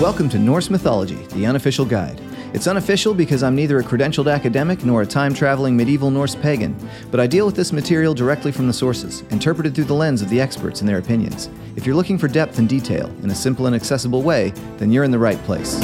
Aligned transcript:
Welcome 0.00 0.30
to 0.30 0.38
Norse 0.38 0.70
Mythology, 0.70 1.26
the 1.34 1.44
unofficial 1.44 1.84
guide. 1.84 2.18
It's 2.54 2.66
unofficial 2.66 3.12
because 3.12 3.42
I'm 3.42 3.54
neither 3.54 3.80
a 3.80 3.82
credentialed 3.82 4.32
academic 4.32 4.82
nor 4.82 5.02
a 5.02 5.06
time 5.06 5.34
traveling 5.34 5.76
medieval 5.76 6.10
Norse 6.10 6.34
pagan, 6.34 6.74
but 7.10 7.20
I 7.20 7.26
deal 7.26 7.44
with 7.44 7.54
this 7.54 7.70
material 7.70 8.14
directly 8.14 8.50
from 8.50 8.66
the 8.66 8.72
sources, 8.72 9.24
interpreted 9.28 9.74
through 9.74 9.84
the 9.84 9.92
lens 9.92 10.22
of 10.22 10.30
the 10.30 10.40
experts 10.40 10.80
and 10.80 10.88
their 10.88 10.96
opinions. 10.96 11.50
If 11.76 11.84
you're 11.84 11.94
looking 11.94 12.16
for 12.16 12.28
depth 12.28 12.58
and 12.58 12.66
detail 12.66 13.14
in 13.22 13.28
a 13.28 13.34
simple 13.34 13.66
and 13.66 13.76
accessible 13.76 14.22
way, 14.22 14.54
then 14.78 14.90
you're 14.90 15.04
in 15.04 15.10
the 15.10 15.18
right 15.18 15.38
place. 15.42 15.78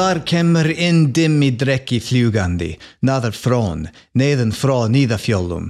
Þar 0.00 0.22
kemur 0.24 0.64
inn 0.72 1.10
dimmi 1.12 1.50
drekki 1.60 1.98
fljugandi, 2.00 2.70
naðar 3.04 3.34
frón, 3.36 3.82
neðan 4.16 4.54
frá 4.56 4.86
nýðafjöllum, 4.88 5.66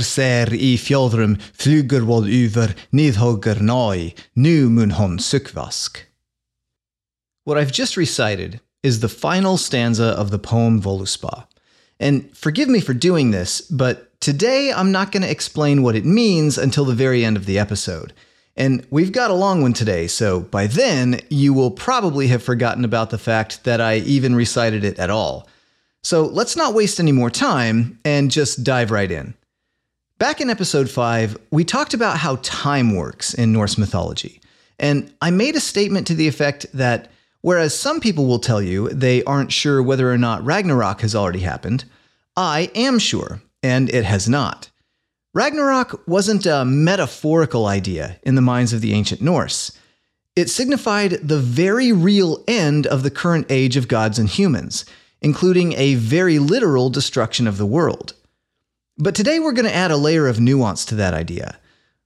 ser 0.00 0.54
í 0.56 0.70
fjöðrum, 0.80 1.34
flugur 1.52 2.06
vol 2.08 2.24
yver, 2.32 2.72
nýðhogger 2.96 3.60
nái, 3.60 4.14
nu 4.34 4.70
mun 4.70 4.96
hon 4.96 5.18
sukvask. 5.18 6.00
What 7.44 7.58
I've 7.58 7.70
just 7.70 7.98
recited 7.98 8.60
is 8.82 9.00
the 9.00 9.08
final 9.10 9.58
stanza 9.58 10.16
of 10.16 10.30
the 10.30 10.38
poem 10.38 10.80
Voluspa. 10.80 11.44
And 12.00 12.34
forgive 12.34 12.70
me 12.70 12.80
for 12.80 12.94
doing 12.94 13.32
this, 13.32 13.60
but 13.60 14.18
today 14.22 14.72
I'm 14.72 14.90
not 14.90 15.12
going 15.12 15.24
to 15.24 15.30
explain 15.30 15.82
what 15.82 15.94
it 15.94 16.06
means 16.06 16.56
until 16.56 16.86
the 16.86 16.94
very 16.94 17.22
end 17.22 17.36
of 17.36 17.44
the 17.44 17.58
episode. 17.58 18.14
And 18.58 18.84
we've 18.90 19.12
got 19.12 19.30
a 19.30 19.34
long 19.34 19.62
one 19.62 19.72
today, 19.72 20.08
so 20.08 20.40
by 20.40 20.66
then 20.66 21.20
you 21.30 21.54
will 21.54 21.70
probably 21.70 22.26
have 22.26 22.42
forgotten 22.42 22.84
about 22.84 23.10
the 23.10 23.16
fact 23.16 23.62
that 23.62 23.80
I 23.80 23.98
even 23.98 24.34
recited 24.34 24.82
it 24.82 24.98
at 24.98 25.10
all. 25.10 25.48
So 26.02 26.24
let's 26.26 26.56
not 26.56 26.74
waste 26.74 26.98
any 26.98 27.12
more 27.12 27.30
time 27.30 28.00
and 28.04 28.32
just 28.32 28.64
dive 28.64 28.90
right 28.90 29.10
in. 29.10 29.34
Back 30.18 30.40
in 30.40 30.50
episode 30.50 30.90
5, 30.90 31.38
we 31.52 31.62
talked 31.62 31.94
about 31.94 32.18
how 32.18 32.40
time 32.42 32.96
works 32.96 33.32
in 33.32 33.52
Norse 33.52 33.78
mythology. 33.78 34.40
And 34.80 35.12
I 35.22 35.30
made 35.30 35.54
a 35.54 35.60
statement 35.60 36.08
to 36.08 36.14
the 36.14 36.26
effect 36.26 36.66
that 36.74 37.12
whereas 37.42 37.78
some 37.78 38.00
people 38.00 38.26
will 38.26 38.40
tell 38.40 38.60
you 38.60 38.88
they 38.88 39.22
aren't 39.22 39.52
sure 39.52 39.80
whether 39.80 40.12
or 40.12 40.18
not 40.18 40.44
Ragnarok 40.44 41.02
has 41.02 41.14
already 41.14 41.40
happened, 41.40 41.84
I 42.36 42.72
am 42.74 42.98
sure, 42.98 43.40
and 43.62 43.88
it 43.88 44.04
has 44.04 44.28
not. 44.28 44.68
Ragnarok 45.34 46.08
wasn't 46.08 46.46
a 46.46 46.64
metaphorical 46.64 47.66
idea 47.66 48.18
in 48.22 48.34
the 48.34 48.40
minds 48.40 48.72
of 48.72 48.80
the 48.80 48.94
ancient 48.94 49.20
Norse. 49.20 49.72
It 50.34 50.48
signified 50.48 51.12
the 51.22 51.38
very 51.38 51.92
real 51.92 52.42
end 52.48 52.86
of 52.86 53.02
the 53.02 53.10
current 53.10 53.46
age 53.50 53.76
of 53.76 53.88
gods 53.88 54.18
and 54.18 54.28
humans, 54.28 54.86
including 55.20 55.74
a 55.74 55.96
very 55.96 56.38
literal 56.38 56.88
destruction 56.88 57.46
of 57.46 57.58
the 57.58 57.66
world. 57.66 58.14
But 58.96 59.14
today 59.14 59.38
we're 59.38 59.52
going 59.52 59.68
to 59.68 59.74
add 59.74 59.90
a 59.90 59.96
layer 59.96 60.26
of 60.26 60.40
nuance 60.40 60.84
to 60.86 60.94
that 60.94 61.14
idea. 61.14 61.58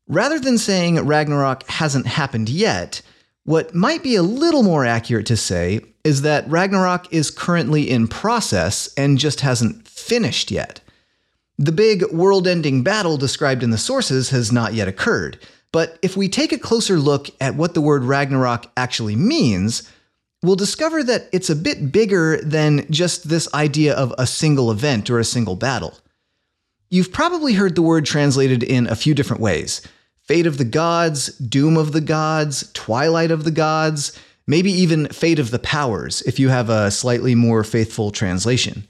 Rather 0.09 0.41
than 0.41 0.59
saying 0.59 1.07
Ragnarok 1.07 1.67
hasn't 1.69 2.07
happened 2.07 2.49
yet, 2.49 3.03
what 3.45 3.75
might 3.75 4.03
be 4.03 4.17
a 4.17 4.23
little 4.23 4.63
more 4.63 4.85
accurate 4.85 5.27
to 5.27 5.37
say 5.37 5.81
is 6.05 6.23
that 6.23 6.49
Ragnarok 6.51 7.13
is 7.13 7.31
currently 7.31 7.89
in 7.89 8.09
process 8.09 8.93
and 8.97 9.17
just 9.17 9.41
hasn't 9.41 9.87
finished 9.87 10.51
yet. 10.51 10.81
The 11.63 11.71
big 11.71 12.11
world 12.11 12.49
ending 12.49 12.83
battle 12.83 13.17
described 13.17 13.63
in 13.63 13.71
the 13.71 13.79
sources 13.79 14.31
has 14.31 14.51
not 14.51 14.75
yet 14.75 14.89
occurred, 14.89 15.39
but 15.71 15.97
if 16.03 16.17
we 16.17 16.29
take 16.29 16.51
a 16.51 16.59
closer 16.59 16.99
look 16.99 17.29
at 17.41 17.55
what 17.55 17.75
the 17.75 17.81
word 17.81 18.03
Ragnarok 18.03 18.69
actually 18.77 19.15
means, 19.15 19.89
we'll 20.43 20.57
discover 20.57 21.05
that 21.05 21.29
it's 21.31 21.51
a 21.51 21.55
bit 21.55 21.93
bigger 21.93 22.39
than 22.39 22.91
just 22.91 23.29
this 23.29 23.49
idea 23.55 23.95
of 23.95 24.13
a 24.19 24.27
single 24.27 24.73
event 24.73 25.09
or 25.09 25.21
a 25.21 25.25
single 25.25 25.55
battle. 25.55 25.97
You've 26.91 27.13
probably 27.13 27.53
heard 27.53 27.77
the 27.77 27.83
word 27.83 28.07
translated 28.07 28.65
in 28.65 28.89
a 28.89 28.97
few 28.97 29.15
different 29.15 29.41
ways 29.41 29.83
Fate 30.25 30.49
of 30.49 30.59
the 30.59 30.65
Gods, 30.65 31.29
Doom 31.39 31.77
of 31.77 31.93
the 31.93 32.01
Gods, 32.01 32.73
Twilight 32.73 33.31
of 33.31 33.45
the 33.45 33.53
Gods, 33.53 34.19
maybe 34.49 34.73
even 34.73 35.07
Fate 35.11 35.39
of 35.39 35.53
the 35.53 35.61
Powers, 35.61 36.23
if 36.23 36.41
you 36.41 36.49
have 36.49 36.71
a 36.71 36.91
slightly 36.91 37.37
more 37.37 37.63
faithful 37.63 38.11
translation. 38.11 38.89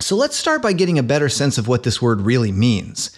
So 0.00 0.16
let's 0.16 0.36
start 0.36 0.60
by 0.60 0.72
getting 0.72 0.98
a 0.98 1.02
better 1.02 1.28
sense 1.28 1.56
of 1.56 1.68
what 1.68 1.82
this 1.82 2.02
word 2.02 2.20
really 2.20 2.52
means. 2.52 3.16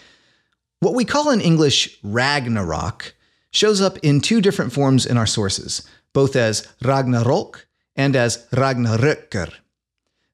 What 0.81 0.95
we 0.95 1.05
call 1.05 1.31
in 1.31 1.41
English 1.41 1.99
Ragnarok 2.03 3.15
shows 3.51 3.81
up 3.81 3.99
in 3.99 4.21
two 4.21 4.41
different 4.41 4.73
forms 4.73 5.07
in 5.07 5.17
our 5.17 5.27
sources, 5.27 5.89
both 6.13 6.37
as 6.37 6.69
Ragnarok 6.83 7.67
and 7.97 8.15
as 8.15 8.47
Ragnarökkr. 8.51 9.53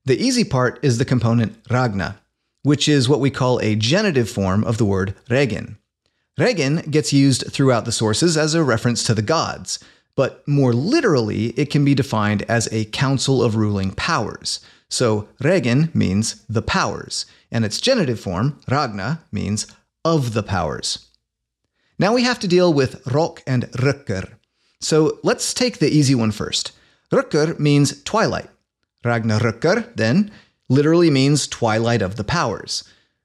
The 0.05 0.21
easy 0.21 0.43
part 0.43 0.81
is 0.83 0.99
the 0.99 1.05
component 1.05 1.57
Ragna, 1.71 2.19
which 2.65 2.89
is 2.89 3.09
what 3.09 3.21
we 3.21 3.31
call 3.31 3.61
a 3.61 3.77
genitive 3.77 4.29
form 4.29 4.65
of 4.65 4.79
the 4.79 4.85
word 4.85 5.15
Regin. 5.31 5.79
Regin 6.37 6.77
gets 6.91 7.13
used 7.13 7.45
throughout 7.53 7.85
the 7.85 7.93
sources 7.93 8.37
as 8.37 8.55
a 8.55 8.65
reference 8.65 9.05
to 9.05 9.15
the 9.15 9.23
gods, 9.23 9.79
but 10.17 10.47
more 10.49 10.73
literally, 10.73 11.49
it 11.51 11.71
can 11.71 11.85
be 11.85 11.95
defined 11.95 12.43
as 12.49 12.69
a 12.73 12.87
council 12.87 13.43
of 13.43 13.55
ruling 13.55 13.93
powers. 13.93 14.61
So 14.93 15.29
Regin 15.41 15.91
means 15.95 16.45
the 16.51 16.61
powers, 16.61 17.25
and 17.51 17.65
its 17.65 17.81
genitive 17.81 18.21
form, 18.21 18.61
Ragna, 18.71 19.23
means 19.33 19.67
of 20.05 20.35
the 20.35 20.43
powers. 20.43 21.09
Now 21.99 22.13
we 22.13 22.25
have 22.25 22.39
to 22.41 22.47
deal 22.47 22.75
with 22.75 23.01
Rok 23.07 23.43
and 23.47 23.65
Rökkr. 23.73 24.35
So 24.81 25.19
let's 25.23 25.55
take 25.55 25.79
the 25.79 25.89
easy 25.89 26.15
one 26.15 26.31
first. 26.31 26.73
Rökkr 27.11 27.59
means 27.59 28.03
twilight. 28.03 28.51
Ragna 29.03 29.39
Ragnarökkr, 29.39 29.97
then, 29.97 30.31
literally 30.69 31.11
means 31.11 31.47
twilight 31.47 32.03
of 32.03 32.17
the 32.17 32.25
powers. 32.25 32.85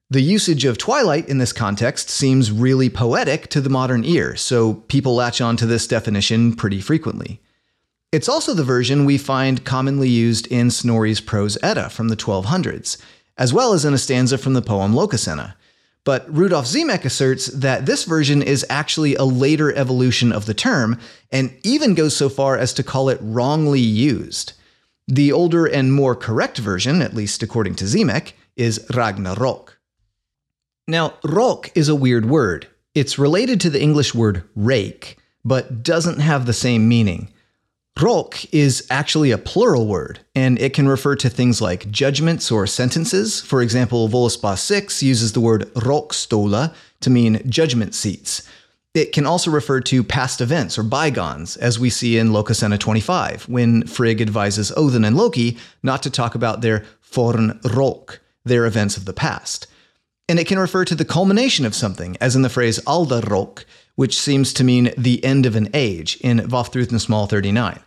The 0.10 0.22
usage 0.22 0.64
of 0.64 0.78
twilight 0.78 1.28
in 1.28 1.38
this 1.38 1.52
context 1.52 2.10
seems 2.10 2.50
really 2.50 2.90
poetic 2.90 3.50
to 3.50 3.60
the 3.60 3.70
modern 3.70 4.06
ear, 4.06 4.38
so 4.38 4.76
people 4.88 5.16
latch 5.16 5.42
on 5.42 5.58
to 5.58 5.66
this 5.66 5.86
definition 5.86 6.56
pretty 6.56 6.80
frequently. 6.80 7.42
It's 8.14 8.30
also 8.30 8.54
the 8.54 8.64
version 8.64 9.04
we 9.04 9.18
find 9.18 9.66
commonly 9.66 10.08
used 10.08 10.48
in 10.48 10.72
Snorri's 10.72 11.20
Prose 11.20 11.58
Edda 11.62 11.90
from 11.90 12.08
the 12.08 12.16
1200s, 12.16 12.98
as 13.38 13.54
well 13.54 13.74
as 13.74 13.84
in 13.84 13.94
a 13.94 13.98
stanza 13.98 14.38
from 14.38 14.54
the 14.54 14.62
poem 14.62 14.94
Lokasenna. 14.94 15.56
But 16.06 16.26
Rudolf 16.34 16.68
Simek 16.68 17.04
asserts 17.04 17.48
that 17.48 17.86
this 17.86 18.06
version 18.06 18.42
is 18.42 18.66
actually 18.70 19.16
a 19.16 19.26
later 19.26 19.74
evolution 19.74 20.32
of 20.32 20.46
the 20.46 20.54
term, 20.54 20.98
and 21.34 21.54
even 21.64 21.96
goes 21.96 22.16
so 22.16 22.30
far 22.30 22.58
as 22.58 22.72
to 22.76 22.84
call 22.84 23.10
it 23.10 23.20
wrongly 23.22 23.82
used. 23.82 24.54
The 25.10 25.34
older 25.34 25.66
and 25.66 25.94
more 25.94 26.16
correct 26.16 26.60
version, 26.60 27.02
at 27.02 27.14
least 27.14 27.44
according 27.44 27.76
to 27.76 27.86
Simek, 27.86 28.32
is 28.56 28.88
Ragnarok. 28.94 29.80
Now, 30.88 31.16
rok 31.26 31.72
is 31.76 31.90
a 31.90 31.96
weird 31.96 32.26
word. 32.26 32.68
It's 32.96 33.20
related 33.20 33.60
to 33.62 33.70
the 33.70 33.82
English 33.82 34.16
word 34.16 34.44
rake, 34.56 35.18
but 35.44 35.84
doesn't 35.84 36.20
have 36.20 36.46
the 36.46 36.54
same 36.54 36.88
meaning. 36.88 37.34
Rok 38.02 38.54
is 38.54 38.86
actually 38.92 39.32
a 39.32 39.40
plural 39.40 39.88
word, 39.88 40.20
and 40.36 40.60
it 40.60 40.74
can 40.74 40.88
refer 40.88 41.16
to 41.16 41.30
things 41.30 41.62
like 41.62 41.90
judgments 41.90 42.52
or 42.52 42.68
sentences. 42.68 43.42
For 43.42 43.62
example, 43.62 44.08
Voluspa 44.08 44.58
6 44.58 45.02
uses 45.02 45.34
the 45.34 45.40
word 45.40 45.74
rokstola 45.74 46.76
to 47.00 47.10
mean 47.10 47.42
judgment 47.50 47.96
seats. 47.96 48.48
It 48.94 49.14
can 49.14 49.26
also 49.26 49.50
refer 49.50 49.82
to 49.82 50.04
past 50.04 50.42
events 50.42 50.78
or 50.78 50.84
bygones, 50.84 51.58
as 51.58 51.80
we 51.80 51.90
see 51.90 52.18
in 52.18 52.30
Lokasenna 52.30 52.80
25, 52.80 53.50
when 53.50 53.88
Frigg 53.88 54.22
advises 54.22 54.72
Odin 54.76 55.06
and 55.06 55.18
Loki 55.18 55.58
not 55.82 56.04
to 56.04 56.12
talk 56.12 56.36
about 56.36 56.62
their 56.62 56.86
forn 57.00 57.60
rok, 57.64 58.20
their 58.44 58.66
events 58.66 58.98
of 58.98 59.06
the 59.06 59.14
past. 59.14 59.66
And 60.30 60.40
it 60.40 60.48
can 60.48 60.60
refer 60.60 60.86
to 60.86 60.96
the 60.96 61.06
culmination 61.06 61.66
of 61.66 61.74
something, 61.74 62.16
as 62.22 62.36
in 62.36 62.42
the 62.44 62.50
phrase 62.50 62.80
aldarok, 62.80 63.64
which 63.96 64.20
seems 64.20 64.54
to 64.54 64.64
mean 64.64 64.94
the 64.98 65.24
end 65.24 65.48
of 65.48 65.56
an 65.56 65.70
age 65.74 66.18
in 66.22 66.40
Vafthrudnismal 66.40 67.30
39. 67.30 67.80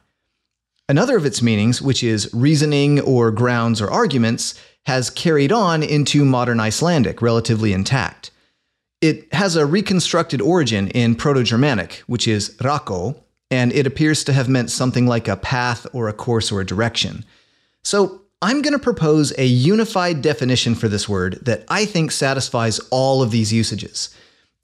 Another 0.91 1.17
of 1.17 1.25
its 1.25 1.41
meanings, 1.41 1.81
which 1.81 2.03
is 2.03 2.29
reasoning 2.35 2.99
or 2.99 3.31
grounds 3.31 3.81
or 3.81 3.89
arguments, 3.89 4.61
has 4.87 5.09
carried 5.09 5.53
on 5.53 5.85
into 5.85 6.25
modern 6.25 6.59
Icelandic, 6.59 7.23
relatively 7.23 7.73
intact. 7.73 8.33
It 9.01 9.33
has 9.33 9.55
a 9.55 9.65
reconstructed 9.65 10.41
origin 10.41 10.89
in 10.89 11.15
Proto 11.15 11.45
Germanic, 11.45 12.03
which 12.09 12.27
is 12.27 12.57
rako, 12.57 13.15
and 13.53 13.73
it 13.73 13.87
appears 13.87 14.25
to 14.25 14.33
have 14.33 14.49
meant 14.49 14.73
something 14.73 15.07
like 15.07 15.29
a 15.29 15.37
path 15.37 15.87
or 15.93 16.09
a 16.09 16.13
course 16.13 16.51
or 16.51 16.61
a 16.61 16.67
direction. 16.67 17.25
So 17.85 18.23
I'm 18.43 18.61
going 18.61 18.73
to 18.73 18.81
propose 18.81 19.33
a 19.39 19.47
unified 19.47 20.23
definition 20.23 20.75
for 20.75 20.89
this 20.89 21.09
word 21.09 21.39
that 21.43 21.63
I 21.69 21.85
think 21.85 22.11
satisfies 22.11 22.81
all 22.91 23.23
of 23.23 23.31
these 23.31 23.53
usages. 23.53 24.13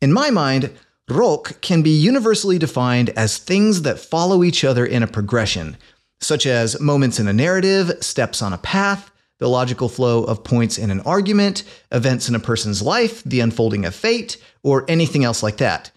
In 0.03 0.12
my 0.12 0.31
mind, 0.31 0.73
rok 1.09 1.61
can 1.61 1.83
be 1.83 1.91
universally 1.91 2.59
defined 2.59 3.11
as 3.11 3.39
things 3.39 3.83
that 3.83 4.00
follow 4.00 4.43
each 4.43 4.65
other 4.65 4.85
in 4.85 5.05
a 5.05 5.06
progression, 5.06 5.77
such 6.21 6.47
as 6.47 6.81
moments 6.81 7.19
in 7.21 7.29
a 7.29 7.33
narrative, 7.33 7.93
steps 8.01 8.43
on 8.43 8.53
a 8.53 8.59
path, 8.59 9.11
the 9.39 9.49
logical 9.49 9.89
flow 9.89 10.25
of 10.25 10.45
points 10.45 10.79
in 10.79 10.91
an 10.91 11.01
argument, 11.01 11.63
events 11.93 12.29
in 12.29 12.35
a 12.35 12.41
person's 12.41 12.81
life, 12.81 13.23
the 13.25 13.41
unfolding 13.41 13.85
of 13.85 13.95
fate, 13.95 14.39
or 14.63 14.85
anything 14.89 15.25
else 15.25 15.43
like 15.43 15.59
that. 15.59 15.91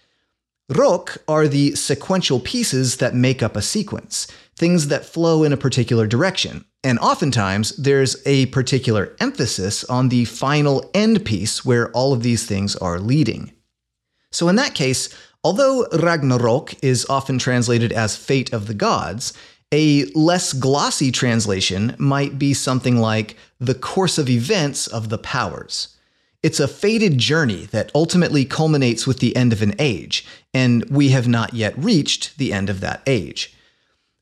Rok 0.68 1.18
are 1.26 1.48
the 1.48 1.74
sequential 1.74 2.38
pieces 2.38 2.98
that 2.98 3.14
make 3.14 3.42
up 3.42 3.56
a 3.56 3.62
sequence, 3.62 4.28
things 4.56 4.88
that 4.88 5.04
flow 5.04 5.42
in 5.42 5.52
a 5.52 5.56
particular 5.56 6.06
direction, 6.06 6.64
And 6.82 6.98
oftentimes, 7.00 7.76
there's 7.76 8.16
a 8.26 8.46
particular 8.46 9.14
emphasis 9.20 9.84
on 9.84 10.08
the 10.08 10.24
final 10.24 10.90
end 10.94 11.26
piece 11.26 11.62
where 11.62 11.90
all 11.90 12.14
of 12.14 12.22
these 12.22 12.46
things 12.46 12.74
are 12.76 12.98
leading. 12.98 13.52
So, 14.32 14.48
in 14.48 14.56
that 14.56 14.74
case, 14.74 15.14
although 15.44 15.86
Ragnarok 15.92 16.82
is 16.82 17.04
often 17.10 17.38
translated 17.38 17.92
as 17.92 18.16
Fate 18.16 18.52
of 18.54 18.66
the 18.66 18.74
Gods, 18.74 19.34
a 19.72 20.04
less 20.14 20.52
glossy 20.52 21.12
translation 21.12 21.94
might 21.98 22.38
be 22.38 22.52
something 22.54 22.96
like 22.96 23.36
The 23.58 23.74
Course 23.74 24.18
of 24.18 24.28
Events 24.28 24.86
of 24.86 25.08
the 25.08 25.18
Powers. 25.18 25.96
It's 26.42 26.60
a 26.60 26.68
fated 26.68 27.18
journey 27.18 27.66
that 27.66 27.92
ultimately 27.94 28.44
culminates 28.44 29.06
with 29.06 29.18
the 29.18 29.36
end 29.36 29.52
of 29.52 29.62
an 29.62 29.74
age, 29.78 30.26
and 30.54 30.84
we 30.90 31.10
have 31.10 31.28
not 31.28 31.54
yet 31.54 31.76
reached 31.76 32.38
the 32.38 32.52
end 32.52 32.70
of 32.70 32.80
that 32.80 33.02
age. 33.06 33.54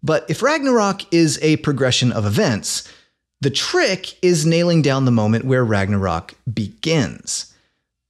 But 0.03 0.29
if 0.29 0.43
Ragnarok 0.43 1.13
is 1.13 1.39
a 1.43 1.57
progression 1.59 2.13
of 2.13 2.27
events, 2.27 2.93
the 3.41 3.51
trick 3.51 4.17
is 4.23 4.45
nailing 4.45 4.83
down 4.83 5.05
the 5.05 5.11
moment 5.13 5.45
where 5.45 5.65
Ragnarok 5.65 6.35
begins. 6.53 7.55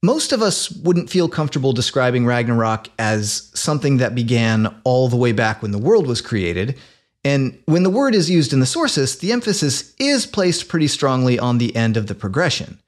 Most 0.01 0.31
of 0.31 0.41
us 0.41 0.71
wouldn't 0.71 1.09
feel 1.09 1.29
comfortable 1.29 1.73
describing 1.73 2.25
Ragnarok 2.25 2.87
as 2.97 3.51
something 3.53 3.97
that 3.97 4.15
began 4.15 4.73
all 4.83 5.07
the 5.07 5.17
way 5.17 5.33
back 5.33 5.61
when 5.61 5.71
the 5.71 5.77
world 5.77 6.07
was 6.07 6.21
created. 6.21 6.77
And 7.23 7.61
when 7.65 7.83
the 7.83 7.89
word 7.89 8.15
is 8.15 8.29
used 8.29 8.53
in 8.53 8.59
the 8.59 8.65
sources, 8.65 9.17
the 9.17 9.31
emphasis 9.31 9.93
is 9.99 10.25
placed 10.25 10.69
pretty 10.69 10.87
strongly 10.87 11.37
on 11.37 11.57
the 11.57 11.75
end 11.75 11.97
of 11.97 12.07
the 12.07 12.15
progression. 12.15 12.79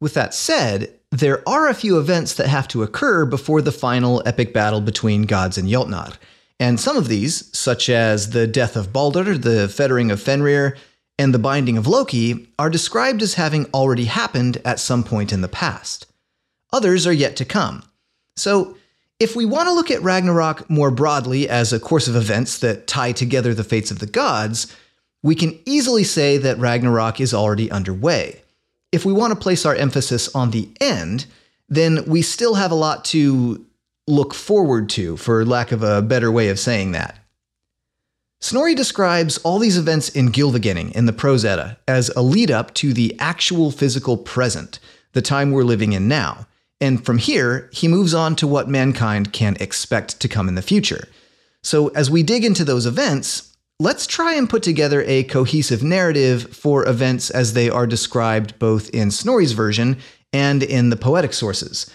With 0.00 0.14
that 0.14 0.34
said, 0.34 0.92
there 1.10 1.46
are 1.48 1.68
a 1.68 1.74
few 1.74 1.98
events 1.98 2.34
that 2.34 2.48
have 2.48 2.68
to 2.68 2.82
occur 2.82 3.24
before 3.24 3.62
the 3.62 3.72
final 3.72 4.22
epic 4.26 4.52
battle 4.52 4.80
between 4.80 5.22
gods 5.22 5.56
and 5.56 5.68
Jotnar. 5.68 6.16
And 6.58 6.78
some 6.80 6.96
of 6.96 7.08
these, 7.08 7.50
such 7.56 7.88
as 7.88 8.30
the 8.30 8.46
death 8.46 8.76
of 8.76 8.92
Balder, 8.92 9.36
the 9.36 9.68
fettering 9.68 10.10
of 10.10 10.22
Fenrir, 10.22 10.76
and 11.18 11.32
the 11.32 11.38
binding 11.38 11.78
of 11.78 11.86
Loki, 11.86 12.48
are 12.58 12.70
described 12.70 13.22
as 13.22 13.34
having 13.34 13.66
already 13.72 14.04
happened 14.04 14.60
at 14.64 14.80
some 14.80 15.02
point 15.02 15.32
in 15.32 15.40
the 15.40 15.48
past. 15.48 16.06
Others 16.72 17.06
are 17.06 17.12
yet 17.12 17.36
to 17.36 17.44
come. 17.44 17.82
So, 18.36 18.76
if 19.18 19.34
we 19.34 19.44
want 19.44 19.66
to 19.68 19.72
look 19.72 19.90
at 19.90 20.02
Ragnarok 20.02 20.68
more 20.68 20.90
broadly 20.90 21.48
as 21.48 21.72
a 21.72 21.80
course 21.80 22.08
of 22.08 22.16
events 22.16 22.58
that 22.58 22.86
tie 22.86 23.12
together 23.12 23.54
the 23.54 23.64
fates 23.64 23.90
of 23.90 23.98
the 23.98 24.06
gods, 24.06 24.74
we 25.22 25.34
can 25.34 25.58
easily 25.64 26.04
say 26.04 26.36
that 26.38 26.58
Ragnarok 26.58 27.20
is 27.20 27.32
already 27.32 27.70
underway. 27.70 28.42
If 28.92 29.04
we 29.04 29.12
want 29.12 29.32
to 29.32 29.38
place 29.38 29.64
our 29.64 29.74
emphasis 29.74 30.34
on 30.34 30.50
the 30.50 30.68
end, 30.80 31.26
then 31.68 32.04
we 32.06 32.22
still 32.22 32.54
have 32.54 32.70
a 32.70 32.76
lot 32.76 33.04
to 33.06 33.64
look 34.06 34.34
forward 34.34 34.88
to, 34.90 35.16
for 35.16 35.44
lack 35.44 35.72
of 35.72 35.82
a 35.82 36.02
better 36.02 36.30
way 36.30 36.48
of 36.48 36.58
saying 36.58 36.92
that. 36.92 37.18
Snorri 38.40 38.74
describes 38.74 39.38
all 39.38 39.58
these 39.58 39.78
events 39.78 40.10
in 40.10 40.30
Gylfaginning 40.30 40.92
in 40.92 41.06
the 41.06 41.12
Prose 41.12 41.44
Edda 41.44 41.78
as 41.88 42.10
a 42.10 42.22
lead 42.22 42.50
up 42.50 42.74
to 42.74 42.92
the 42.92 43.16
actual 43.18 43.70
physical 43.70 44.16
present, 44.16 44.78
the 45.12 45.22
time 45.22 45.50
we're 45.50 45.64
living 45.64 45.94
in 45.94 46.06
now. 46.06 46.46
And 46.80 47.04
from 47.04 47.18
here, 47.18 47.70
he 47.72 47.88
moves 47.88 48.14
on 48.14 48.36
to 48.36 48.46
what 48.46 48.68
mankind 48.68 49.32
can 49.32 49.56
expect 49.60 50.20
to 50.20 50.28
come 50.28 50.48
in 50.48 50.54
the 50.54 50.62
future. 50.62 51.08
So, 51.62 51.88
as 51.88 52.10
we 52.10 52.22
dig 52.22 52.44
into 52.44 52.64
those 52.64 52.86
events, 52.86 53.56
let's 53.80 54.06
try 54.06 54.34
and 54.34 54.48
put 54.48 54.62
together 54.62 55.02
a 55.06 55.24
cohesive 55.24 55.82
narrative 55.82 56.54
for 56.54 56.86
events 56.86 57.30
as 57.30 57.52
they 57.54 57.68
are 57.70 57.86
described 57.86 58.58
both 58.58 58.90
in 58.90 59.10
Snorri's 59.10 59.52
version 59.52 59.98
and 60.32 60.62
in 60.62 60.90
the 60.90 60.96
poetic 60.96 61.32
sources. 61.32 61.90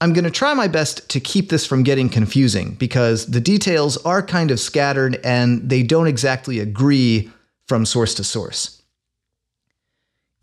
I'm 0.00 0.14
going 0.14 0.24
to 0.24 0.30
try 0.30 0.54
my 0.54 0.68
best 0.68 1.08
to 1.10 1.20
keep 1.20 1.50
this 1.50 1.66
from 1.66 1.82
getting 1.82 2.08
confusing 2.08 2.74
because 2.74 3.26
the 3.26 3.40
details 3.40 3.98
are 3.98 4.22
kind 4.22 4.50
of 4.50 4.58
scattered 4.58 5.20
and 5.22 5.68
they 5.68 5.82
don't 5.82 6.06
exactly 6.06 6.58
agree 6.58 7.30
from 7.68 7.84
source 7.84 8.14
to 8.14 8.24
source. 8.24 8.79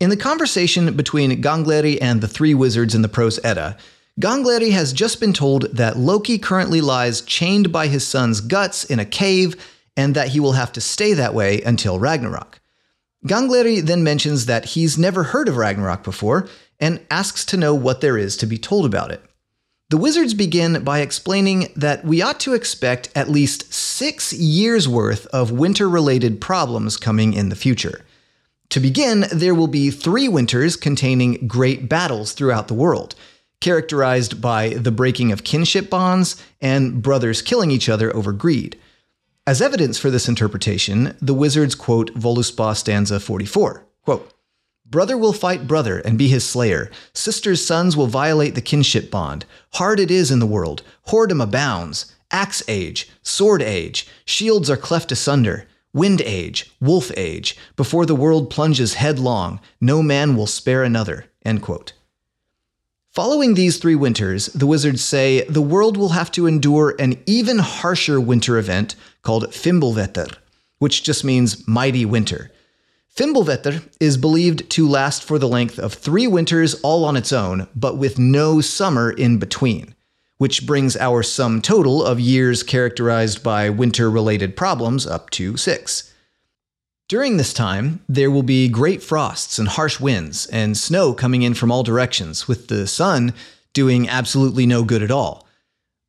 In 0.00 0.10
the 0.10 0.16
conversation 0.16 0.94
between 0.94 1.42
Gangleri 1.42 1.98
and 2.00 2.20
the 2.20 2.28
three 2.28 2.54
wizards 2.54 2.94
in 2.94 3.02
the 3.02 3.08
Prose 3.08 3.40
Edda, 3.42 3.76
Gangleri 4.20 4.70
has 4.70 4.92
just 4.92 5.18
been 5.18 5.32
told 5.32 5.62
that 5.74 5.96
Loki 5.96 6.38
currently 6.38 6.80
lies 6.80 7.20
chained 7.20 7.72
by 7.72 7.88
his 7.88 8.06
son's 8.06 8.40
guts 8.40 8.84
in 8.84 9.00
a 9.00 9.04
cave 9.04 9.56
and 9.96 10.14
that 10.14 10.28
he 10.28 10.38
will 10.38 10.52
have 10.52 10.70
to 10.74 10.80
stay 10.80 11.14
that 11.14 11.34
way 11.34 11.60
until 11.62 11.98
Ragnarok. 11.98 12.60
Gangleri 13.26 13.80
then 13.80 14.04
mentions 14.04 14.46
that 14.46 14.66
he's 14.66 14.96
never 14.96 15.24
heard 15.24 15.48
of 15.48 15.56
Ragnarok 15.56 16.04
before 16.04 16.48
and 16.78 17.04
asks 17.10 17.44
to 17.46 17.56
know 17.56 17.74
what 17.74 18.00
there 18.00 18.16
is 18.16 18.36
to 18.36 18.46
be 18.46 18.56
told 18.56 18.86
about 18.86 19.10
it. 19.10 19.20
The 19.90 19.96
wizards 19.96 20.32
begin 20.32 20.84
by 20.84 21.00
explaining 21.00 21.72
that 21.74 22.04
we 22.04 22.22
ought 22.22 22.38
to 22.40 22.54
expect 22.54 23.10
at 23.16 23.28
least 23.28 23.74
six 23.74 24.32
years' 24.32 24.88
worth 24.88 25.26
of 25.28 25.50
winter 25.50 25.88
related 25.88 26.40
problems 26.40 26.96
coming 26.96 27.32
in 27.32 27.48
the 27.48 27.56
future. 27.56 28.04
To 28.70 28.80
begin, 28.80 29.26
there 29.32 29.54
will 29.54 29.66
be 29.66 29.90
three 29.90 30.28
winters 30.28 30.76
containing 30.76 31.46
great 31.46 31.88
battles 31.88 32.32
throughout 32.32 32.68
the 32.68 32.74
world, 32.74 33.14
characterized 33.60 34.42
by 34.42 34.70
the 34.70 34.92
breaking 34.92 35.32
of 35.32 35.44
kinship 35.44 35.88
bonds 35.88 36.42
and 36.60 37.02
brothers 37.02 37.40
killing 37.40 37.70
each 37.70 37.88
other 37.88 38.14
over 38.14 38.32
greed. 38.32 38.78
As 39.46 39.62
evidence 39.62 39.98
for 39.98 40.10
this 40.10 40.28
interpretation, 40.28 41.16
the 41.22 41.32
wizards 41.32 41.74
quote 41.74 42.12
Voluspa 42.14 42.76
stanza 42.76 43.18
44. 43.18 43.86
Quote, 44.04 44.34
Brother 44.84 45.16
will 45.16 45.32
fight 45.32 45.66
brother 45.66 46.00
and 46.00 46.18
be 46.18 46.28
his 46.28 46.44
slayer. 46.44 46.90
Sister's 47.14 47.66
sons 47.66 47.96
will 47.96 48.06
violate 48.06 48.54
the 48.54 48.60
kinship 48.60 49.10
bond. 49.10 49.46
Hard 49.74 50.00
it 50.00 50.10
is 50.10 50.30
in 50.30 50.38
the 50.38 50.46
world. 50.46 50.82
Whoredom 51.08 51.42
abounds. 51.42 52.14
Axe 52.30 52.62
age, 52.68 53.10
sword 53.22 53.62
age, 53.62 54.06
shields 54.26 54.68
are 54.68 54.76
cleft 54.76 55.10
asunder. 55.10 55.66
Wind 55.92 56.20
age, 56.20 56.70
wolf 56.80 57.10
age. 57.16 57.56
Before 57.76 58.04
the 58.04 58.14
world 58.14 58.50
plunges 58.50 58.94
headlong, 58.94 59.60
no 59.80 60.02
man 60.02 60.36
will 60.36 60.46
spare 60.46 60.82
another. 60.82 61.26
Following 63.10 63.54
these 63.54 63.78
three 63.78 63.94
winters, 63.94 64.46
the 64.46 64.66
wizards 64.66 65.02
say 65.02 65.44
the 65.48 65.62
world 65.62 65.96
will 65.96 66.10
have 66.10 66.30
to 66.32 66.46
endure 66.46 66.94
an 66.98 67.20
even 67.26 67.58
harsher 67.58 68.20
winter 68.20 68.58
event 68.58 68.94
called 69.22 69.50
Fimbulvetr, 69.50 70.36
which 70.78 71.02
just 71.02 71.24
means 71.24 71.66
mighty 71.66 72.04
winter. 72.04 72.50
Fimbulvetr 73.16 73.82
is 73.98 74.16
believed 74.16 74.70
to 74.70 74.88
last 74.88 75.24
for 75.24 75.38
the 75.38 75.48
length 75.48 75.78
of 75.78 75.94
three 75.94 76.26
winters 76.26 76.74
all 76.82 77.04
on 77.04 77.16
its 77.16 77.32
own, 77.32 77.66
but 77.74 77.96
with 77.96 78.18
no 78.18 78.60
summer 78.60 79.10
in 79.10 79.38
between, 79.38 79.94
which 80.38 80.66
brings 80.66 80.96
our 80.96 81.22
sum 81.22 81.60
total 81.60 82.02
of 82.02 82.18
years 82.18 82.62
characterized 82.62 83.42
by 83.42 83.68
winter 83.68 84.10
related 84.10 84.56
problems 84.56 85.06
up 85.06 85.30
to 85.30 85.56
six. 85.56 86.14
During 87.08 87.36
this 87.36 87.52
time, 87.52 88.00
there 88.08 88.30
will 88.30 88.42
be 88.42 88.68
great 88.68 89.02
frosts 89.02 89.58
and 89.58 89.68
harsh 89.68 89.98
winds, 89.98 90.46
and 90.46 90.76
snow 90.76 91.12
coming 91.12 91.42
in 91.42 91.54
from 91.54 91.72
all 91.72 91.82
directions, 91.82 92.46
with 92.46 92.68
the 92.68 92.86
sun 92.86 93.34
doing 93.72 94.08
absolutely 94.08 94.66
no 94.66 94.84
good 94.84 95.02
at 95.02 95.10
all. 95.10 95.46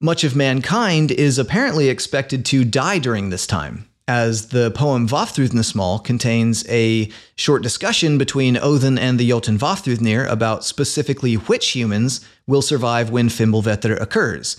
Much 0.01 0.23
of 0.23 0.35
mankind 0.35 1.11
is 1.11 1.37
apparently 1.37 1.89
expected 1.89 2.45
to 2.45 2.63
die 2.63 2.99
during 2.99 3.29
this 3.29 3.47
time, 3.47 3.88
as 4.09 4.47
the 4.47 4.71
poem 4.71 5.07
Vafthrudnismal 5.07 6.03
contains 6.03 6.67
a 6.67 7.11
short 7.35 7.61
discussion 7.61 8.17
between 8.17 8.57
Odin 8.57 8.97
and 8.97 9.19
the 9.19 9.29
Jotun 9.29 9.59
Vafthrudnir 9.59 10.27
about 10.27 10.65
specifically 10.65 11.35
which 11.35 11.69
humans 11.69 12.25
will 12.47 12.63
survive 12.63 13.11
when 13.11 13.29
Fimbulvetr 13.29 14.01
occurs. 14.01 14.57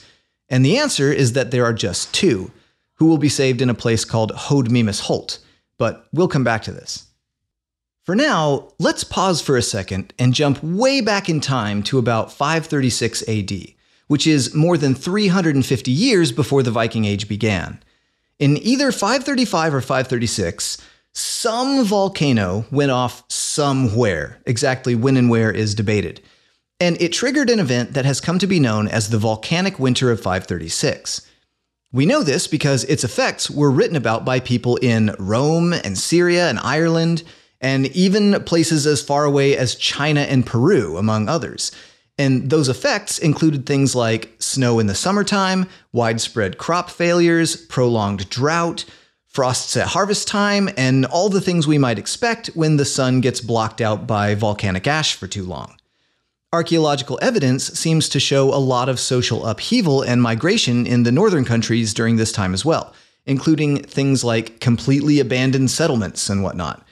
And 0.49 0.65
the 0.65 0.79
answer 0.79 1.13
is 1.13 1.33
that 1.33 1.51
there 1.51 1.65
are 1.65 1.73
just 1.73 2.15
two, 2.15 2.53
who 2.95 3.07
will 3.07 3.19
be 3.19 3.29
saved 3.29 3.61
in 3.61 3.69
a 3.69 3.75
place 3.75 4.05
called 4.05 4.31
Hoddmimis 4.31 5.01
Holt. 5.01 5.41
But 5.79 6.07
we'll 6.13 6.29
come 6.29 6.45
back 6.45 6.63
to 6.63 6.73
this. 6.73 7.09
For 8.05 8.15
now, 8.15 8.69
let's 8.79 9.03
pause 9.03 9.43
for 9.43 9.57
a 9.57 9.63
second 9.63 10.15
and 10.17 10.33
jump 10.33 10.63
way 10.63 11.01
back 11.01 11.29
in 11.29 11.41
time 11.41 11.83
to 11.85 11.99
about 11.99 12.33
536 12.33 13.29
AD, 13.29 13.51
which 14.07 14.29
is 14.29 14.55
more 14.55 14.79
than 14.79 14.95
350 14.95 15.91
years 15.91 16.31
before 16.31 16.63
the 16.63 16.71
Viking 16.71 17.05
Age 17.05 17.27
began. 17.27 17.83
In 18.41 18.57
either 18.57 18.91
535 18.91 19.75
or 19.75 19.81
536, 19.83 20.79
some 21.13 21.85
volcano 21.85 22.65
went 22.73 22.91
off 22.91 23.23
somewhere. 23.29 24.41
Exactly 24.47 24.95
when 24.95 25.19
and 25.19 25.29
where 25.29 25.53
is 25.53 25.75
debated. 25.75 26.23
And 26.81 27.01
it 27.03 27.13
triggered 27.13 27.51
an 27.51 27.61
event 27.61 27.93
that 27.93 28.07
has 28.07 28.19
come 28.19 28.39
to 28.39 28.47
be 28.47 28.59
known 28.59 28.89
as 28.89 29.11
the 29.11 29.19
volcanic 29.19 29.79
winter 29.79 30.11
of 30.11 30.21
536. 30.21 31.21
We 31.93 32.07
know 32.07 32.23
this 32.23 32.47
because 32.47 32.85
its 32.85 33.05
effects 33.05 33.51
were 33.51 33.71
written 33.71 33.97
about 33.97 34.25
by 34.25 34.41
people 34.41 34.77
in 34.77 35.15
Rome 35.19 35.75
and 35.75 35.99
Syria 35.99 36.49
and 36.49 36.59
Ireland, 36.61 37.23
and 37.61 37.89
even 37.89 38.43
places 38.45 38.87
as 38.87 39.03
far 39.03 39.25
away 39.25 39.55
as 39.55 39.75
China 39.75 40.21
and 40.21 40.47
Peru, 40.47 40.97
among 40.97 41.29
others. 41.29 41.73
And 42.21 42.51
those 42.51 42.69
effects 42.69 43.19
included 43.19 43.65
things 43.65 43.95
like 43.95 44.35
snow 44.39 44.79
in 44.79 44.89
the 44.89 44.95
summertime, 44.95 45.67
widespread 45.91 46.59
crop 46.59 46.91
failures, 46.91 47.57
prolonged 47.57 48.29
drought, 48.29 48.85
frosts 49.25 49.75
at 49.75 49.87
harvest 49.87 50.29
time, 50.29 50.69
and 50.77 51.07
all 51.07 51.31
the 51.31 51.41
things 51.41 51.67
we 51.67 51.79
might 51.79 51.99
expect 51.99 52.49
when 52.49 52.77
the 52.77 52.85
sun 52.85 53.23
gets 53.23 53.41
blocked 53.41 53.81
out 53.81 54.07
by 54.07 54.35
volcanic 54.35 54.87
ash 54.87 55.15
for 55.15 55.27
too 55.27 55.45
long. 55.45 55.79
Archaeological 56.53 57.19
evidence 57.23 57.65
seems 57.69 58.07
to 58.11 58.21
show 58.21 58.53
a 58.53 58.61
lot 58.61 58.91
of 58.91 59.01
social 59.01 59.47
upheaval 59.47 60.03
and 60.03 60.21
migration 60.21 60.87
in 60.87 61.05
the 61.05 61.13
northern 61.13 61.47
countries 61.47 61.95
during 61.95 62.17
this 62.17 62.33
time 62.33 62.53
as 62.53 62.67
well, 62.67 62.93
including 63.25 63.83
things 63.83 64.23
like 64.23 64.61
completely 64.61 65.21
abandoned 65.21 65.71
settlements 65.71 66.29
and 66.29 66.43
whatnot. 66.43 66.87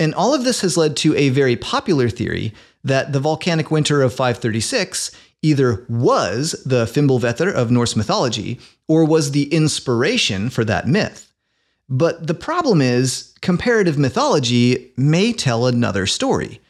And 0.00 0.12
all 0.12 0.34
of 0.34 0.42
this 0.42 0.62
has 0.62 0.76
led 0.76 0.96
to 0.96 1.14
a 1.14 1.28
very 1.28 1.54
popular 1.54 2.08
theory 2.08 2.52
that 2.84 3.12
the 3.12 3.20
volcanic 3.20 3.70
winter 3.70 4.02
of 4.02 4.12
536 4.12 5.10
either 5.42 5.84
was 5.88 6.52
the 6.64 6.86
Fimbulvetr 6.86 7.52
of 7.52 7.70
Norse 7.70 7.96
mythology 7.96 8.60
or 8.88 9.04
was 9.04 9.32
the 9.32 9.52
inspiration 9.52 10.50
for 10.50 10.64
that 10.64 10.86
myth. 10.86 11.32
But 11.88 12.26
the 12.26 12.34
problem 12.34 12.80
is, 12.80 13.34
comparative 13.40 13.98
mythology 13.98 14.92
may 14.96 15.32
tell 15.32 15.66
another 15.66 16.06
story. 16.06 16.60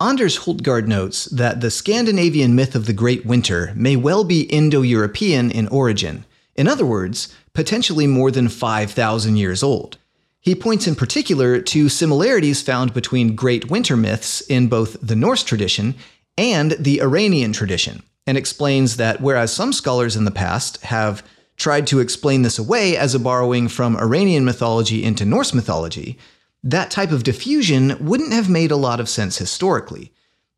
Anders 0.00 0.40
Hultgard 0.40 0.86
notes 0.86 1.26
that 1.26 1.60
the 1.60 1.70
Scandinavian 1.70 2.54
myth 2.54 2.74
of 2.74 2.86
the 2.86 2.92
Great 2.92 3.24
Winter 3.24 3.72
may 3.76 3.96
well 3.96 4.24
be 4.24 4.42
Indo 4.42 4.82
European 4.82 5.50
in 5.50 5.68
origin, 5.68 6.24
in 6.56 6.68
other 6.68 6.84
words, 6.84 7.34
potentially 7.52 8.06
more 8.06 8.30
than 8.30 8.48
5,000 8.48 9.36
years 9.36 9.62
old. 9.62 9.98
He 10.44 10.54
points 10.54 10.86
in 10.86 10.94
particular 10.94 11.58
to 11.58 11.88
similarities 11.88 12.60
found 12.60 12.92
between 12.92 13.34
Great 13.34 13.70
Winter 13.70 13.96
myths 13.96 14.42
in 14.42 14.68
both 14.68 14.98
the 15.00 15.16
Norse 15.16 15.42
tradition 15.42 15.94
and 16.36 16.72
the 16.72 17.00
Iranian 17.00 17.54
tradition, 17.54 18.02
and 18.26 18.36
explains 18.36 18.98
that 18.98 19.22
whereas 19.22 19.54
some 19.54 19.72
scholars 19.72 20.16
in 20.16 20.26
the 20.26 20.30
past 20.30 20.82
have 20.82 21.22
tried 21.56 21.86
to 21.86 22.00
explain 22.00 22.42
this 22.42 22.58
away 22.58 22.94
as 22.94 23.14
a 23.14 23.18
borrowing 23.18 23.68
from 23.68 23.96
Iranian 23.96 24.44
mythology 24.44 25.02
into 25.02 25.24
Norse 25.24 25.54
mythology, 25.54 26.18
that 26.62 26.90
type 26.90 27.10
of 27.10 27.22
diffusion 27.22 27.96
wouldn't 27.98 28.34
have 28.34 28.50
made 28.50 28.70
a 28.70 28.76
lot 28.76 29.00
of 29.00 29.08
sense 29.08 29.38
historically. 29.38 30.12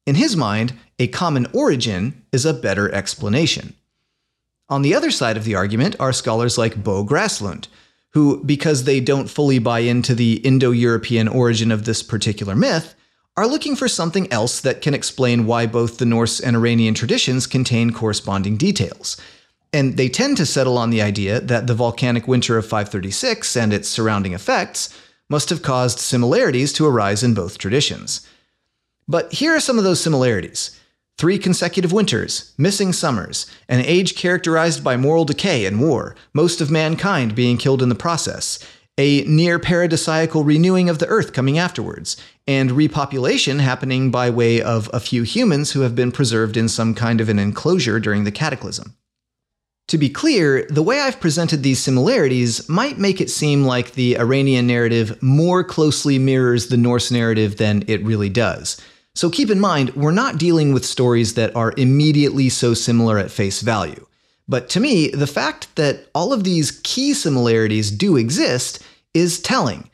In 0.04 0.16
his 0.16 0.36
mind, 0.36 0.72
a 0.98 1.06
common 1.06 1.46
origin 1.52 2.24
is 2.32 2.44
a 2.44 2.52
better 2.54 2.92
explanation. 2.92 3.74
On 4.68 4.82
the 4.82 4.96
other 4.96 5.12
side 5.12 5.36
of 5.36 5.44
the 5.44 5.54
argument 5.54 5.94
are 6.00 6.12
scholars 6.12 6.58
like 6.58 6.82
Bo 6.82 7.04
Graslund, 7.04 7.68
who, 8.16 8.42
because 8.44 8.84
they 8.84 8.98
don't 8.98 9.28
fully 9.28 9.58
buy 9.58 9.80
into 9.80 10.14
the 10.14 10.36
Indo 10.36 10.70
European 10.70 11.28
origin 11.28 11.70
of 11.70 11.84
this 11.84 12.02
particular 12.02 12.56
myth, 12.56 12.94
are 13.36 13.46
looking 13.46 13.76
for 13.76 13.88
something 13.88 14.32
else 14.32 14.58
that 14.62 14.80
can 14.80 14.94
explain 14.94 15.44
why 15.44 15.66
both 15.66 15.98
the 15.98 16.06
Norse 16.06 16.40
and 16.40 16.56
Iranian 16.56 16.94
traditions 16.94 17.46
contain 17.46 17.92
corresponding 17.92 18.56
details. 18.56 19.18
And 19.70 19.98
they 19.98 20.08
tend 20.08 20.38
to 20.38 20.46
settle 20.46 20.78
on 20.78 20.88
the 20.88 21.02
idea 21.02 21.40
that 21.40 21.66
the 21.66 21.74
volcanic 21.74 22.26
winter 22.26 22.56
of 22.56 22.64
536 22.64 23.54
and 23.54 23.74
its 23.74 23.86
surrounding 23.86 24.32
effects 24.32 24.98
must 25.28 25.50
have 25.50 25.60
caused 25.60 25.98
similarities 25.98 26.72
to 26.72 26.86
arise 26.86 27.22
in 27.22 27.34
both 27.34 27.58
traditions. 27.58 28.26
But 29.06 29.30
here 29.30 29.54
are 29.54 29.60
some 29.60 29.76
of 29.76 29.84
those 29.84 30.00
similarities 30.00 30.70
three 31.18 31.38
consecutive 31.38 31.92
winters, 31.92 32.52
missing 32.58 32.92
summers, 32.92 33.46
an 33.68 33.80
age 33.80 34.14
characterized 34.14 34.84
by 34.84 34.96
moral 34.96 35.24
decay 35.24 35.64
and 35.64 35.80
war, 35.80 36.14
most 36.34 36.60
of 36.60 36.70
mankind 36.70 37.34
being 37.34 37.56
killed 37.56 37.82
in 37.82 37.88
the 37.88 37.94
process, 37.94 38.58
a 38.98 39.22
near 39.24 39.58
paradisiacal 39.58 40.44
renewing 40.44 40.88
of 40.88 40.98
the 40.98 41.06
earth 41.06 41.32
coming 41.32 41.58
afterwards, 41.58 42.16
and 42.46 42.70
repopulation 42.70 43.60
happening 43.60 44.10
by 44.10 44.30
way 44.30 44.60
of 44.60 44.88
a 44.92 45.00
few 45.00 45.22
humans 45.22 45.72
who 45.72 45.80
have 45.80 45.94
been 45.94 46.12
preserved 46.12 46.56
in 46.56 46.68
some 46.68 46.94
kind 46.94 47.20
of 47.20 47.28
an 47.28 47.38
enclosure 47.38 48.00
during 48.00 48.24
the 48.24 48.32
cataclysm. 48.32 48.96
To 49.88 49.98
be 49.98 50.08
clear, 50.08 50.66
the 50.68 50.82
way 50.82 51.00
I've 51.00 51.20
presented 51.20 51.62
these 51.62 51.78
similarities 51.78 52.68
might 52.68 52.98
make 52.98 53.20
it 53.20 53.30
seem 53.30 53.64
like 53.64 53.92
the 53.92 54.18
Iranian 54.18 54.66
narrative 54.66 55.22
more 55.22 55.62
closely 55.62 56.18
mirrors 56.18 56.68
the 56.68 56.76
Norse 56.76 57.10
narrative 57.12 57.56
than 57.56 57.84
it 57.86 58.04
really 58.04 58.28
does. 58.28 58.80
So 59.16 59.30
keep 59.30 59.50
in 59.50 59.58
mind, 59.58 59.96
we're 59.96 60.10
not 60.10 60.36
dealing 60.36 60.74
with 60.74 60.84
stories 60.84 61.34
that 61.34 61.56
are 61.56 61.72
immediately 61.78 62.50
so 62.50 62.74
similar 62.74 63.18
at 63.18 63.30
face 63.30 63.62
value. 63.62 64.06
But 64.46 64.68
to 64.70 64.80
me, 64.80 65.08
the 65.08 65.26
fact 65.26 65.74
that 65.76 66.10
all 66.14 66.34
of 66.34 66.44
these 66.44 66.82
key 66.84 67.14
similarities 67.14 67.90
do 67.90 68.18
exist 68.18 68.84
is 69.14 69.40
telling. 69.40 69.88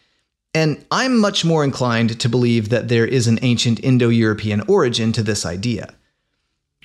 And 0.53 0.85
I'm 0.91 1.21
much 1.21 1.45
more 1.45 1.63
inclined 1.63 2.19
to 2.19 2.29
believe 2.29 2.71
that 2.71 2.89
there 2.89 3.07
is 3.07 3.29
an 3.29 3.39
ancient 3.43 3.79
Indo 3.85 4.09
European 4.09 4.61
origin 4.63 5.13
to 5.13 5.23
this 5.23 5.47
idea. 5.47 5.95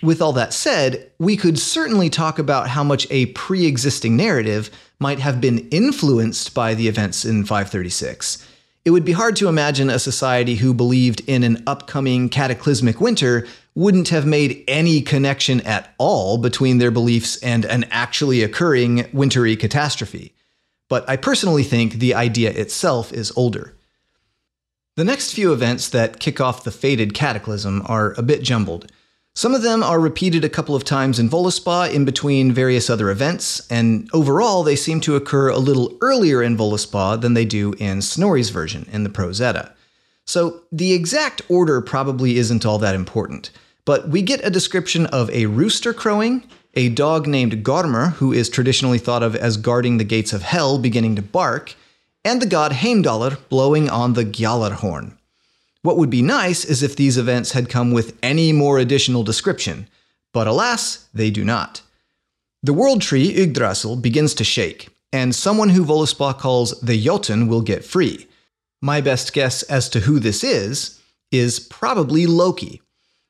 With 0.03 0.21
all 0.21 0.33
that 0.33 0.53
said, 0.53 1.11
we 1.17 1.37
could 1.37 1.57
certainly 1.57 2.11
talk 2.11 2.37
about 2.37 2.69
how 2.69 2.83
much 2.83 3.07
a 3.09 3.25
pre 3.27 3.65
existing 3.65 4.15
narrative 4.15 4.69
might 4.99 5.17
have 5.17 5.41
been 5.41 5.67
influenced 5.69 6.53
by 6.53 6.75
the 6.75 6.87
events 6.87 7.25
in 7.25 7.45
536. 7.45 8.46
It 8.87 8.91
would 8.91 9.03
be 9.03 9.11
hard 9.11 9.35
to 9.35 9.49
imagine 9.49 9.89
a 9.89 9.99
society 9.99 10.55
who 10.55 10.73
believed 10.73 11.19
in 11.27 11.43
an 11.43 11.61
upcoming 11.67 12.29
cataclysmic 12.29 13.01
winter 13.01 13.45
wouldn't 13.75 14.07
have 14.07 14.25
made 14.25 14.63
any 14.65 15.01
connection 15.01 15.59
at 15.67 15.93
all 15.97 16.37
between 16.37 16.77
their 16.77 16.89
beliefs 16.89 17.35
and 17.43 17.65
an 17.65 17.83
actually 17.91 18.43
occurring 18.43 19.09
wintry 19.11 19.57
catastrophe. 19.57 20.33
But 20.87 21.03
I 21.09 21.17
personally 21.17 21.63
think 21.63 21.95
the 21.95 22.13
idea 22.13 22.49
itself 22.51 23.11
is 23.11 23.33
older. 23.35 23.75
The 24.95 25.03
next 25.03 25.33
few 25.33 25.51
events 25.51 25.89
that 25.89 26.21
kick 26.21 26.39
off 26.39 26.63
the 26.63 26.71
fated 26.71 27.13
cataclysm 27.13 27.81
are 27.87 28.13
a 28.17 28.23
bit 28.23 28.41
jumbled. 28.41 28.89
Some 29.37 29.53
of 29.53 29.61
them 29.61 29.83
are 29.83 29.99
repeated 29.99 30.43
a 30.43 30.49
couple 30.49 30.73
of 30.73 30.83
times 30.83 31.19
in 31.19 31.29
Voluspa 31.29 31.93
in 31.93 32.05
between 32.05 32.51
various 32.51 32.89
other 32.89 33.11
events, 33.11 33.61
and 33.69 34.09
overall 34.11 34.63
they 34.63 34.75
seem 34.75 34.99
to 35.01 35.15
occur 35.15 35.49
a 35.49 35.59
little 35.59 35.95
earlier 36.01 36.41
in 36.41 36.57
Voluspa 36.57 37.21
than 37.21 37.35
they 37.35 37.45
do 37.45 37.73
in 37.73 38.01
Snorri's 38.01 38.49
version 38.49 38.89
in 38.91 39.03
the 39.03 39.11
Prose 39.11 39.39
Edda. 39.39 39.75
So 40.25 40.63
the 40.71 40.91
exact 40.91 41.43
order 41.49 41.81
probably 41.81 42.39
isn't 42.39 42.65
all 42.65 42.79
that 42.79 42.95
important, 42.95 43.51
but 43.85 44.09
we 44.09 44.23
get 44.23 44.43
a 44.43 44.49
description 44.49 45.05
of 45.05 45.29
a 45.29 45.45
rooster 45.45 45.93
crowing, 45.93 46.43
a 46.73 46.89
dog 46.89 47.27
named 47.27 47.63
Gormr, 47.63 48.13
who 48.13 48.33
is 48.33 48.49
traditionally 48.49 48.97
thought 48.97 49.21
of 49.21 49.35
as 49.35 49.57
guarding 49.57 49.97
the 49.97 50.03
gates 50.03 50.33
of 50.33 50.41
hell 50.41 50.79
beginning 50.79 51.15
to 51.15 51.21
bark, 51.21 51.75
and 52.25 52.41
the 52.41 52.47
god 52.47 52.71
Heimdallr 52.71 53.37
blowing 53.49 53.87
on 53.87 54.13
the 54.13 54.25
Gjallar 54.25 54.71
horn. 54.71 55.16
What 55.87 55.95
would 55.95 56.09
be 56.09 56.21
nice 56.21 56.65
is 56.65 56.83
if 56.83 56.97
these 56.97 57.17
events 57.17 57.53
had 57.53 57.69
come 57.69 57.93
with 57.93 58.17
any 58.21 58.51
more 58.51 58.77
additional 58.77 59.23
description, 59.23 59.87
but 60.33 60.45
alas, 60.45 61.07
they 61.13 61.31
do 61.31 61.45
not. 61.45 61.81
The 62.61 62.73
world 62.73 63.01
tree, 63.01 63.29
Yggdrasil, 63.33 63.95
begins 63.95 64.33
to 64.33 64.43
shake, 64.43 64.89
and 65.13 65.33
someone 65.33 65.69
who 65.69 65.85
Voluspa 65.85 66.37
calls 66.37 66.77
the 66.81 67.01
Jotun 67.01 67.47
will 67.47 67.61
get 67.61 67.85
free. 67.85 68.27
My 68.81 68.99
best 68.99 69.31
guess 69.31 69.63
as 69.63 69.87
to 69.91 70.01
who 70.01 70.19
this 70.19 70.43
is 70.43 71.01
is 71.31 71.57
probably 71.57 72.27
Loki. 72.27 72.81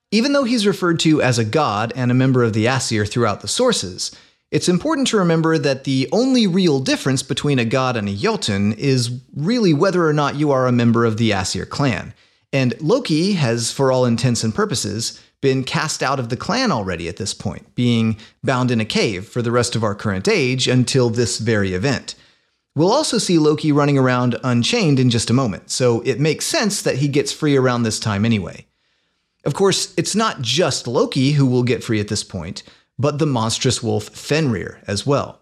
Even 0.10 0.34
though 0.34 0.44
he's 0.44 0.66
referred 0.66 1.00
to 1.02 1.22
as 1.22 1.38
a 1.38 1.46
god 1.46 1.94
and 1.96 2.10
a 2.10 2.16
member 2.16 2.44
of 2.44 2.54
the 2.54 2.68
Aesir 2.68 3.06
throughout 3.06 3.42
the 3.42 3.48
sources, 3.48 4.18
it's 4.50 4.68
important 4.68 5.06
to 5.10 5.18
remember 5.18 5.60
that 5.60 5.84
the 5.84 6.10
only 6.12 6.48
real 6.48 6.80
difference 6.80 7.22
between 7.22 7.60
a 7.60 7.66
god 7.66 7.96
and 7.96 8.10
a 8.10 8.16
Jotun 8.16 8.74
is 8.74 9.12
really 9.36 9.76
whether 9.76 10.08
or 10.08 10.14
not 10.14 10.38
you 10.38 10.50
are 10.50 10.66
a 10.66 10.72
member 10.72 11.06
of 11.06 11.18
the 11.18 11.32
Aesir 11.32 11.68
clan. 11.68 12.16
And 12.54 12.80
Loki 12.82 13.34
has, 13.34 13.72
for 13.72 13.92
all 13.92 14.06
intents 14.06 14.44
and 14.44 14.56
purposes, 14.56 15.22
been 15.42 15.64
cast 15.64 16.02
out 16.02 16.20
of 16.20 16.30
the 16.30 16.38
clan 16.38 16.72
already 16.72 17.08
at 17.08 17.18
this 17.18 17.34
point, 17.34 17.76
being 17.76 18.18
bound 18.44 18.72
in 18.72 18.82
a 18.82 18.86
cave 18.86 19.28
for 19.28 19.42
the 19.42 19.52
rest 19.52 19.76
of 19.76 19.84
our 19.84 19.94
current 19.96 20.28
age 20.28 20.68
until 20.68 21.10
this 21.10 21.38
very 21.38 21.74
event. 21.74 22.16
We'll 22.76 22.92
also 22.92 23.18
see 23.18 23.38
Loki 23.38 23.72
running 23.72 23.98
around 23.98 24.40
unchained 24.44 25.00
in 25.00 25.10
just 25.10 25.30
a 25.30 25.34
moment, 25.34 25.72
so 25.72 26.02
it 26.02 26.20
makes 26.20 26.46
sense 26.46 26.82
that 26.84 26.98
he 26.98 27.08
gets 27.08 27.32
free 27.32 27.56
around 27.56 27.84
this 27.84 28.00
time 28.00 28.24
anyway. 28.24 28.66
Of 29.46 29.54
course, 29.54 29.94
it's 29.98 30.16
not 30.16 30.42
just 30.42 30.88
Loki 30.88 31.32
who 31.32 31.46
will 31.46 31.64
get 31.64 31.84
free 31.84 32.00
at 32.00 32.08
this 32.08 32.24
point, 32.24 32.64
but 33.00 33.20
the 33.20 33.26
monstrous 33.26 33.82
wolf 33.82 34.10
Fenrir 34.10 34.80
as 34.88 35.06
well. 35.06 35.42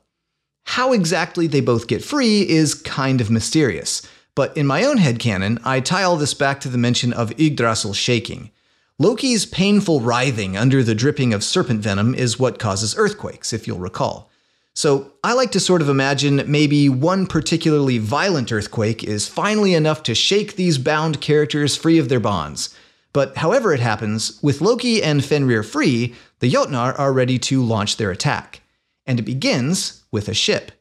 How 0.64 0.94
exactly 0.94 1.48
they 1.48 1.62
both 1.62 1.88
get 1.88 2.04
free 2.04 2.48
is 2.48 2.74
kind 2.74 3.22
of 3.22 3.30
mysterious, 3.30 4.02
but 4.36 4.56
in 4.56 4.68
my 4.68 4.84
own 4.84 4.98
head 4.98 5.18
canon, 5.18 5.60
I 5.64 5.80
tie 5.80 6.04
all 6.04 6.18
this 6.18 6.34
back 6.34 6.60
to 6.62 6.70
the 6.70 6.78
mention 6.78 7.14
of 7.14 7.40
Yggdrasil 7.40 7.94
shaking. 7.94 8.52
Loki's 9.00 9.46
painful 9.46 10.02
writhing 10.02 10.56
under 10.56 10.84
the 10.84 10.96
dripping 10.96 11.34
of 11.34 11.44
serpent 11.44 11.82
venom 11.82 12.14
is 12.14 12.40
what 12.40 12.60
causes 12.60 12.96
earthquakes, 12.98 13.52
if 13.52 13.68
you'll 13.68 13.80
recall. 13.80 14.30
So 14.74 15.14
I 15.24 15.34
like 15.34 15.52
to 15.52 15.60
sort 15.60 15.82
of 15.82 15.88
imagine 15.88 16.44
maybe 16.48 16.90
one 16.90 17.28
particularly 17.28 17.98
violent 17.98 18.52
earthquake 18.52 19.06
is 19.06 19.28
finally 19.28 19.74
enough 19.74 20.04
to 20.04 20.14
shake 20.14 20.56
these 20.56 20.78
bound 20.78 21.22
characters 21.22 21.78
free 21.78 21.98
of 21.98 22.10
their 22.10 22.20
bonds. 22.20 22.76
But 23.14 23.38
however 23.38 23.74
it 23.74 23.80
happens, 23.80 24.38
with 24.42 24.60
Loki 24.60 25.02
and 25.02 25.24
Fenrir 25.24 25.64
free, 25.64 26.14
the 26.40 26.52
Jotnar 26.52 26.98
are 27.00 27.14
ready 27.14 27.40
to 27.40 27.64
launch 27.64 27.96
their 27.96 28.12
attack. 28.12 28.62
And 29.06 29.18
it 29.18 29.24
begins 29.24 30.04
with 30.12 30.28
a 30.28 30.34
ship. 30.34 30.74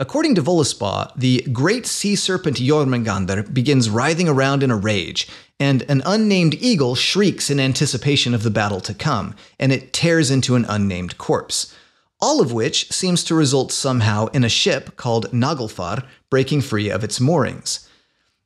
According 0.00 0.36
to 0.36 0.42
Voluspa, 0.42 1.12
the 1.16 1.42
great 1.52 1.84
sea 1.84 2.14
serpent 2.14 2.58
Jormungandr 2.58 3.52
begins 3.52 3.90
writhing 3.90 4.28
around 4.28 4.62
in 4.62 4.70
a 4.70 4.76
rage, 4.76 5.26
and 5.58 5.82
an 5.90 6.02
unnamed 6.06 6.54
eagle 6.54 6.94
shrieks 6.94 7.50
in 7.50 7.58
anticipation 7.58 8.32
of 8.32 8.44
the 8.44 8.50
battle 8.50 8.80
to 8.82 8.94
come, 8.94 9.34
and 9.58 9.72
it 9.72 9.92
tears 9.92 10.30
into 10.30 10.54
an 10.54 10.64
unnamed 10.66 11.18
corpse. 11.18 11.74
All 12.20 12.40
of 12.40 12.52
which 12.52 12.92
seems 12.92 13.24
to 13.24 13.34
result 13.34 13.72
somehow 13.72 14.26
in 14.26 14.44
a 14.44 14.48
ship 14.48 14.96
called 14.96 15.32
Naglfar 15.32 16.04
breaking 16.30 16.60
free 16.60 16.90
of 16.90 17.02
its 17.02 17.18
moorings. 17.18 17.88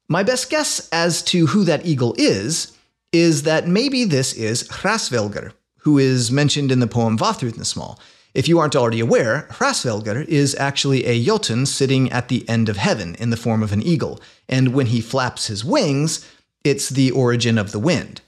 My 0.09 0.23
best 0.23 0.49
guess 0.49 0.88
as 0.90 1.23
to 1.25 1.49
who 1.49 1.64
that 1.64 1.85
eagle 1.85 2.14
is 2.16 2.75
is 3.12 3.42
that 3.42 3.68
maybe 3.68 4.04
this 4.04 4.32
is 4.32 4.66
Hraesvelgr, 4.68 5.52
who 5.80 5.99
is 5.99 6.30
mentioned 6.30 6.73
in 6.73 6.80
the 6.80 6.87
poem 6.87 7.18
Vafthrudnismal, 7.18 7.99
If 8.34 8.48
you 8.48 8.58
aren't 8.58 8.76
already 8.76 9.00
aware, 9.00 9.46
Hrasvelgr 9.50 10.24
is 10.26 10.54
actually 10.54 11.04
a 11.04 11.22
Jotun 11.22 11.66
sitting 11.66 12.10
at 12.10 12.28
the 12.28 12.48
end 12.48 12.70
of 12.70 12.78
heaven 12.78 13.14
in 13.16 13.28
the 13.28 13.36
form 13.36 13.62
of 13.62 13.72
an 13.72 13.82
eagle, 13.82 14.20
and 14.48 14.72
when 14.72 14.86
he 14.86 15.02
flaps 15.02 15.48
his 15.48 15.64
wings, 15.64 16.26
it's 16.64 16.88
the 16.88 17.10
origin 17.10 17.58
of 17.58 17.72
the 17.72 17.78
wind. 17.78 18.22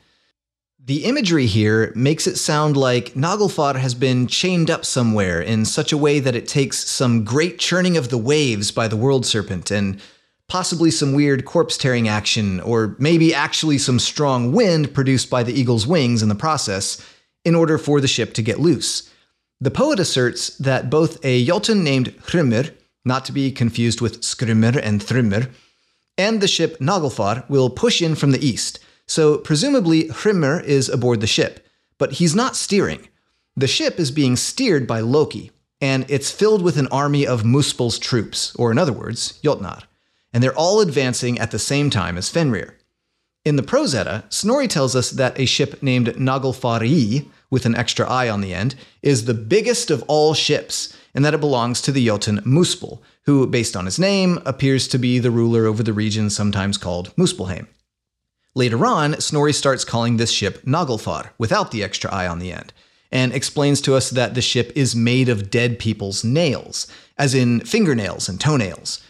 The 0.79 1.05
imagery 1.05 1.47
here 1.47 1.91
makes 1.95 2.27
it 2.27 2.37
sound 2.37 2.77
like 2.77 3.15
Naglfar 3.15 3.77
has 3.77 3.95
been 3.95 4.27
chained 4.27 4.69
up 4.69 4.85
somewhere 4.85 5.41
in 5.41 5.65
such 5.65 5.93
a 5.93 5.97
way 5.97 6.21
that 6.21 6.37
it 6.37 6.47
takes 6.47 6.87
some 6.87 7.25
great 7.25 7.59
churning 7.59 7.97
of 7.97 8.11
the 8.11 8.19
waves 8.19 8.71
by 8.71 8.89
the 8.89 8.97
world 8.97 9.25
serpent 9.25 9.71
and 9.71 9.99
possibly 10.47 10.91
some 10.91 11.15
weird 11.15 11.47
corpse 11.47 11.79
tearing 11.79 12.07
action, 12.07 12.61
or 12.61 12.95
maybe 12.99 13.35
actually 13.35 13.79
some 13.79 13.99
strong 13.99 14.53
wind 14.53 14.93
produced 14.93 15.31
by 15.31 15.43
the 15.43 15.59
eagle's 15.59 15.87
wings 15.87 16.23
in 16.23 16.29
the 16.29 16.35
process, 16.35 17.03
in 17.47 17.55
order 17.55 17.79
for 17.79 17.99
the 18.03 18.09
ship 18.09 18.35
to 18.35 18.43
get 18.43 18.61
loose. 18.61 19.11
The 19.65 19.71
poet 19.71 19.99
asserts 19.99 20.49
that 20.59 20.91
both 20.91 21.25
a 21.25 21.43
Jotun 21.43 21.83
named 21.83 22.15
Hrymr, 22.27 22.75
not 23.03 23.25
to 23.25 23.33
be 23.33 23.51
confused 23.51 24.03
with 24.03 24.21
Skrymr 24.21 24.79
and 24.83 25.01
Thrymr, 25.01 25.49
and 26.19 26.43
the 26.43 26.49
ship 26.49 26.79
Naglfar 26.81 27.49
will 27.49 27.71
push 27.71 28.03
in 28.03 28.15
from 28.15 28.33
the 28.33 28.47
east, 28.47 28.79
so 29.07 29.39
presumably 29.39 30.09
Hrymr 30.09 30.63
is 30.63 30.91
aboard 30.91 31.23
the 31.23 31.27
ship, 31.27 31.67
but 31.97 32.13
he's 32.13 32.35
not 32.35 32.57
steering. 32.57 33.09
The 33.57 33.67
ship 33.67 33.99
is 33.99 34.11
being 34.11 34.37
steered 34.37 34.87
by 34.87 35.01
Loki, 35.01 35.51
and 35.81 36.05
it's 36.11 36.31
filled 36.31 36.61
with 36.61 36.77
an 36.77 36.89
army 36.89 37.27
of 37.27 37.43
Muspel's 37.43 37.99
troops, 37.99 38.55
or 38.57 38.71
in 38.71 38.77
other 38.77 38.93
words, 38.93 39.41
Jotnar, 39.43 39.85
and 40.35 40.43
they're 40.43 40.55
all 40.55 40.83
advancing 40.83 41.39
at 41.39 41.53
the 41.53 41.59
same 41.59 41.89
time 41.89 42.19
as 42.19 42.29
Fenrir. 42.29 42.77
In 43.47 43.57
the 43.57 43.63
Prose 43.63 43.95
Edda, 43.95 44.25
Snorri 44.29 44.69
tells 44.69 44.95
us 44.95 45.11
that 45.13 45.41
a 45.41 45.47
ship 45.47 45.83
named 45.83 46.09
Naglfari, 46.09 47.31
with 47.55 47.65
an 47.65 47.77
extra 47.77 48.05
I 48.11 48.29
on 48.29 48.41
the 48.41 48.53
end, 48.53 48.75
is 49.01 49.25
the 49.25 49.33
biggest 49.33 49.89
of 49.89 50.03
all 50.09 50.35
ships, 50.35 50.95
and 51.15 51.25
that 51.25 51.35
it 51.35 51.41
belongs 51.41 51.81
to 51.83 51.93
the 51.93 52.05
Jotun 52.05 52.41
Muspel, 52.41 52.99
who, 53.27 53.47
based 53.47 53.77
on 53.77 53.85
his 53.85 53.97
name, 53.97 54.41
appears 54.45 54.89
to 54.89 54.99
be 54.99 55.21
the 55.21 55.31
ruler 55.31 55.65
over 55.65 55.85
the 55.85 55.93
region 55.93 56.31
sometimes 56.31 56.77
called 56.77 57.15
Muspelheim. 57.15 57.69
Later 58.57 58.85
on, 58.85 59.21
Snorri 59.21 59.53
starts 59.53 59.85
calling 59.85 60.17
this 60.17 60.33
ship 60.33 60.63
Naglfar, 60.65 61.31
without 61.39 61.71
the 61.71 61.85
extra 61.85 62.13
I 62.13 62.27
on 62.27 62.41
the 62.41 62.51
end, 62.51 62.73
and 63.13 63.33
explains 63.33 63.81
to 63.83 63.95
us 63.95 64.11
that 64.11 64.35
the 64.35 64.43
ship 64.43 64.73
is 64.75 64.97
made 64.97 65.29
of 65.29 65.49
dead 65.49 65.79
people's 65.79 66.25
nails, 66.25 66.89
as 67.17 67.37
in 67.37 67.61
fingernails 67.61 68.29
and 68.29 68.41
toenails. 68.41 69.01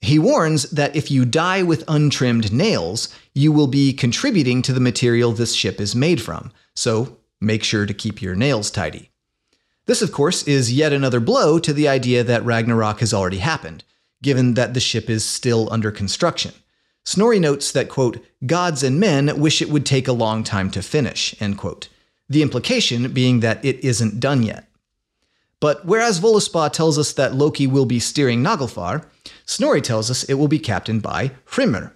He 0.00 0.18
warns 0.18 0.64
that 0.70 0.96
if 0.96 1.12
you 1.12 1.24
die 1.24 1.62
with 1.62 1.84
untrimmed 1.86 2.52
nails, 2.52 3.08
you 3.34 3.52
will 3.52 3.68
be 3.68 3.92
contributing 3.92 4.62
to 4.62 4.72
the 4.72 4.80
material 4.80 5.30
this 5.30 5.54
ship 5.54 5.80
is 5.80 5.94
made 5.94 6.20
from, 6.20 6.50
so 6.74 7.18
make 7.44 7.62
sure 7.62 7.86
to 7.86 7.94
keep 7.94 8.20
your 8.22 8.34
nails 8.34 8.70
tidy. 8.70 9.10
This, 9.86 10.02
of 10.02 10.12
course, 10.12 10.42
is 10.44 10.72
yet 10.72 10.92
another 10.92 11.20
blow 11.20 11.58
to 11.58 11.72
the 11.72 11.88
idea 11.88 12.24
that 12.24 12.44
Ragnarok 12.44 13.00
has 13.00 13.12
already 13.12 13.38
happened, 13.38 13.84
given 14.22 14.54
that 14.54 14.74
the 14.74 14.80
ship 14.80 15.10
is 15.10 15.24
still 15.24 15.68
under 15.70 15.90
construction. 15.90 16.52
Snorri 17.04 17.38
notes 17.38 17.70
that, 17.72 17.90
quote, 17.90 18.24
gods 18.46 18.82
and 18.82 18.98
men 18.98 19.38
wish 19.38 19.60
it 19.60 19.68
would 19.68 19.84
take 19.84 20.08
a 20.08 20.12
long 20.12 20.42
time 20.42 20.70
to 20.70 20.80
finish, 20.80 21.34
end 21.40 21.58
quote. 21.58 21.88
The 22.30 22.40
implication 22.40 23.12
being 23.12 23.40
that 23.40 23.62
it 23.62 23.84
isn't 23.84 24.20
done 24.20 24.42
yet. 24.42 24.68
But 25.60 25.84
whereas 25.84 26.20
Voluspa 26.20 26.72
tells 26.72 26.98
us 26.98 27.12
that 27.12 27.34
Loki 27.34 27.66
will 27.66 27.86
be 27.86 28.00
steering 28.00 28.42
Naglfar, 28.42 29.04
Snorri 29.44 29.82
tells 29.82 30.10
us 30.10 30.24
it 30.24 30.34
will 30.34 30.48
be 30.48 30.58
captained 30.58 31.02
by 31.02 31.32
Hrymr. 31.46 31.92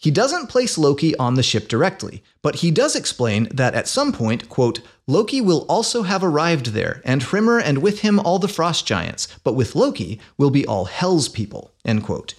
He 0.00 0.10
doesn't 0.10 0.46
place 0.46 0.78
Loki 0.78 1.14
on 1.16 1.34
the 1.34 1.42
ship 1.42 1.68
directly, 1.68 2.22
but 2.40 2.56
he 2.56 2.70
does 2.70 2.96
explain 2.96 3.48
that 3.52 3.74
at 3.74 3.86
some 3.86 4.12
point, 4.14 4.48
quote, 4.48 4.80
Loki 5.06 5.42
will 5.42 5.66
also 5.68 6.04
have 6.04 6.24
arrived 6.24 6.68
there, 6.68 7.02
and 7.04 7.20
Hrymr 7.20 7.60
and 7.62 7.82
with 7.82 8.00
him 8.00 8.18
all 8.18 8.38
the 8.38 8.48
frost 8.48 8.86
giants, 8.86 9.28
but 9.44 9.52
with 9.52 9.74
Loki 9.74 10.18
will 10.38 10.48
be 10.48 10.66
all 10.66 10.86
Hell's 10.86 11.28
people, 11.28 11.72
end 11.84 12.02
quote. 12.02 12.32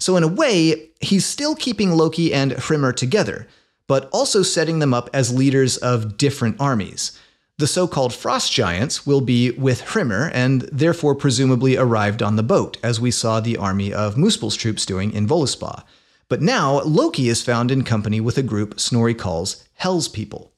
So, 0.00 0.16
in 0.16 0.24
a 0.24 0.28
way, 0.28 0.90
he's 1.00 1.24
still 1.24 1.54
keeping 1.54 1.92
Loki 1.92 2.34
and 2.34 2.50
Hrymr 2.52 2.94
together, 2.96 3.46
but 3.86 4.10
also 4.12 4.42
setting 4.42 4.80
them 4.80 4.92
up 4.92 5.08
as 5.14 5.32
leaders 5.32 5.76
of 5.76 6.16
different 6.16 6.60
armies. 6.60 7.16
The 7.58 7.68
so 7.68 7.86
called 7.86 8.14
frost 8.14 8.52
giants 8.52 9.06
will 9.06 9.20
be 9.20 9.52
with 9.52 9.80
Hrymr 9.80 10.28
and 10.34 10.62
therefore 10.72 11.14
presumably 11.14 11.76
arrived 11.76 12.20
on 12.20 12.34
the 12.34 12.42
boat, 12.42 12.78
as 12.82 13.00
we 13.00 13.12
saw 13.12 13.38
the 13.38 13.56
army 13.56 13.92
of 13.94 14.16
Muspel's 14.16 14.56
troops 14.56 14.84
doing 14.84 15.12
in 15.12 15.28
Voluspa. 15.28 15.84
But 16.28 16.42
now 16.42 16.80
Loki 16.82 17.28
is 17.28 17.42
found 17.42 17.70
in 17.70 17.84
company 17.84 18.20
with 18.20 18.36
a 18.36 18.42
group 18.42 18.80
Snorri 18.80 19.14
calls 19.14 19.64
Hell's 19.74 20.08
People. 20.08 20.52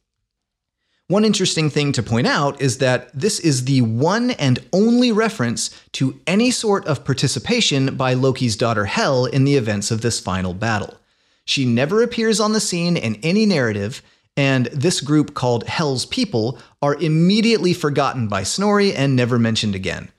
One 1.09 1.25
interesting 1.25 1.71
thing 1.71 1.93
to 1.93 2.03
point 2.03 2.27
out 2.27 2.61
is 2.61 2.79
that 2.79 3.11
this 3.19 3.41
is 3.41 3.65
the 3.65 3.81
one 3.81 4.33
and 4.33 4.59
only 4.75 5.11
reference 5.11 5.71
to 5.93 6.21
any 6.27 6.51
sort 6.51 6.87
of 6.87 7.05
participation 7.05 7.97
by 7.97 8.13
Loki's 8.13 8.57
daughter 8.57 8.85
Hel 8.85 9.25
in 9.25 9.45
the 9.45 9.57
events 9.57 9.91
of 9.91 10.03
this 10.03 10.21
final 10.21 10.53
battle. 10.53 10.99
She 11.47 11.65
never 11.65 12.03
appears 12.03 12.41
on 12.41 12.53
the 12.53 12.61
scene 12.61 12.95
in 12.95 13.17
any 13.23 13.47
narrative, 13.47 14.03
and 14.37 14.67
this 14.67 15.01
group 15.01 15.33
called 15.33 15.67
Hell's 15.67 16.05
People 16.05 16.59
are 16.83 16.95
immediately 16.97 17.73
forgotten 17.73 18.29
by 18.29 18.43
Snorri 18.43 18.95
and 18.95 19.17
never 19.17 19.39
mentioned 19.39 19.75
again. 19.75 20.11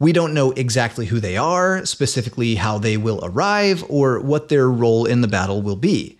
We 0.00 0.12
don't 0.12 0.34
know 0.34 0.52
exactly 0.52 1.06
who 1.06 1.18
they 1.18 1.36
are, 1.36 1.84
specifically 1.84 2.54
how 2.54 2.78
they 2.78 2.96
will 2.96 3.20
arrive, 3.24 3.84
or 3.88 4.20
what 4.20 4.48
their 4.48 4.68
role 4.70 5.06
in 5.06 5.22
the 5.22 5.28
battle 5.28 5.60
will 5.60 5.76
be. 5.76 6.18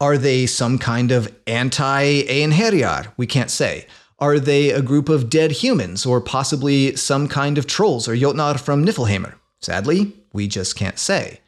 Are 0.00 0.16
they 0.16 0.46
some 0.46 0.78
kind 0.78 1.10
of 1.10 1.34
anti 1.46 2.22
Einherjar? 2.22 3.12
We 3.16 3.26
can't 3.26 3.50
say. 3.50 3.86
Are 4.20 4.38
they 4.38 4.70
a 4.70 4.82
group 4.82 5.08
of 5.08 5.28
dead 5.28 5.50
humans, 5.50 6.06
or 6.06 6.20
possibly 6.20 6.94
some 6.94 7.26
kind 7.26 7.58
of 7.58 7.66
trolls 7.66 8.06
or 8.08 8.14
Jotnar 8.14 8.60
from 8.60 8.84
Niflheimr? 8.84 9.34
Sadly, 9.60 10.12
we 10.32 10.46
just 10.46 10.76
can't 10.76 10.98
say. 10.98 11.40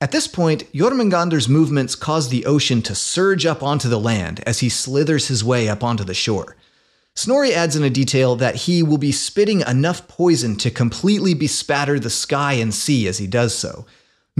At 0.00 0.12
this 0.12 0.26
point, 0.26 0.72
Jormungandr's 0.72 1.48
movements 1.48 1.94
cause 1.94 2.28
the 2.28 2.46
ocean 2.46 2.82
to 2.82 2.94
surge 2.94 3.44
up 3.46 3.62
onto 3.62 3.88
the 3.88 4.00
land 4.00 4.42
as 4.46 4.60
he 4.60 4.68
slithers 4.68 5.28
his 5.28 5.44
way 5.44 5.68
up 5.68 5.84
onto 5.84 6.04
the 6.04 6.14
shore. 6.14 6.56
Snorri 7.14 7.52
adds 7.52 7.76
in 7.76 7.82
a 7.82 7.90
detail 7.90 8.36
that 8.36 8.54
he 8.54 8.82
will 8.82 8.98
be 8.98 9.12
spitting 9.12 9.62
enough 9.62 10.08
poison 10.08 10.56
to 10.56 10.70
completely 10.70 11.34
bespatter 11.34 12.00
the 12.00 12.10
sky 12.10 12.54
and 12.54 12.72
sea 12.72 13.06
as 13.08 13.18
he 13.18 13.26
does 13.26 13.54
so, 13.54 13.84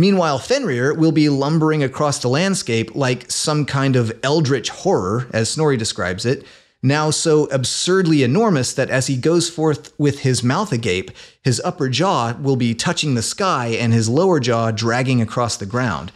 Meanwhile, 0.00 0.38
Fenrir 0.38 0.94
will 0.94 1.12
be 1.12 1.28
lumbering 1.28 1.82
across 1.82 2.20
the 2.20 2.28
landscape 2.28 2.94
like 2.94 3.30
some 3.30 3.66
kind 3.66 3.96
of 3.96 4.18
eldritch 4.22 4.70
horror, 4.70 5.28
as 5.32 5.50
Snorri 5.50 5.76
describes 5.76 6.24
it, 6.24 6.46
now 6.82 7.10
so 7.10 7.44
absurdly 7.46 8.22
enormous 8.22 8.72
that 8.72 8.88
as 8.88 9.08
he 9.08 9.16
goes 9.18 9.50
forth 9.50 9.92
with 9.98 10.20
his 10.20 10.42
mouth 10.42 10.72
agape, 10.72 11.10
his 11.42 11.60
upper 11.64 11.90
jaw 11.90 12.32
will 12.40 12.56
be 12.56 12.74
touching 12.74 13.14
the 13.14 13.22
sky 13.22 13.76
and 13.78 13.92
his 13.92 14.08
lower 14.08 14.40
jaw 14.40 14.70
dragging 14.70 15.20
across 15.20 15.58
the 15.58 15.66
ground. 15.66 16.12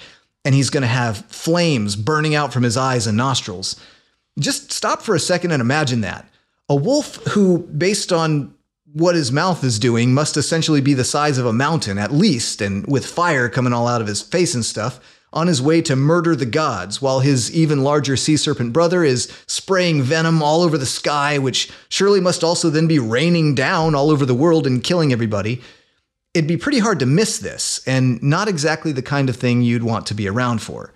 And 0.47 0.55
he's 0.55 0.71
going 0.71 0.81
to 0.81 0.87
have 0.87 1.27
flames 1.27 1.97
burning 1.97 2.35
out 2.35 2.55
from 2.55 2.63
his 2.63 2.79
eyes 2.79 3.07
and 3.07 3.19
nostrils. 3.19 3.79
Just 4.39 4.73
stop 4.73 5.03
for 5.03 5.15
a 5.15 5.21
second 5.21 5.51
and 5.51 5.61
imagine 5.61 6.01
that. 6.01 6.27
A 6.69 6.75
wolf 6.75 7.17
who, 7.29 7.59
based 7.59 8.13
on 8.13 8.55
what 8.93 9.15
his 9.15 9.33
mouth 9.33 9.63
is 9.65 9.79
doing 9.79 10.15
must 10.15 10.37
essentially 10.37 10.81
be 10.81 10.95
the 10.95 11.05
size 11.05 11.37
of 11.37 11.47
a 11.47 11.53
mountain, 11.53 11.99
at 11.99 12.13
least, 12.13 12.63
and 12.63 12.87
with 12.87 13.05
fire 13.05 13.49
coming 13.49 13.73
all 13.73 13.89
out 13.89 14.01
of 14.01 14.07
his 14.07 14.23
face 14.23 14.55
and 14.55 14.65
stuff, 14.65 14.99
on 15.33 15.49
his 15.49 15.61
way 15.61 15.83
to 15.83 15.97
murder 15.97 16.37
the 16.37 16.47
gods, 16.47 17.03
while 17.03 17.21
his 17.21 17.53
even 17.53 17.83
larger 17.83 18.17
sea 18.17 18.37
serpent 18.37 18.73
brother 18.73 19.03
is 19.03 19.31
spraying 19.47 20.01
venom 20.01 20.43
all 20.43 20.63
over 20.63 20.79
the 20.79 20.87
sky, 20.87 21.39
which 21.39 21.71
surely 21.89 22.21
must 22.21 22.45
also 22.45 22.71
then 22.71 22.87
be 22.87 23.01
raining 23.01 23.55
down 23.55 23.95
all 23.95 24.11
over 24.11 24.25
the 24.25 24.33
world 24.33 24.67
and 24.67 24.85
killing 24.85 25.13
everybody. 25.13 25.61
It'd 26.33 26.49
be 26.49 26.57
pretty 26.57 26.79
hard 26.79 27.01
to 27.01 27.07
miss 27.07 27.39
this, 27.39 27.83
and 27.87 28.23
not 28.23 28.49
exactly 28.49 28.93
the 28.93 29.03
kind 29.03 29.29
of 29.29 29.37
thing 29.37 29.61
you'd 29.61 29.83
want 29.83 30.07
to 30.07 30.15
be 30.15 30.29
around 30.29 30.63
for. 30.63 30.95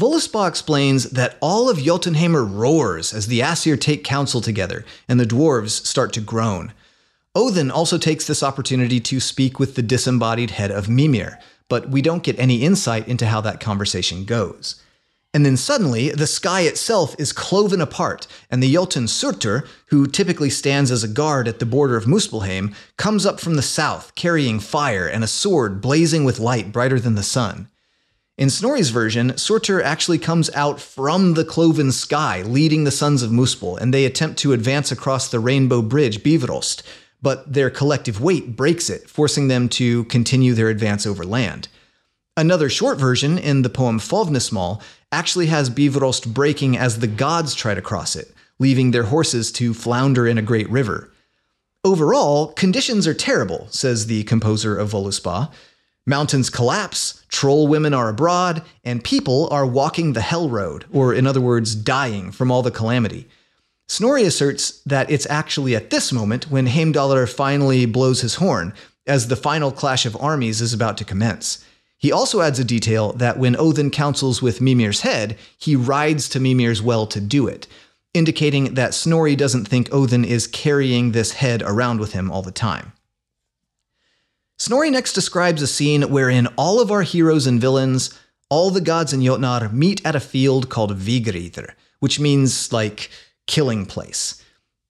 Voluspa 0.00 0.48
explains 0.48 1.10
that 1.10 1.36
all 1.42 1.68
of 1.68 1.76
Jotunheimr 1.76 2.50
roars 2.50 3.12
as 3.12 3.26
the 3.26 3.42
Asir 3.42 3.76
take 3.76 4.02
counsel 4.02 4.40
together 4.40 4.82
and 5.06 5.20
the 5.20 5.26
dwarves 5.26 5.84
start 5.86 6.14
to 6.14 6.22
groan. 6.22 6.72
Odin 7.34 7.70
also 7.70 7.98
takes 7.98 8.26
this 8.26 8.42
opportunity 8.42 8.98
to 8.98 9.20
speak 9.20 9.58
with 9.58 9.74
the 9.74 9.82
disembodied 9.82 10.52
head 10.52 10.70
of 10.70 10.88
Mimir, 10.88 11.38
but 11.68 11.90
we 11.90 12.00
don't 12.00 12.22
get 12.22 12.38
any 12.38 12.62
insight 12.62 13.06
into 13.08 13.26
how 13.26 13.42
that 13.42 13.60
conversation 13.60 14.24
goes. 14.24 14.82
And 15.34 15.44
then 15.44 15.58
suddenly, 15.58 16.08
the 16.08 16.26
sky 16.26 16.62
itself 16.62 17.14
is 17.18 17.34
cloven 17.34 17.82
apart, 17.82 18.26
and 18.50 18.62
the 18.62 18.72
Jotun 18.72 19.06
Surtur, 19.06 19.68
who 19.88 20.06
typically 20.06 20.48
stands 20.48 20.90
as 20.90 21.04
a 21.04 21.08
guard 21.08 21.46
at 21.46 21.58
the 21.58 21.66
border 21.66 21.98
of 21.98 22.06
Muspelheim, 22.06 22.74
comes 22.96 23.26
up 23.26 23.38
from 23.38 23.56
the 23.56 23.62
south 23.62 24.14
carrying 24.14 24.60
fire 24.60 25.06
and 25.06 25.22
a 25.22 25.28
sword 25.28 25.82
blazing 25.82 26.24
with 26.24 26.40
light 26.40 26.72
brighter 26.72 26.98
than 26.98 27.16
the 27.16 27.22
sun. 27.22 27.68
In 28.40 28.48
Snorri's 28.48 28.88
version, 28.88 29.36
Surtur 29.36 29.82
actually 29.82 30.16
comes 30.16 30.48
out 30.54 30.80
from 30.80 31.34
the 31.34 31.44
cloven 31.44 31.92
sky, 31.92 32.40
leading 32.40 32.84
the 32.84 32.90
sons 32.90 33.22
of 33.22 33.30
Muspel, 33.30 33.78
and 33.78 33.92
they 33.92 34.06
attempt 34.06 34.38
to 34.38 34.54
advance 34.54 34.90
across 34.90 35.28
the 35.28 35.38
rainbow 35.38 35.82
bridge, 35.82 36.24
Bifrost, 36.24 36.82
but 37.20 37.52
their 37.52 37.68
collective 37.68 38.22
weight 38.22 38.56
breaks 38.56 38.88
it, 38.88 39.10
forcing 39.10 39.48
them 39.48 39.68
to 39.68 40.04
continue 40.04 40.54
their 40.54 40.70
advance 40.70 41.06
over 41.06 41.22
land. 41.22 41.68
Another 42.34 42.70
short 42.70 42.96
version 42.96 43.36
in 43.36 43.60
the 43.60 43.68
poem 43.68 43.98
Fafnismal 43.98 44.80
actually 45.12 45.48
has 45.48 45.68
Bifrost 45.68 46.32
breaking 46.32 46.78
as 46.78 47.00
the 47.00 47.06
gods 47.06 47.54
try 47.54 47.74
to 47.74 47.82
cross 47.82 48.16
it, 48.16 48.32
leaving 48.58 48.90
their 48.90 49.02
horses 49.02 49.52
to 49.52 49.74
flounder 49.74 50.26
in 50.26 50.38
a 50.38 50.42
great 50.42 50.70
river. 50.70 51.12
Overall, 51.84 52.54
conditions 52.54 53.06
are 53.06 53.12
terrible, 53.12 53.66
says 53.68 54.06
the 54.06 54.24
composer 54.24 54.78
of 54.78 54.92
Voluspa. 54.92 55.52
Mountains 56.06 56.50
collapse, 56.50 57.24
troll 57.28 57.68
women 57.68 57.94
are 57.94 58.08
abroad, 58.08 58.62
and 58.84 59.04
people 59.04 59.48
are 59.50 59.66
walking 59.66 60.12
the 60.12 60.20
hell 60.20 60.48
road, 60.48 60.84
or 60.90 61.14
in 61.14 61.26
other 61.26 61.40
words, 61.40 61.74
dying 61.74 62.32
from 62.32 62.50
all 62.50 62.62
the 62.62 62.70
calamity. 62.70 63.28
Snorri 63.88 64.24
asserts 64.24 64.80
that 64.86 65.10
it's 65.10 65.28
actually 65.28 65.74
at 65.74 65.90
this 65.90 66.12
moment 66.12 66.50
when 66.50 66.68
Heimdallr 66.68 67.28
finally 67.28 67.86
blows 67.86 68.20
his 68.20 68.36
horn, 68.36 68.72
as 69.06 69.28
the 69.28 69.36
final 69.36 69.72
clash 69.72 70.06
of 70.06 70.16
armies 70.20 70.60
is 70.60 70.72
about 70.72 70.96
to 70.98 71.04
commence. 71.04 71.64
He 71.98 72.12
also 72.12 72.40
adds 72.40 72.58
a 72.58 72.64
detail 72.64 73.12
that 73.14 73.38
when 73.38 73.56
Odin 73.58 73.90
counsels 73.90 74.40
with 74.40 74.60
Mimir's 74.60 75.02
head, 75.02 75.36
he 75.58 75.76
rides 75.76 76.28
to 76.30 76.40
Mimir's 76.40 76.80
well 76.80 77.06
to 77.08 77.20
do 77.20 77.46
it, 77.46 77.66
indicating 78.14 78.74
that 78.74 78.94
Snorri 78.94 79.36
doesn't 79.36 79.66
think 79.66 79.92
Odin 79.92 80.24
is 80.24 80.46
carrying 80.46 81.12
this 81.12 81.32
head 81.32 81.62
around 81.62 82.00
with 82.00 82.12
him 82.12 82.30
all 82.30 82.42
the 82.42 82.52
time. 82.52 82.92
Snorri 84.60 84.90
next 84.90 85.14
describes 85.14 85.62
a 85.62 85.66
scene 85.66 86.02
wherein 86.10 86.46
all 86.58 86.82
of 86.82 86.90
our 86.90 87.00
heroes 87.00 87.46
and 87.46 87.58
villains, 87.58 88.12
all 88.50 88.70
the 88.70 88.82
gods 88.82 89.14
in 89.14 89.20
Jotnar, 89.20 89.72
meet 89.72 90.04
at 90.04 90.14
a 90.14 90.20
field 90.20 90.68
called 90.68 90.98
Vigridr, 90.98 91.70
which 92.00 92.20
means 92.20 92.70
like 92.70 93.08
killing 93.46 93.86
place. 93.86 94.44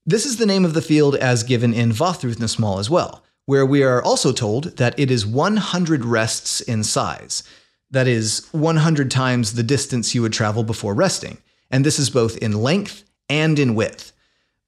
This 0.04 0.26
is 0.26 0.38
the 0.38 0.44
name 0.44 0.64
of 0.64 0.74
the 0.74 0.82
field 0.82 1.14
as 1.14 1.44
given 1.44 1.72
in 1.72 1.92
Vafthrudnismal 1.92 2.80
as 2.80 2.90
well, 2.90 3.22
where 3.46 3.64
we 3.64 3.84
are 3.84 4.02
also 4.02 4.32
told 4.32 4.76
that 4.78 4.98
it 4.98 5.08
is 5.08 5.24
100 5.24 6.04
rests 6.04 6.60
in 6.60 6.82
size. 6.82 7.44
That 7.92 8.08
is 8.08 8.48
100 8.50 9.08
times 9.08 9.52
the 9.52 9.62
distance 9.62 10.16
you 10.16 10.22
would 10.22 10.32
travel 10.32 10.64
before 10.64 10.94
resting, 10.94 11.38
and 11.70 11.86
this 11.86 12.00
is 12.00 12.10
both 12.10 12.36
in 12.38 12.60
length 12.60 13.04
and 13.28 13.56
in 13.56 13.76
width. 13.76 14.12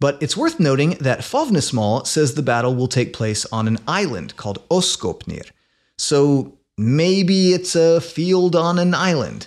But 0.03 0.21
it's 0.21 0.37
worth 0.37 0.59
noting 0.59 0.97
that 0.99 1.21
Fafnismal 1.21 2.09
says 2.09 2.35
the 2.35 2.43
battle 2.43 2.75
will 2.75 2.89
take 2.89 3.13
place 3.13 3.47
on 3.53 3.69
an 3.69 3.79
island 3.87 4.37
called 4.37 4.69
Oskopnir. 4.69 5.49
So 5.97 6.59
maybe 6.77 7.53
it's 7.53 7.77
a 7.77 8.01
field 8.01 8.57
on 8.57 8.81
an 8.81 8.95
island. 8.95 9.47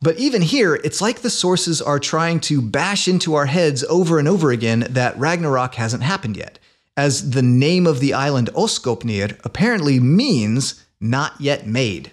But 0.00 0.16
even 0.20 0.40
here, 0.40 0.76
it's 0.76 1.00
like 1.00 1.22
the 1.22 1.30
sources 1.30 1.82
are 1.82 1.98
trying 1.98 2.38
to 2.42 2.62
bash 2.62 3.08
into 3.08 3.34
our 3.34 3.46
heads 3.46 3.82
over 3.90 4.20
and 4.20 4.28
over 4.28 4.52
again 4.52 4.86
that 4.88 5.18
Ragnarok 5.18 5.74
hasn't 5.74 6.04
happened 6.04 6.36
yet, 6.36 6.60
as 6.96 7.30
the 7.30 7.42
name 7.42 7.84
of 7.84 7.98
the 7.98 8.14
island 8.14 8.50
Oskopnir 8.54 9.36
apparently 9.44 9.98
means 9.98 10.84
not 11.00 11.32
yet 11.40 11.66
made. 11.66 12.12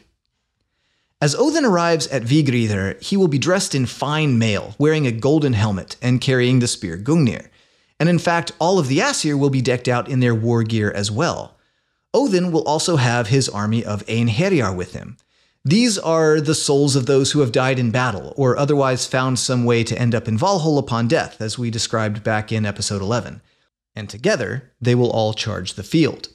As 1.22 1.36
Odin 1.36 1.64
arrives 1.66 2.08
at 2.08 2.24
Vigridr, 2.24 3.00
he 3.04 3.16
will 3.16 3.28
be 3.28 3.38
dressed 3.38 3.76
in 3.76 3.86
fine 3.86 4.40
mail, 4.40 4.74
wearing 4.80 5.06
a 5.06 5.12
golden 5.12 5.54
helmet 5.54 5.98
and 6.02 6.20
carrying 6.20 6.58
the 6.58 6.68
spear 6.68 6.98
Gungnir. 6.98 7.50
And 8.00 8.10
in 8.10 8.20
fact, 8.20 8.52
all 8.60 8.78
of 8.78 8.88
the 8.88 9.00
Asir 9.00 9.38
will 9.38 9.50
be 9.50 9.62
decked 9.62 9.88
out 9.88 10.10
in 10.10 10.20
their 10.20 10.36
war 10.36 10.64
gear 10.64 10.92
as 10.92 11.10
well. 11.10 11.58
Odin 12.14 12.52
will 12.52 12.64
also 12.64 12.96
have 12.96 13.28
his 13.28 13.50
army 13.50 13.84
of 13.84 14.06
Einherjar 14.06 14.76
with 14.76 14.94
him. 14.94 15.18
These 15.64 15.98
are 15.98 16.40
the 16.40 16.54
souls 16.54 16.96
of 16.96 17.08
those 17.08 17.32
who 17.32 17.40
have 17.40 17.52
died 17.52 17.80
in 17.80 17.90
battle, 17.90 18.34
or 18.38 18.56
otherwise 18.56 19.08
found 19.08 19.40
some 19.40 19.66
way 19.66 19.84
to 19.84 19.98
end 19.98 20.14
up 20.14 20.28
in 20.28 20.38
Valhalla 20.38 20.80
upon 20.80 21.08
death, 21.08 21.42
as 21.42 21.58
we 21.58 21.72
described 21.72 22.24
back 22.24 22.52
in 22.52 22.66
episode 22.66 23.02
11. 23.02 23.42
And 23.96 24.08
together, 24.08 24.72
they 24.80 24.94
will 24.94 25.10
all 25.10 25.34
charge 25.34 25.74
the 25.74 25.84
field. 25.84 26.28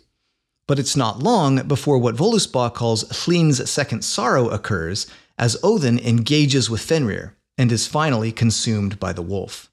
But 0.67 0.79
it's 0.79 0.97
not 0.97 1.23
long 1.23 1.69
before 1.69 1.99
what 1.99 2.17
Voluspa 2.17 2.75
calls 2.75 3.05
Hlyn's 3.05 3.71
second 3.71 4.03
sorrow 4.03 4.49
occurs, 4.49 5.07
as 5.39 5.57
Odin 5.63 5.99
engages 6.01 6.69
with 6.69 6.81
Fenrir 6.81 7.37
and 7.57 7.71
is 7.71 7.87
finally 7.87 8.33
consumed 8.33 8.99
by 8.99 9.13
the 9.13 9.23
wolf. 9.23 9.70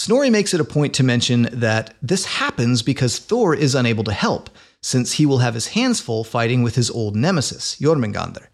Snorri 0.00 0.30
makes 0.30 0.54
it 0.54 0.62
a 0.62 0.64
point 0.64 0.94
to 0.94 1.04
mention 1.04 1.42
that 1.52 1.92
this 2.00 2.24
happens 2.24 2.80
because 2.80 3.18
Thor 3.18 3.54
is 3.54 3.74
unable 3.74 4.02
to 4.04 4.14
help, 4.14 4.48
since 4.80 5.12
he 5.12 5.26
will 5.26 5.40
have 5.40 5.52
his 5.52 5.66
hands 5.66 6.00
full 6.00 6.24
fighting 6.24 6.62
with 6.62 6.74
his 6.74 6.90
old 6.90 7.14
nemesis, 7.14 7.76
Jormungandr. 7.78 8.46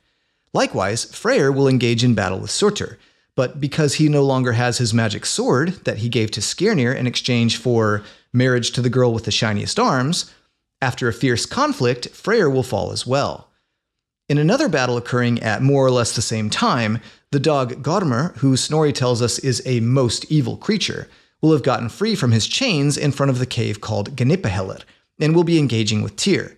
Likewise, 0.53 1.05
Freyr 1.05 1.53
will 1.53 1.69
engage 1.69 2.03
in 2.03 2.17
battle 2.17 2.41
with 2.41 2.51
Surtur, 2.51 2.99
but 3.37 3.61
because 3.61 3.95
he 3.95 4.09
no 4.09 4.25
longer 4.25 4.55
has 4.55 4.79
his 4.79 4.93
magic 4.93 5.25
sword 5.25 5.85
that 5.85 5.99
he 5.99 6.09
gave 6.09 6.33
to 6.33 6.41
Skirnir 6.41 6.93
in 6.93 7.07
exchange 7.07 7.59
for 7.59 8.03
marriage 8.33 8.73
to 8.73 8.83
the 8.83 8.91
girl 8.91 9.13
with 9.13 9.23
the 9.23 9.31
shiniest 9.31 9.79
arms, 9.79 10.35
after 10.83 11.07
a 11.07 11.13
fierce 11.13 11.47
conflict, 11.47 12.09
Freyr 12.09 12.51
will 12.51 12.65
fall 12.65 12.91
as 12.91 13.07
well. 13.07 13.53
In 14.29 14.39
another 14.39 14.69
battle 14.69 14.97
occurring 14.97 15.41
at 15.45 15.63
more 15.63 15.87
or 15.87 15.93
less 15.93 16.17
the 16.17 16.23
same 16.23 16.51
time, 16.51 16.99
the 17.31 17.39
dog 17.39 17.85
Garmr, 17.85 18.37
who 18.39 18.57
Snorri 18.57 18.93
tells 18.93 19.23
us 19.23 19.39
is 19.39 19.63
a 19.65 19.79
most 19.79 20.25
evil 20.29 20.57
creature, 20.57 21.09
will 21.41 21.53
have 21.53 21.63
gotten 21.63 21.89
free 21.89 22.15
from 22.15 22.33
his 22.33 22.47
chains 22.47 22.97
in 22.97 23.13
front 23.13 23.31
of 23.31 23.39
the 23.39 23.47
cave 23.47 23.81
called 23.81 24.17
Gnipahellir, 24.17 24.83
and 25.19 25.35
will 25.35 25.45
be 25.45 25.59
engaging 25.59 26.03
with 26.03 26.17
Tyr. 26.17 26.57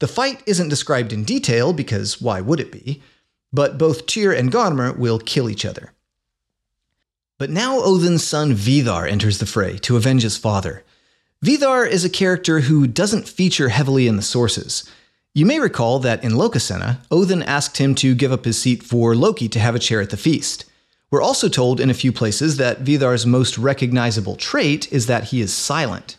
The 0.00 0.08
fight 0.08 0.42
isn't 0.46 0.68
described 0.68 1.12
in 1.12 1.24
detail 1.24 1.72
because 1.72 2.20
why 2.20 2.40
would 2.40 2.60
it 2.60 2.72
be? 2.72 3.02
But 3.52 3.78
both 3.78 4.06
Tyr 4.06 4.32
and 4.32 4.50
Garmr 4.50 4.96
will 4.96 5.18
kill 5.18 5.50
each 5.50 5.66
other. 5.66 5.92
But 7.38 7.50
now 7.50 7.80
Odin's 7.80 8.24
son 8.24 8.54
Vidar 8.54 9.06
enters 9.06 9.38
the 9.38 9.46
fray 9.46 9.78
to 9.78 9.96
avenge 9.96 10.22
his 10.22 10.36
father. 10.36 10.84
Vidar 11.42 11.86
is 11.86 12.04
a 12.04 12.10
character 12.10 12.60
who 12.60 12.86
doesn't 12.86 13.28
feature 13.28 13.70
heavily 13.70 14.06
in 14.06 14.16
the 14.16 14.22
sources. 14.22 14.90
You 15.32 15.46
may 15.46 15.58
recall 15.58 16.00
that 16.00 16.22
in 16.22 16.32
Lokasenna, 16.32 16.98
Odin 17.10 17.42
asked 17.42 17.78
him 17.78 17.94
to 17.96 18.14
give 18.14 18.32
up 18.32 18.44
his 18.44 18.58
seat 18.58 18.82
for 18.82 19.14
Loki 19.14 19.48
to 19.48 19.60
have 19.60 19.74
a 19.74 19.78
chair 19.78 20.00
at 20.00 20.10
the 20.10 20.16
feast. 20.16 20.64
We're 21.10 21.22
also 21.22 21.48
told 21.48 21.80
in 21.80 21.90
a 21.90 21.94
few 21.94 22.12
places 22.12 22.56
that 22.58 22.80
Vidar's 22.80 23.26
most 23.26 23.58
recognizable 23.58 24.36
trait 24.36 24.92
is 24.92 25.06
that 25.06 25.24
he 25.24 25.40
is 25.40 25.52
silent. 25.52 26.16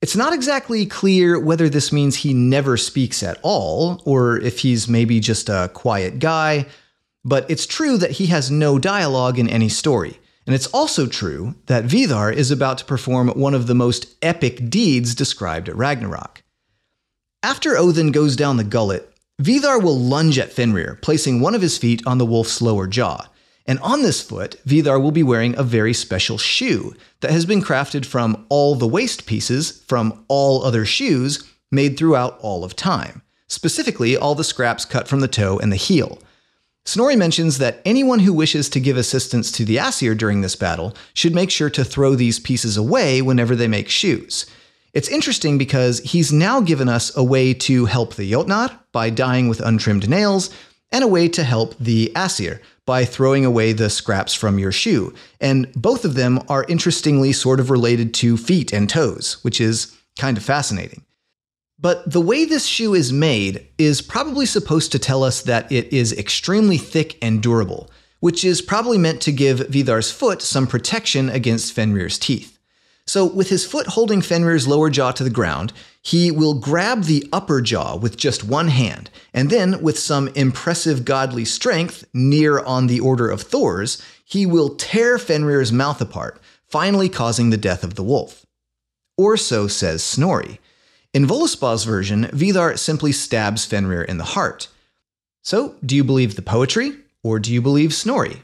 It's 0.00 0.16
not 0.16 0.32
exactly 0.32 0.86
clear 0.86 1.38
whether 1.38 1.68
this 1.68 1.92
means 1.92 2.16
he 2.16 2.34
never 2.34 2.76
speaks 2.76 3.22
at 3.22 3.38
all, 3.42 4.02
or 4.04 4.38
if 4.38 4.60
he's 4.60 4.88
maybe 4.88 5.20
just 5.20 5.48
a 5.48 5.70
quiet 5.74 6.18
guy, 6.18 6.66
but 7.24 7.48
it's 7.50 7.66
true 7.66 7.96
that 7.98 8.12
he 8.12 8.26
has 8.26 8.50
no 8.50 8.78
dialogue 8.78 9.38
in 9.38 9.48
any 9.48 9.68
story. 9.68 10.18
And 10.46 10.56
it's 10.56 10.66
also 10.68 11.06
true 11.06 11.54
that 11.66 11.84
Vidar 11.84 12.32
is 12.32 12.50
about 12.50 12.78
to 12.78 12.84
perform 12.84 13.28
one 13.28 13.54
of 13.54 13.68
the 13.68 13.76
most 13.76 14.16
epic 14.22 14.68
deeds 14.68 15.14
described 15.14 15.68
at 15.68 15.76
Ragnarok. 15.76 16.42
After 17.44 17.76
Odin 17.76 18.10
goes 18.10 18.34
down 18.34 18.56
the 18.56 18.64
gullet, 18.64 19.14
Vidar 19.38 19.78
will 19.78 19.98
lunge 19.98 20.38
at 20.38 20.52
Fenrir, 20.52 20.98
placing 21.00 21.40
one 21.40 21.54
of 21.54 21.62
his 21.62 21.78
feet 21.78 22.02
on 22.06 22.18
the 22.18 22.26
wolf's 22.26 22.60
lower 22.60 22.88
jaw. 22.88 23.26
And 23.66 23.78
on 23.80 24.02
this 24.02 24.22
foot, 24.22 24.56
Vidar 24.64 24.98
will 24.98 25.12
be 25.12 25.22
wearing 25.22 25.56
a 25.56 25.62
very 25.62 25.94
special 25.94 26.38
shoe 26.38 26.94
that 27.20 27.30
has 27.30 27.46
been 27.46 27.62
crafted 27.62 28.04
from 28.04 28.44
all 28.48 28.74
the 28.74 28.88
waste 28.88 29.26
pieces 29.26 29.82
from 29.86 30.24
all 30.28 30.64
other 30.64 30.84
shoes 30.84 31.48
made 31.70 31.96
throughout 31.96 32.38
all 32.40 32.64
of 32.64 32.76
time, 32.76 33.22
specifically 33.46 34.16
all 34.16 34.34
the 34.34 34.44
scraps 34.44 34.84
cut 34.84 35.06
from 35.06 35.20
the 35.20 35.28
toe 35.28 35.58
and 35.58 35.72
the 35.72 35.76
heel. 35.76 36.18
Snorri 36.84 37.14
mentions 37.14 37.58
that 37.58 37.80
anyone 37.84 38.18
who 38.18 38.32
wishes 38.32 38.68
to 38.70 38.80
give 38.80 38.96
assistance 38.96 39.52
to 39.52 39.64
the 39.64 39.78
Aesir 39.78 40.16
during 40.16 40.40
this 40.40 40.56
battle 40.56 40.96
should 41.14 41.34
make 41.34 41.50
sure 41.50 41.70
to 41.70 41.84
throw 41.84 42.16
these 42.16 42.40
pieces 42.40 42.76
away 42.76 43.22
whenever 43.22 43.54
they 43.54 43.68
make 43.68 43.88
shoes. 43.88 44.46
It's 44.92 45.08
interesting 45.08 45.56
because 45.56 46.00
he's 46.00 46.32
now 46.32 46.60
given 46.60 46.88
us 46.88 47.16
a 47.16 47.22
way 47.22 47.54
to 47.54 47.84
help 47.86 48.14
the 48.14 48.30
Jotnar 48.30 48.76
by 48.90 49.10
dying 49.10 49.48
with 49.48 49.60
untrimmed 49.60 50.08
nails, 50.08 50.50
and 50.92 51.02
a 51.02 51.08
way 51.08 51.26
to 51.28 51.42
help 51.42 51.74
the 51.78 52.12
Aesir 52.14 52.60
by 52.84 53.04
throwing 53.04 53.44
away 53.44 53.72
the 53.72 53.90
scraps 53.90 54.34
from 54.34 54.58
your 54.58 54.72
shoe. 54.72 55.14
And 55.40 55.72
both 55.74 56.04
of 56.04 56.14
them 56.14 56.40
are 56.48 56.66
interestingly 56.68 57.32
sort 57.32 57.60
of 57.60 57.70
related 57.70 58.12
to 58.14 58.36
feet 58.36 58.72
and 58.72 58.88
toes, 58.88 59.42
which 59.42 59.60
is 59.60 59.96
kind 60.18 60.36
of 60.36 60.44
fascinating. 60.44 61.04
But 61.78 62.08
the 62.10 62.20
way 62.20 62.44
this 62.44 62.66
shoe 62.66 62.94
is 62.94 63.12
made 63.12 63.66
is 63.76 64.02
probably 64.02 64.46
supposed 64.46 64.92
to 64.92 64.98
tell 64.98 65.24
us 65.24 65.42
that 65.42 65.70
it 65.72 65.92
is 65.92 66.16
extremely 66.16 66.78
thick 66.78 67.18
and 67.20 67.42
durable, 67.42 67.90
which 68.20 68.44
is 68.44 68.62
probably 68.62 68.98
meant 68.98 69.20
to 69.22 69.32
give 69.32 69.68
Vidar's 69.68 70.10
foot 70.10 70.42
some 70.42 70.68
protection 70.68 71.28
against 71.28 71.74
Fenrir's 71.74 72.18
teeth. 72.18 72.58
So, 73.04 73.26
with 73.26 73.48
his 73.48 73.66
foot 73.66 73.88
holding 73.88 74.20
Fenrir's 74.20 74.68
lower 74.68 74.90
jaw 74.90 75.10
to 75.10 75.24
the 75.24 75.30
ground, 75.30 75.72
he 76.02 76.32
will 76.32 76.54
grab 76.54 77.04
the 77.04 77.26
upper 77.32 77.60
jaw 77.60 77.96
with 77.96 78.16
just 78.16 78.42
one 78.42 78.68
hand, 78.68 79.08
and 79.32 79.50
then, 79.50 79.80
with 79.80 79.96
some 79.96 80.28
impressive 80.34 81.04
godly 81.04 81.44
strength, 81.44 82.04
near 82.12 82.58
on 82.58 82.88
the 82.88 82.98
order 82.98 83.30
of 83.30 83.42
Thor's, 83.42 84.02
he 84.24 84.44
will 84.44 84.74
tear 84.74 85.16
Fenrir's 85.16 85.72
mouth 85.72 86.00
apart, 86.00 86.40
finally 86.68 87.08
causing 87.08 87.50
the 87.50 87.56
death 87.56 87.84
of 87.84 87.94
the 87.94 88.02
wolf. 88.02 88.44
Or 89.16 89.36
so 89.36 89.68
says 89.68 90.02
Snorri. 90.02 90.58
In 91.14 91.26
Voluspa's 91.26 91.84
version, 91.84 92.28
Vidar 92.32 92.76
simply 92.76 93.12
stabs 93.12 93.64
Fenrir 93.64 94.02
in 94.02 94.18
the 94.18 94.24
heart. 94.24 94.68
So, 95.42 95.76
do 95.86 95.94
you 95.94 96.02
believe 96.02 96.34
the 96.34 96.42
poetry, 96.42 96.92
or 97.22 97.38
do 97.38 97.52
you 97.52 97.62
believe 97.62 97.94
Snorri? 97.94 98.42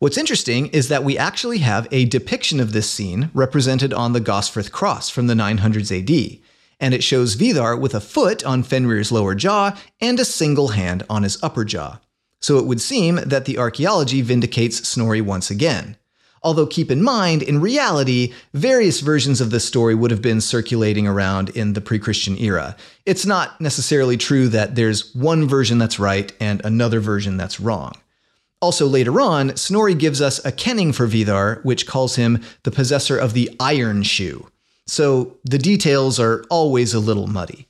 What's 0.00 0.18
interesting 0.18 0.66
is 0.66 0.88
that 0.88 1.04
we 1.04 1.16
actually 1.16 1.58
have 1.58 1.88
a 1.90 2.04
depiction 2.04 2.60
of 2.60 2.72
this 2.72 2.90
scene 2.90 3.30
represented 3.32 3.94
on 3.94 4.12
the 4.12 4.20
Gosforth 4.20 4.70
cross 4.70 5.08
from 5.08 5.28
the 5.28 5.34
900s 5.34 5.90
AD, 5.90 6.40
and 6.80 6.94
it 6.94 7.02
shows 7.02 7.34
Vidar 7.34 7.76
with 7.76 7.94
a 7.94 8.00
foot 8.00 8.44
on 8.44 8.62
Fenrir's 8.62 9.12
lower 9.12 9.34
jaw 9.34 9.76
and 10.00 10.18
a 10.18 10.24
single 10.24 10.68
hand 10.68 11.04
on 11.08 11.22
his 11.22 11.42
upper 11.42 11.64
jaw. 11.64 12.00
So 12.40 12.58
it 12.58 12.66
would 12.66 12.80
seem 12.80 13.16
that 13.16 13.46
the 13.46 13.58
archaeology 13.58 14.20
vindicates 14.20 14.86
Snorri 14.86 15.20
once 15.20 15.50
again. 15.50 15.96
Although 16.42 16.66
keep 16.66 16.90
in 16.90 17.02
mind, 17.02 17.42
in 17.42 17.62
reality, 17.62 18.34
various 18.52 19.00
versions 19.00 19.40
of 19.40 19.50
this 19.50 19.64
story 19.64 19.94
would 19.94 20.10
have 20.10 20.20
been 20.20 20.42
circulating 20.42 21.06
around 21.08 21.48
in 21.50 21.72
the 21.72 21.80
pre 21.80 21.98
Christian 21.98 22.36
era. 22.36 22.76
It's 23.06 23.24
not 23.24 23.58
necessarily 23.62 24.18
true 24.18 24.48
that 24.48 24.74
there's 24.74 25.14
one 25.14 25.48
version 25.48 25.78
that's 25.78 25.98
right 25.98 26.30
and 26.38 26.62
another 26.62 27.00
version 27.00 27.38
that's 27.38 27.58
wrong. 27.58 27.94
Also, 28.60 28.86
later 28.86 29.20
on, 29.22 29.56
Snorri 29.56 29.94
gives 29.94 30.20
us 30.20 30.44
a 30.44 30.52
kenning 30.52 30.92
for 30.92 31.06
Vidar, 31.06 31.60
which 31.62 31.86
calls 31.86 32.16
him 32.16 32.42
the 32.62 32.70
possessor 32.70 33.16
of 33.16 33.32
the 33.32 33.54
iron 33.58 34.02
shoe. 34.02 34.46
So 34.86 35.38
the 35.44 35.58
details 35.58 36.20
are 36.20 36.44
always 36.50 36.94
a 36.94 37.00
little 37.00 37.26
muddy. 37.26 37.68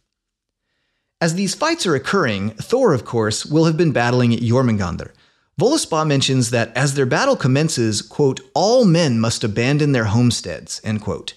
As 1.21 1.35
these 1.35 1.55
fights 1.55 1.87
are 1.87 1.95
occurring, 1.95 2.51
Thor, 2.51 2.93
of 2.93 3.05
course, 3.05 3.47
will 3.47 3.65
have 3.65 3.77
been 3.77 3.93
battling 3.93 4.35
at 4.35 4.41
Jormungandr, 4.41 5.13
Voluspa 5.61 6.05
mentions 6.05 6.51
that 6.51 6.77
as 6.77 6.95
their 6.95 7.07
battle 7.07 7.37
commences, 7.37 8.03
quote, 8.03 8.41
all 8.55 8.85
men 8.85 9.21
must 9.21 9.45
abandon 9.45 9.93
their 9.93 10.07
homesteads, 10.07 10.81
end 10.83 11.01
quote. 11.01 11.35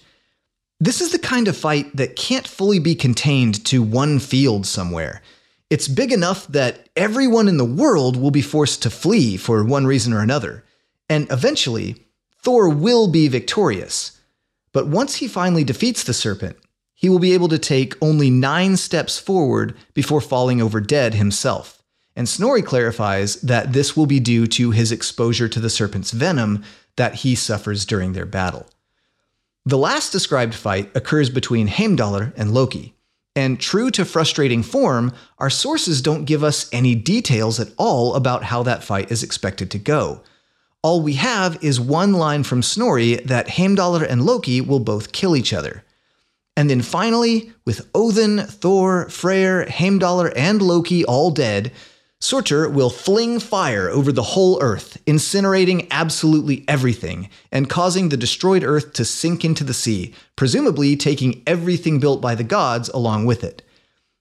This 0.80 1.00
is 1.00 1.12
the 1.12 1.18
kind 1.18 1.46
of 1.46 1.56
fight 1.56 1.94
that 1.96 2.16
can't 2.16 2.46
fully 2.46 2.80
be 2.80 2.94
contained 2.94 3.64
to 3.66 3.82
one 3.82 4.18
field 4.18 4.66
somewhere. 4.66 5.22
It's 5.70 5.86
big 5.86 6.12
enough 6.12 6.46
that 6.48 6.88
everyone 6.96 7.46
in 7.46 7.58
the 7.58 7.64
world 7.64 8.16
will 8.16 8.30
be 8.30 8.42
forced 8.42 8.82
to 8.82 8.90
flee 8.90 9.36
for 9.36 9.62
one 9.62 9.86
reason 9.86 10.12
or 10.12 10.20
another. 10.20 10.64
And 11.08 11.30
eventually, 11.30 12.04
Thor 12.42 12.68
will 12.68 13.08
be 13.08 13.28
victorious. 13.28 14.17
But 14.78 14.86
once 14.86 15.16
he 15.16 15.26
finally 15.26 15.64
defeats 15.64 16.04
the 16.04 16.14
serpent, 16.14 16.56
he 16.94 17.08
will 17.08 17.18
be 17.18 17.34
able 17.34 17.48
to 17.48 17.58
take 17.58 18.00
only 18.00 18.30
nine 18.30 18.76
steps 18.76 19.18
forward 19.18 19.74
before 19.92 20.20
falling 20.20 20.62
over 20.62 20.80
dead 20.80 21.14
himself 21.14 21.78
and 22.18 22.28
Snorri 22.28 22.62
clarifies 22.62 23.36
that 23.42 23.72
this 23.72 23.96
will 23.96 24.06
be 24.06 24.18
due 24.18 24.48
to 24.48 24.72
his 24.72 24.90
exposure 24.90 25.48
to 25.48 25.60
the 25.60 25.70
serpent's 25.70 26.10
venom 26.10 26.64
that 26.96 27.14
he 27.14 27.36
suffers 27.36 27.86
during 27.86 28.12
their 28.12 28.26
battle. 28.26 28.66
The 29.64 29.78
last 29.78 30.10
described 30.10 30.52
fight 30.52 30.90
occurs 30.96 31.30
between 31.30 31.68
Heimdallr 31.68 32.32
and 32.36 32.52
Loki, 32.52 32.96
and 33.36 33.60
true 33.60 33.92
to 33.92 34.04
frustrating 34.04 34.64
form, 34.64 35.12
our 35.38 35.48
sources 35.48 36.02
don't 36.02 36.24
give 36.24 36.42
us 36.42 36.68
any 36.72 36.96
details 36.96 37.60
at 37.60 37.70
all 37.76 38.16
about 38.16 38.42
how 38.42 38.64
that 38.64 38.82
fight 38.82 39.12
is 39.12 39.22
expected 39.22 39.70
to 39.70 39.78
go. 39.78 40.20
All 40.82 41.02
we 41.02 41.14
have 41.14 41.62
is 41.62 41.80
one 41.80 42.12
line 42.12 42.44
from 42.44 42.62
Snorri 42.62 43.16
that 43.16 43.48
Heimdallr 43.48 44.06
and 44.08 44.24
Loki 44.24 44.60
will 44.60 44.78
both 44.78 45.10
kill 45.10 45.34
each 45.34 45.52
other. 45.52 45.82
And 46.56 46.70
then 46.70 46.82
finally, 46.82 47.52
with 47.64 47.88
Odin, 47.94 48.38
Thor, 48.38 49.08
Freyr, 49.08 49.66
Heimdallr, 49.66 50.32
and 50.36 50.62
Loki 50.62 51.04
all 51.04 51.30
dead, 51.30 51.72
Surtur 52.20 52.68
will 52.68 52.90
fling 52.90 53.38
fire 53.38 53.88
over 53.88 54.10
the 54.10 54.22
whole 54.22 54.60
Earth, 54.60 55.00
incinerating 55.06 55.86
absolutely 55.90 56.64
everything, 56.66 57.28
and 57.52 57.70
causing 57.70 58.08
the 58.08 58.16
destroyed 58.16 58.64
Earth 58.64 58.92
to 58.94 59.04
sink 59.04 59.44
into 59.44 59.62
the 59.62 59.74
sea, 59.74 60.14
presumably 60.34 60.96
taking 60.96 61.42
everything 61.46 62.00
built 62.00 62.20
by 62.20 62.34
the 62.34 62.42
gods 62.44 62.88
along 62.88 63.24
with 63.24 63.44
it. 63.44 63.62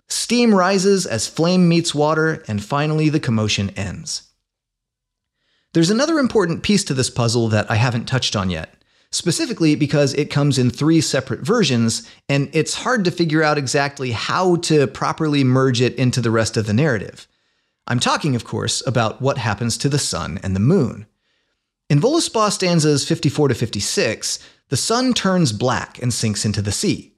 Steam 0.08 0.54
rises 0.54 1.08
as 1.08 1.28
flame 1.28 1.68
meets 1.68 1.96
water, 1.96 2.44
and 2.48 2.64
finally 2.64 3.10
the 3.10 3.20
commotion 3.20 3.72
ends. 3.72 4.27
There's 5.78 5.92
another 5.92 6.18
important 6.18 6.64
piece 6.64 6.84
to 6.86 6.96
this 6.96 7.12
puzzle 7.12 7.50
that 7.50 7.70
I 7.70 7.76
haven't 7.76 8.08
touched 8.08 8.36
on 8.36 8.50
yet, 8.50 8.74
specifically 9.12 9.76
because 9.76 10.16
it 10.16 10.32
comes 10.32 10.58
in 10.58 10.72
three 10.72 11.02
separate 11.02 11.42
versions, 11.42 12.10
and 12.28 12.50
it's 12.52 12.74
hard 12.74 13.06
to 13.06 13.12
figure 13.12 13.44
out 13.44 13.60
exactly 13.60 14.10
how 14.10 14.56
to 14.56 14.88
properly 14.88 15.44
merge 15.44 15.80
it 15.80 15.94
into 15.94 16.20
the 16.20 16.32
rest 16.32 16.58
of 16.58 16.66
the 16.66 16.74
narrative. 16.74 17.28
I'm 17.86 18.00
talking, 18.00 18.36
of 18.36 18.44
course, 18.44 18.82
about 18.88 19.22
what 19.22 19.38
happens 19.38 19.78
to 19.78 19.88
the 19.88 20.00
sun 20.00 20.40
and 20.42 20.56
the 20.56 20.60
moon. 20.60 21.06
In 21.92 22.00
Voluspa 22.00 22.52
stanzas 22.52 23.08
54 23.08 23.50
to 23.50 23.54
56, 23.54 24.40
the 24.70 24.78
sun 24.78 25.14
turns 25.14 25.52
black 25.52 26.02
and 26.02 26.12
sinks 26.12 26.44
into 26.44 26.64
the 26.64 26.72
sea, 26.72 27.14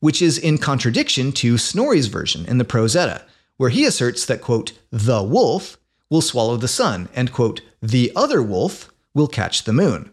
which 0.00 0.20
is 0.20 0.36
in 0.36 0.58
contradiction 0.58 1.30
to 1.34 1.58
Snorri's 1.58 2.08
version 2.08 2.44
in 2.46 2.58
the 2.58 2.64
Prose 2.64 2.96
Edda, 2.96 3.24
where 3.56 3.70
he 3.70 3.84
asserts 3.84 4.26
that, 4.26 4.40
quote, 4.40 4.72
the 4.90 5.22
wolf 5.22 5.76
will 6.10 6.20
swallow 6.20 6.56
the 6.56 6.68
sun, 6.68 7.08
and, 7.14 7.32
quote, 7.32 7.60
the 7.80 8.12
other 8.14 8.42
wolf 8.42 8.92
will 9.14 9.28
catch 9.28 9.64
the 9.64 9.72
moon. 9.72 10.12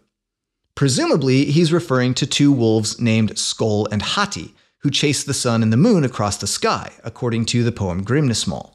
Presumably, 0.74 1.46
he's 1.46 1.72
referring 1.72 2.14
to 2.14 2.26
two 2.26 2.52
wolves 2.52 3.00
named 3.00 3.34
Skoll 3.34 3.88
and 3.90 4.00
Hati, 4.00 4.54
who 4.78 4.90
chase 4.90 5.24
the 5.24 5.34
sun 5.34 5.62
and 5.62 5.72
the 5.72 5.76
moon 5.76 6.04
across 6.04 6.36
the 6.36 6.46
sky, 6.46 6.92
according 7.02 7.44
to 7.46 7.64
the 7.64 7.72
poem 7.72 8.04
Grimnismal. 8.04 8.74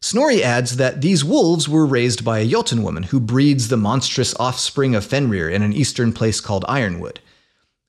Snorri 0.00 0.42
adds 0.42 0.76
that 0.76 1.00
these 1.00 1.24
wolves 1.24 1.68
were 1.68 1.86
raised 1.86 2.24
by 2.24 2.38
a 2.38 2.46
Jotun 2.46 2.82
woman 2.82 3.04
who 3.04 3.20
breeds 3.20 3.68
the 3.68 3.76
monstrous 3.76 4.34
offspring 4.40 4.94
of 4.94 5.04
Fenrir 5.04 5.48
in 5.48 5.62
an 5.62 5.72
eastern 5.72 6.12
place 6.12 6.40
called 6.40 6.64
Ironwood. 6.68 7.20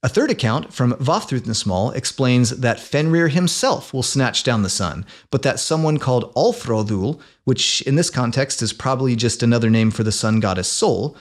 A 0.06 0.08
third 0.08 0.30
account 0.30 0.72
from 0.72 0.94
Vafthrudnismal 0.94 1.96
explains 1.96 2.52
that 2.52 2.80
Fenrir 2.80 3.30
himself 3.30 3.92
will 3.92 4.04
snatch 4.04 4.44
down 4.44 4.62
the 4.62 4.70
sun, 4.70 5.04
but 5.32 5.42
that 5.42 5.60
someone 5.60 5.98
called 5.98 6.32
Alfrodul, 6.36 7.20
which 7.44 7.82
in 7.82 7.96
this 7.96 8.12
context 8.12 8.62
is 8.62 8.72
probably 8.72 9.16
just 9.16 9.42
another 9.42 9.68
name 9.68 9.90
for 9.90 10.04
the 10.04 10.12
sun 10.12 10.40
goddess 10.40 10.68
Sol, 10.68 11.18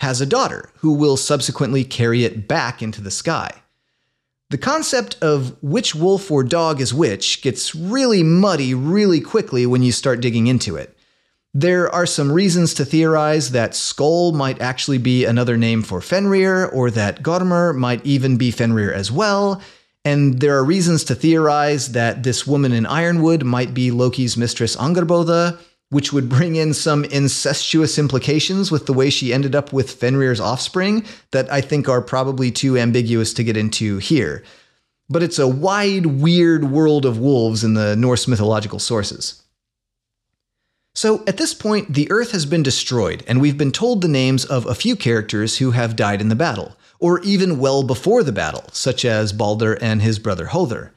has 0.00 0.20
a 0.20 0.26
daughter 0.26 0.68
who 0.80 0.92
will 0.92 1.16
subsequently 1.16 1.82
carry 1.82 2.24
it 2.24 2.46
back 2.46 2.82
into 2.82 3.00
the 3.00 3.10
sky. 3.10 3.62
The 4.50 4.58
concept 4.58 5.16
of 5.22 5.56
which 5.62 5.94
wolf 5.94 6.30
or 6.30 6.44
dog 6.44 6.82
is 6.82 6.92
which 6.92 7.40
gets 7.40 7.74
really 7.74 8.22
muddy 8.22 8.74
really 8.74 9.22
quickly 9.22 9.64
when 9.64 9.80
you 9.80 9.92
start 9.92 10.20
digging 10.20 10.46
into 10.46 10.76
it. 10.76 10.94
There 11.58 11.88
are 11.88 12.04
some 12.04 12.30
reasons 12.30 12.74
to 12.74 12.84
theorize 12.84 13.52
that 13.52 13.70
Skoll 13.70 14.34
might 14.34 14.60
actually 14.60 14.98
be 14.98 15.24
another 15.24 15.56
name 15.56 15.82
for 15.82 16.02
Fenrir, 16.02 16.66
or 16.66 16.90
that 16.90 17.22
Gormr 17.22 17.74
might 17.74 18.04
even 18.04 18.36
be 18.36 18.50
Fenrir 18.50 18.92
as 18.92 19.10
well, 19.10 19.62
and 20.04 20.38
there 20.40 20.54
are 20.58 20.62
reasons 20.62 21.02
to 21.04 21.14
theorize 21.14 21.92
that 21.92 22.24
this 22.24 22.46
woman 22.46 22.72
in 22.72 22.84
Ironwood 22.84 23.42
might 23.42 23.72
be 23.72 23.90
Loki's 23.90 24.36
mistress 24.36 24.76
Angrboda, 24.76 25.58
which 25.88 26.12
would 26.12 26.28
bring 26.28 26.56
in 26.56 26.74
some 26.74 27.04
incestuous 27.04 27.98
implications 27.98 28.70
with 28.70 28.84
the 28.84 28.92
way 28.92 29.08
she 29.08 29.32
ended 29.32 29.54
up 29.54 29.72
with 29.72 29.98
Fenrir's 29.98 30.40
offspring 30.40 31.06
that 31.30 31.50
I 31.50 31.62
think 31.62 31.88
are 31.88 32.02
probably 32.02 32.50
too 32.50 32.76
ambiguous 32.76 33.32
to 33.32 33.42
get 33.42 33.56
into 33.56 33.96
here. 33.96 34.44
But 35.08 35.22
it's 35.22 35.38
a 35.38 35.48
wide, 35.48 36.04
weird 36.04 36.70
world 36.70 37.06
of 37.06 37.18
wolves 37.18 37.64
in 37.64 37.72
the 37.72 37.96
Norse 37.96 38.28
mythological 38.28 38.78
sources. 38.78 39.42
So, 40.96 41.22
at 41.26 41.36
this 41.36 41.52
point, 41.52 41.92
the 41.92 42.10
Earth 42.10 42.30
has 42.32 42.46
been 42.46 42.62
destroyed, 42.62 43.22
and 43.26 43.38
we've 43.38 43.58
been 43.58 43.70
told 43.70 44.00
the 44.00 44.08
names 44.08 44.46
of 44.46 44.64
a 44.64 44.74
few 44.74 44.96
characters 44.96 45.58
who 45.58 45.72
have 45.72 45.94
died 45.94 46.22
in 46.22 46.30
the 46.30 46.34
battle, 46.34 46.74
or 46.98 47.20
even 47.20 47.58
well 47.58 47.82
before 47.82 48.22
the 48.22 48.32
battle, 48.32 48.64
such 48.72 49.04
as 49.04 49.34
Balder 49.34 49.74
and 49.74 50.00
his 50.00 50.18
brother 50.18 50.46
Hother. 50.46 50.94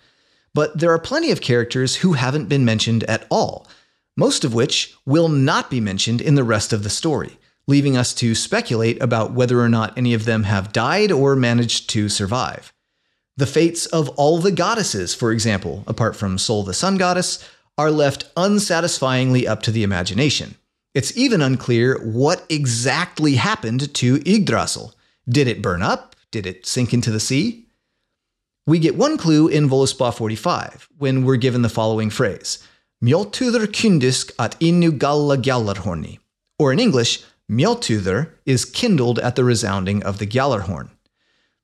But 0.54 0.80
there 0.80 0.92
are 0.92 1.00
plenty 1.00 1.32
of 1.32 1.42
characters 1.42 1.98
who 1.98 2.14
haven't 2.14 2.48
been 2.48 2.64
mentioned 2.64 3.04
at 3.04 3.28
all, 3.30 3.68
most 4.16 4.46
of 4.46 4.54
which 4.54 4.96
will 5.06 5.28
not 5.28 5.70
be 5.70 5.82
mentioned 5.82 6.22
in 6.22 6.36
the 6.36 6.46
rest 6.46 6.72
of 6.72 6.84
the 6.84 6.90
story, 6.90 7.38
leaving 7.68 7.98
us 7.98 8.14
to 8.14 8.36
speculate 8.36 9.02
about 9.02 9.34
whether 9.34 9.60
or 9.60 9.68
not 9.68 9.98
any 9.98 10.14
of 10.14 10.24
them 10.24 10.44
have 10.44 10.72
died 10.72 11.12
or 11.12 11.36
managed 11.36 11.90
to 11.90 12.08
survive. 12.08 12.72
The 13.36 13.46
fates 13.46 13.86
of 13.88 14.08
all 14.12 14.40
the 14.40 14.52
goddesses, 14.54 15.14
for 15.14 15.34
example, 15.34 15.84
apart 15.88 16.16
from 16.16 16.38
Sol 16.38 16.64
the 16.64 16.74
sun 16.74 16.96
goddess, 16.96 17.46
are 17.80 17.92
left 17.92 18.26
unsatisfyingly 18.36 19.48
up 19.48 19.62
to 19.62 19.72
the 19.72 19.84
imagination. 19.84 20.56
It's 20.94 21.16
even 21.16 21.42
unclear 21.42 21.98
what 22.04 22.46
exactly 22.50 23.36
happened 23.36 23.94
to 23.96 24.22
Yggdrasil. 24.26 24.94
Did 25.30 25.48
it 25.48 25.62
burn 25.62 25.82
up? 25.82 26.18
Did 26.30 26.46
it 26.46 26.66
sink 26.66 26.94
into 26.94 27.10
the 27.10 27.22
sea? 27.22 27.68
We 28.68 28.80
get 28.80 28.98
one 28.98 29.18
clue 29.18 29.48
in 29.48 29.70
Voluspa 29.70 30.14
45 30.14 30.90
when 30.98 31.24
we're 31.24 31.38
given 31.38 31.62
the 31.62 31.70
following 31.70 32.10
phrase 32.10 32.62
Mjoltudr 33.02 33.68
kundisk 33.68 34.34
at 34.38 34.60
innu 34.60 34.98
galla 34.98 35.38
gjallarhorni. 35.38 36.20
Or 36.60 36.74
in 36.74 36.80
English, 36.80 37.24
Mjoltudr 37.50 38.32
is 38.46 38.66
kindled 38.66 39.20
at 39.20 39.38
the 39.38 39.46
resounding 39.46 40.04
of 40.04 40.20
the 40.20 40.28
Gjallarhorn. 40.28 40.90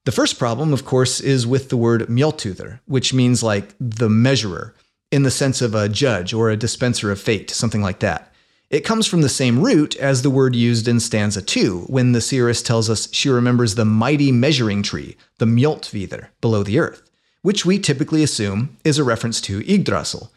The 0.05 0.13
first 0.13 0.39
problem, 0.39 0.71
of 0.71 0.85
course, 0.85 1.19
is 1.19 1.45
with 1.45 1.67
the 1.67 1.77
word 1.77 2.07
Mjoltudr, 2.07 2.79
which 2.85 3.13
means 3.13 3.43
like 3.43 3.75
the 3.81 4.09
measurer, 4.09 4.73
in 5.15 5.23
the 5.23 5.31
sense 5.31 5.61
of 5.61 5.73
a 5.73 5.87
judge 5.87 6.33
or 6.33 6.49
a 6.49 6.57
dispenser 6.57 7.09
of 7.09 7.21
fate, 7.21 7.49
something 7.49 7.81
like 7.81 7.99
that. 7.99 8.33
It 8.69 8.83
comes 8.83 9.07
from 9.07 9.21
the 9.21 9.29
same 9.29 9.63
root 9.63 9.95
as 9.95 10.21
the 10.21 10.29
word 10.29 10.55
used 10.55 10.89
in 10.89 10.99
stanza 10.99 11.41
2, 11.41 11.85
when 11.87 12.11
the 12.11 12.19
seeress 12.19 12.61
tells 12.61 12.89
us 12.89 13.07
she 13.13 13.29
remembers 13.29 13.75
the 13.75 13.85
mighty 13.85 14.31
measuring 14.31 14.83
tree, 14.83 15.15
the 15.37 15.45
Mjoltvidr, 15.45 16.27
below 16.41 16.63
the 16.63 16.79
earth, 16.79 17.01
which 17.43 17.65
we 17.65 17.79
typically 17.79 18.23
assume 18.23 18.75
is 18.83 18.97
a 18.97 19.05
reference 19.05 19.39
to 19.41 19.63
Yggdrasil, 19.65 20.31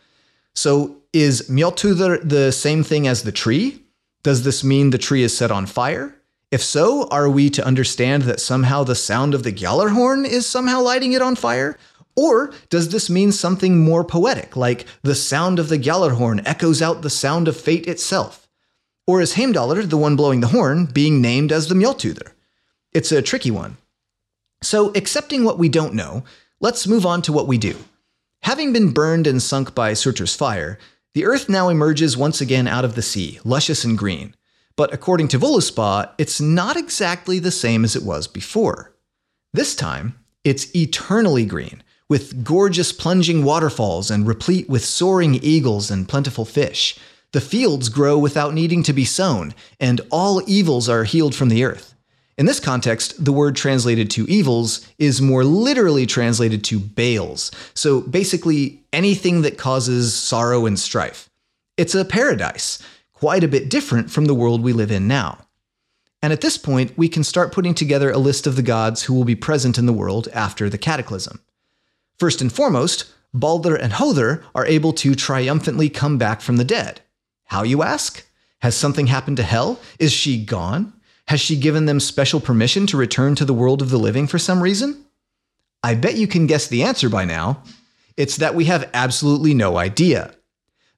so 0.54 0.96
is 1.12 1.48
Mjoltudr 1.48 2.28
the 2.28 2.52
same 2.52 2.84
thing 2.84 3.08
as 3.08 3.22
the 3.22 3.32
tree? 3.32 3.82
Does 4.22 4.42
this 4.42 4.64
mean 4.64 4.90
the 4.90 4.98
tree 4.98 5.22
is 5.22 5.36
set 5.36 5.50
on 5.50 5.66
fire? 5.66 6.14
If 6.50 6.62
so, 6.62 7.08
are 7.08 7.28
we 7.28 7.50
to 7.50 7.66
understand 7.66 8.22
that 8.24 8.40
somehow 8.40 8.84
the 8.84 8.94
sound 8.94 9.34
of 9.34 9.42
the 9.42 9.52
Gjallarhorn 9.52 10.26
is 10.26 10.46
somehow 10.46 10.80
lighting 10.80 11.12
it 11.12 11.22
on 11.22 11.36
fire? 11.36 11.78
Or 12.18 12.52
does 12.68 12.88
this 12.88 13.08
mean 13.08 13.30
something 13.30 13.78
more 13.78 14.02
poetic, 14.02 14.56
like 14.56 14.86
the 15.02 15.14
sound 15.14 15.60
of 15.60 15.68
the 15.68 15.78
Gjallarhorn 15.78 16.42
echoes 16.44 16.82
out 16.82 17.02
the 17.02 17.10
sound 17.10 17.46
of 17.46 17.56
fate 17.56 17.86
itself? 17.86 18.48
Or 19.06 19.20
is 19.20 19.34
Heimdallr, 19.34 19.88
the 19.88 19.96
one 19.96 20.16
blowing 20.16 20.40
the 20.40 20.48
horn, 20.48 20.86
being 20.86 21.22
named 21.22 21.52
as 21.52 21.68
the 21.68 21.76
Mjoltudr? 21.76 22.32
It's 22.92 23.12
a 23.12 23.22
tricky 23.22 23.52
one. 23.52 23.76
So, 24.64 24.90
accepting 24.96 25.44
what 25.44 25.60
we 25.60 25.68
don't 25.68 25.94
know, 25.94 26.24
let's 26.58 26.88
move 26.88 27.06
on 27.06 27.22
to 27.22 27.32
what 27.32 27.46
we 27.46 27.56
do. 27.56 27.76
Having 28.42 28.72
been 28.72 28.90
burned 28.90 29.28
and 29.28 29.40
sunk 29.40 29.72
by 29.76 29.92
Surtur's 29.92 30.34
fire, 30.34 30.76
the 31.14 31.24
Earth 31.24 31.48
now 31.48 31.68
emerges 31.68 32.16
once 32.16 32.40
again 32.40 32.66
out 32.66 32.84
of 32.84 32.96
the 32.96 33.02
sea, 33.02 33.38
luscious 33.44 33.84
and 33.84 33.96
green. 33.96 34.34
But 34.74 34.92
according 34.92 35.28
to 35.28 35.38
Voluspa, 35.38 36.10
it's 36.18 36.40
not 36.40 36.76
exactly 36.76 37.38
the 37.38 37.52
same 37.52 37.84
as 37.84 37.94
it 37.94 38.02
was 38.02 38.26
before. 38.26 38.92
This 39.52 39.76
time, 39.76 40.18
it's 40.42 40.74
eternally 40.74 41.46
green, 41.46 41.84
with 42.08 42.42
gorgeous 42.42 42.92
plunging 42.92 43.44
waterfalls 43.44 44.10
and 44.10 44.26
replete 44.26 44.68
with 44.68 44.84
soaring 44.84 45.34
eagles 45.36 45.90
and 45.90 46.08
plentiful 46.08 46.44
fish. 46.44 46.98
The 47.32 47.40
fields 47.40 47.90
grow 47.90 48.18
without 48.18 48.54
needing 48.54 48.82
to 48.84 48.94
be 48.94 49.04
sown, 49.04 49.54
and 49.78 50.00
all 50.10 50.42
evils 50.46 50.88
are 50.88 51.04
healed 51.04 51.34
from 51.34 51.50
the 51.50 51.64
earth. 51.64 51.94
In 52.38 52.46
this 52.46 52.60
context, 52.60 53.24
the 53.24 53.32
word 53.32 53.56
translated 53.56 54.10
to 54.12 54.30
evils 54.30 54.88
is 54.96 55.20
more 55.20 55.44
literally 55.44 56.06
translated 56.06 56.62
to 56.64 56.78
bales, 56.78 57.50
so 57.74 58.00
basically 58.00 58.80
anything 58.92 59.42
that 59.42 59.58
causes 59.58 60.14
sorrow 60.14 60.64
and 60.64 60.78
strife. 60.78 61.28
It's 61.76 61.94
a 61.94 62.04
paradise, 62.04 62.80
quite 63.12 63.44
a 63.44 63.48
bit 63.48 63.68
different 63.68 64.10
from 64.10 64.26
the 64.26 64.34
world 64.34 64.62
we 64.62 64.72
live 64.72 64.92
in 64.92 65.08
now. 65.08 65.38
And 66.22 66.32
at 66.32 66.40
this 66.40 66.56
point, 66.56 66.96
we 66.96 67.08
can 67.08 67.24
start 67.24 67.52
putting 67.52 67.74
together 67.74 68.10
a 68.10 68.18
list 68.18 68.46
of 68.46 68.56
the 68.56 68.62
gods 68.62 69.02
who 69.02 69.14
will 69.14 69.24
be 69.24 69.36
present 69.36 69.76
in 69.76 69.86
the 69.86 69.92
world 69.92 70.28
after 70.32 70.70
the 70.70 70.78
cataclysm. 70.78 71.40
First 72.18 72.40
and 72.40 72.52
foremost, 72.52 73.04
Balder 73.32 73.76
and 73.76 73.92
Hother 73.92 74.42
are 74.54 74.66
able 74.66 74.92
to 74.94 75.14
triumphantly 75.14 75.88
come 75.88 76.18
back 76.18 76.40
from 76.40 76.56
the 76.56 76.64
dead. 76.64 77.00
How, 77.46 77.62
you 77.62 77.82
ask? 77.82 78.26
Has 78.60 78.74
something 78.74 79.06
happened 79.06 79.36
to 79.36 79.42
Hel? 79.44 79.78
Is 79.98 80.12
she 80.12 80.44
gone? 80.44 80.92
Has 81.28 81.40
she 81.40 81.56
given 81.56 81.86
them 81.86 82.00
special 82.00 82.40
permission 82.40 82.86
to 82.88 82.96
return 82.96 83.34
to 83.36 83.44
the 83.44 83.54
world 83.54 83.82
of 83.82 83.90
the 83.90 83.98
living 83.98 84.26
for 84.26 84.38
some 84.38 84.62
reason? 84.62 85.04
I 85.82 85.94
bet 85.94 86.16
you 86.16 86.26
can 86.26 86.46
guess 86.46 86.66
the 86.66 86.82
answer 86.82 87.08
by 87.08 87.24
now. 87.24 87.62
It's 88.16 88.36
that 88.36 88.54
we 88.54 88.64
have 88.64 88.90
absolutely 88.94 89.54
no 89.54 89.76
idea. 89.76 90.34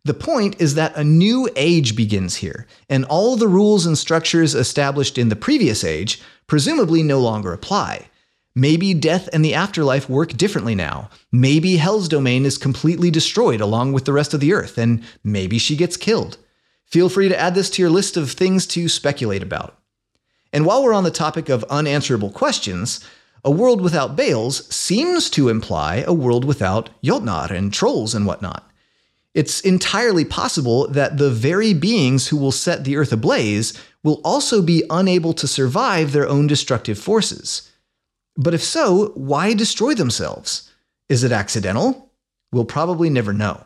The 0.05 0.15
point 0.15 0.59
is 0.59 0.77
that 0.77 0.97
a 0.97 1.05
new 1.05 1.51
age 1.57 1.95
begins 1.95 2.37
here, 2.37 2.67
and 2.89 3.05
all 3.05 3.37
the 3.37 3.49
rules 3.49 3.85
and 3.85 3.99
structures 3.99 4.55
established 4.55 5.19
in 5.19 5.29
the 5.29 5.37
previous 5.37 5.85
age 5.85 6.23
presumably 6.47 7.03
no 7.03 7.21
longer 7.21 7.53
apply. 7.53 8.10
Maybe 8.55 8.95
death 8.95 9.29
and 9.33 9.45
the 9.45 9.55
afterlife 9.55 10.09
work 10.09 10.33
differently 10.33 10.75
now. 10.75 11.09
Maybe 11.31 11.77
Hel's 11.77 12.09
domain 12.09 12.45
is 12.45 12.59
completely 12.59 13.11
destroyed 13.11 13.61
along 13.61 13.93
with 13.93 14.05
the 14.05 14.13
rest 14.13 14.35
of 14.35 14.41
the 14.41 14.53
earth, 14.53 14.77
and 14.77 15.05
maybe 15.23 15.59
she 15.59 15.77
gets 15.77 15.97
killed. 15.97 16.37
Feel 16.85 17.09
free 17.09 17.29
to 17.29 17.39
add 17.39 17.55
this 17.55 17.71
to 17.71 17.83
your 17.83 17.91
list 17.91 18.17
of 18.17 18.33
things 18.33 18.67
to 18.69 18.89
speculate 18.89 19.43
about. 19.43 19.79
And 20.53 20.67
while 20.67 20.83
we're 20.83 20.93
on 20.93 21.05
the 21.05 21.13
topic 21.13 21.49
of 21.49 21.63
unanswerable 21.71 22.31
questions, 22.31 23.05
a 23.45 23.51
world 23.51 23.81
without 23.81 24.17
Bales 24.17 24.67
seems 24.75 25.31
to 25.31 25.49
imply 25.49 26.05
a 26.07 26.13
world 26.13 26.45
without 26.45 26.91
Jotnar 27.03 27.51
and 27.51 27.73
trolls 27.73 28.15
and 28.15 28.27
whatnot. 28.27 28.69
It's 29.33 29.61
entirely 29.61 30.25
possible 30.25 30.89
that 30.89 31.19
the 31.19 31.31
very 31.31 31.73
beings 31.73 32.29
who 32.29 32.37
will 32.37 32.51
set 32.51 32.83
the 32.83 32.97
earth 32.97 33.13
ablaze 33.13 33.73
will 34.03 34.21
also 34.25 34.61
be 34.61 34.83
unable 34.91 35.33
to 35.35 35.47
survive 35.47 36.11
their 36.11 36.29
own 36.29 36.49
destructive 36.49 36.99
forces. 36.99 37.70
But 38.41 38.55
if 38.55 38.65
so, 38.65 39.13
why 39.17 39.53
destroy 39.53 39.93
themselves? 39.93 40.73
Is 41.11 41.25
it 41.25 41.31
accidental? 41.31 42.11
We'll 42.51 42.65
probably 42.65 43.11
never 43.11 43.35
know. 43.35 43.65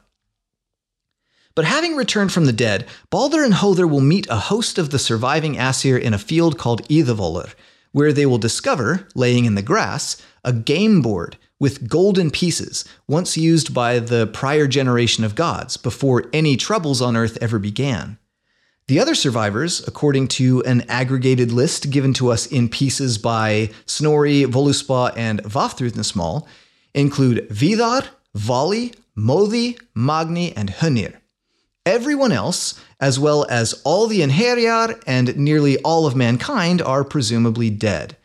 But 1.55 1.65
having 1.65 1.95
returned 1.95 2.33
from 2.33 2.47
the 2.47 2.53
dead, 2.53 2.89
Balder 3.09 3.45
and 3.45 3.55
Hother 3.55 3.87
will 3.87 4.01
meet 4.01 4.27
a 4.29 4.51
host 4.51 4.77
of 4.77 4.91
the 4.91 4.99
surviving 4.99 5.57
Aesir 5.57 5.97
in 5.97 6.13
a 6.13 6.19
field 6.19 6.59
called 6.59 6.89
Idavolur, 6.89 7.55
where 7.93 8.13
they 8.13 8.27
will 8.27 8.39
discover, 8.39 9.07
laying 9.15 9.45
in 9.45 9.55
the 9.55 9.63
grass, 9.63 10.21
a 10.43 10.53
game 10.53 11.03
board 11.03 11.37
with 11.61 11.89
golden 11.89 12.33
pieces, 12.33 12.85
once 13.07 13.37
used 13.37 13.73
by 13.73 14.01
the 14.01 14.27
prior 14.27 14.67
generation 14.67 15.23
of 15.23 15.37
gods, 15.37 15.77
before 15.77 16.25
any 16.33 16.57
troubles 16.57 17.01
on 17.01 17.17
Earth 17.17 17.39
ever 17.41 17.61
began. 17.61 18.19
The 18.87 19.01
other 19.01 19.15
survivors, 19.15 19.83
according 19.89 20.29
to 20.29 20.63
an 20.65 20.83
aggregated 20.91 21.51
list 21.51 21.89
given 21.89 22.13
to 22.15 22.31
us 22.31 22.47
in 22.47 22.69
pieces 22.69 23.17
by 23.17 23.71
Snorri, 23.87 24.45
Voluspa, 24.45 25.11
and 25.17 25.43
Vafthrudnismal, 25.43 26.47
include 26.93 27.49
Vidar, 27.49 28.03
Vali, 28.35 28.93
Modi, 29.15 29.79
Magni, 29.95 30.55
and 30.55 30.71
Hunir. 30.71 31.15
Everyone 31.87 32.31
else, 32.31 32.79
as 33.01 33.19
well 33.19 33.47
as 33.49 33.81
all 33.85 34.07
the 34.07 34.21
Einherjar 34.21 35.03
and 35.07 35.35
nearly 35.35 35.79
all 35.79 36.07
of 36.07 36.15
mankind, 36.15 36.83
are 36.83 37.05
presumably 37.05 37.71
dead. 37.71 38.19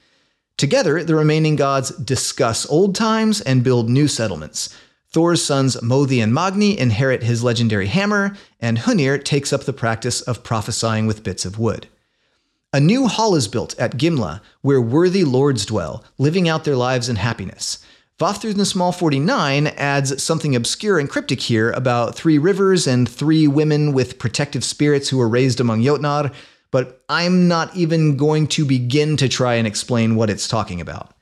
Together, 0.58 1.02
the 1.06 1.16
remaining 1.16 1.56
gods 1.56 1.92
discuss 1.92 2.70
old 2.70 2.96
times 2.96 3.40
and 3.40 3.64
build 3.64 3.90
new 3.90 4.10
settlements. 4.10 4.76
Thor's 5.12 5.44
sons 5.44 5.76
Mothi 5.78 6.22
and 6.22 6.34
Magni 6.34 6.78
inherit 6.78 7.24
his 7.24 7.44
legendary 7.44 7.88
hammer, 7.88 8.36
and 8.60 8.78
Hunir 8.78 9.24
takes 9.24 9.52
up 9.52 9.64
the 9.64 9.74
practice 9.74 10.22
of 10.22 10.44
prophesying 10.44 11.08
with 11.08 11.24
bits 11.24 11.46
of 11.46 11.58
wood. 11.58 11.88
A 12.72 12.80
new 12.80 13.08
hall 13.08 13.36
is 13.36 13.48
built 13.48 13.78
at 13.80 13.98
Gimla, 13.98 14.42
where 14.62 14.80
worthy 14.80 15.24
lords 15.24 15.66
dwell, 15.66 16.04
living 16.20 16.48
out 16.48 16.64
their 16.64 16.76
lives 16.76 17.10
in 17.10 17.16
happiness. 17.16 17.84
Vafthrudnismal 18.20 18.94
49 18.94 19.68
adds 19.68 20.22
something 20.22 20.56
obscure 20.56 21.00
and 21.00 21.10
cryptic 21.10 21.42
here 21.42 21.72
about 21.72 22.14
three 22.14 22.38
rivers 22.38 22.86
and 22.86 23.10
three 23.10 23.48
women 23.48 23.94
with 23.94 24.20
protective 24.20 24.64
spirits 24.64 25.10
who 25.10 25.18
were 25.18 25.30
raised 25.30 25.60
among 25.60 25.82
Jotnar, 25.82 26.32
but 26.70 27.02
I'm 27.10 27.48
not 27.48 27.76
even 27.76 28.16
going 28.16 28.46
to 28.48 28.66
begin 28.66 29.18
to 29.18 29.28
try 29.28 29.56
and 29.56 29.66
explain 29.66 30.16
what 30.16 30.30
it's 30.30 30.48
talking 30.48 30.80
about. 30.80 31.16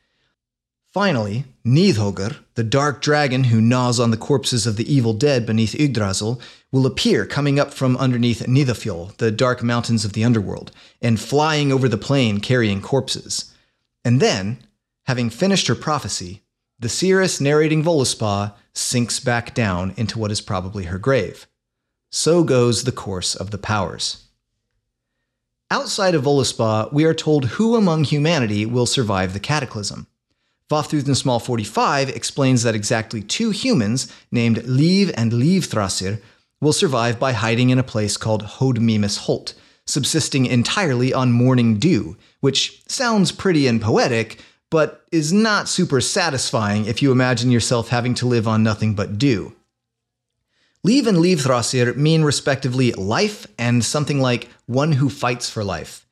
Finally, 0.92 1.46
Nidhogr, 1.68 2.38
the 2.56 2.64
dark 2.64 3.02
dragon 3.02 3.44
who 3.46 3.60
gnaws 3.60 4.00
on 4.00 4.10
the 4.10 4.18
corpses 4.18 4.66
of 4.66 4.78
the 4.78 4.92
evil 4.92 5.14
dead 5.14 5.46
beneath 5.46 5.76
Yggdrasil, 5.76 6.42
will 6.72 6.86
appear 6.86 7.26
coming 7.26 7.60
up 7.60 7.74
from 7.74 7.98
underneath 7.98 8.40
Nidafjol, 8.40 9.18
the 9.18 9.32
dark 9.32 9.62
mountains 9.62 10.06
of 10.06 10.14
the 10.14 10.24
underworld, 10.24 10.72
and 11.02 11.20
flying 11.20 11.74
over 11.74 11.90
the 11.90 11.98
plain 11.98 12.40
carrying 12.40 12.82
corpses. 12.82 13.54
And 14.06 14.22
then, 14.22 14.60
having 15.08 15.30
finished 15.30 15.68
her 15.68 15.76
prophecy, 15.76 16.42
the 16.80 16.88
seeress 16.88 17.42
narrating 17.42 17.84
Voluspa 17.84 18.54
sinks 18.74 19.20
back 19.20 19.54
down 19.54 19.94
into 19.98 20.18
what 20.18 20.32
is 20.32 20.40
probably 20.40 20.86
her 20.86 20.98
grave. 20.98 21.48
So 22.12 22.46
goes 22.46 22.86
the 22.86 22.92
course 22.94 23.36
of 23.36 23.52
the 23.52 23.58
powers. 23.58 24.28
Outside 25.70 26.16
of 26.16 26.24
Voluspa, 26.24 26.94
we 26.94 27.04
are 27.04 27.14
told 27.14 27.46
who 27.46 27.76
among 27.76 28.06
humanity 28.06 28.66
will 28.66 28.86
survive 28.86 29.34
the 29.34 29.40
cataclysm. 29.42 30.08
Vafthrudnismal 30.70 31.42
45 31.42 32.10
explains 32.10 32.64
that 32.64 32.76
exactly 32.76 33.22
two 33.22 33.52
humans, 33.52 34.12
named 34.32 34.64
Liv 34.66 35.12
and 35.16 35.32
Livthrasir, 35.32 36.22
will 36.60 36.74
survive 36.74 37.20
by 37.20 37.32
hiding 37.32 37.70
in 37.70 37.80
a 37.80 37.84
place 37.84 38.18
called 38.18 38.44
Hoddmimis 38.44 39.20
Holt, 39.20 39.54
subsisting 39.86 40.46
entirely 40.46 41.14
on 41.14 41.32
morning 41.32 41.78
dew, 41.78 42.18
which 42.42 42.84
sounds 42.88 43.32
pretty 43.32 43.68
and 43.68 43.82
poetic, 43.82 44.44
but 44.70 45.06
is 45.12 45.32
not 45.32 45.70
super 45.70 46.02
satisfying 46.02 46.86
if 46.86 47.02
you 47.02 47.14
imagine 47.14 47.52
yourself 47.52 47.88
having 47.88 48.14
to 48.16 48.28
live 48.28 48.48
on 48.48 48.64
nothing 48.64 48.94
but 48.94 49.18
dew. 49.18 49.54
Liv 50.84 51.08
and 51.08 51.18
Livthrasir 51.18 51.96
mean 51.96 52.24
respectively 52.24 52.92
life 52.94 53.48
and 53.58 53.86
something 53.86 54.20
like 54.20 54.50
one 54.66 54.94
who 54.94 55.10
fights 55.10 55.50
for 55.50 55.64
life. 55.64 56.06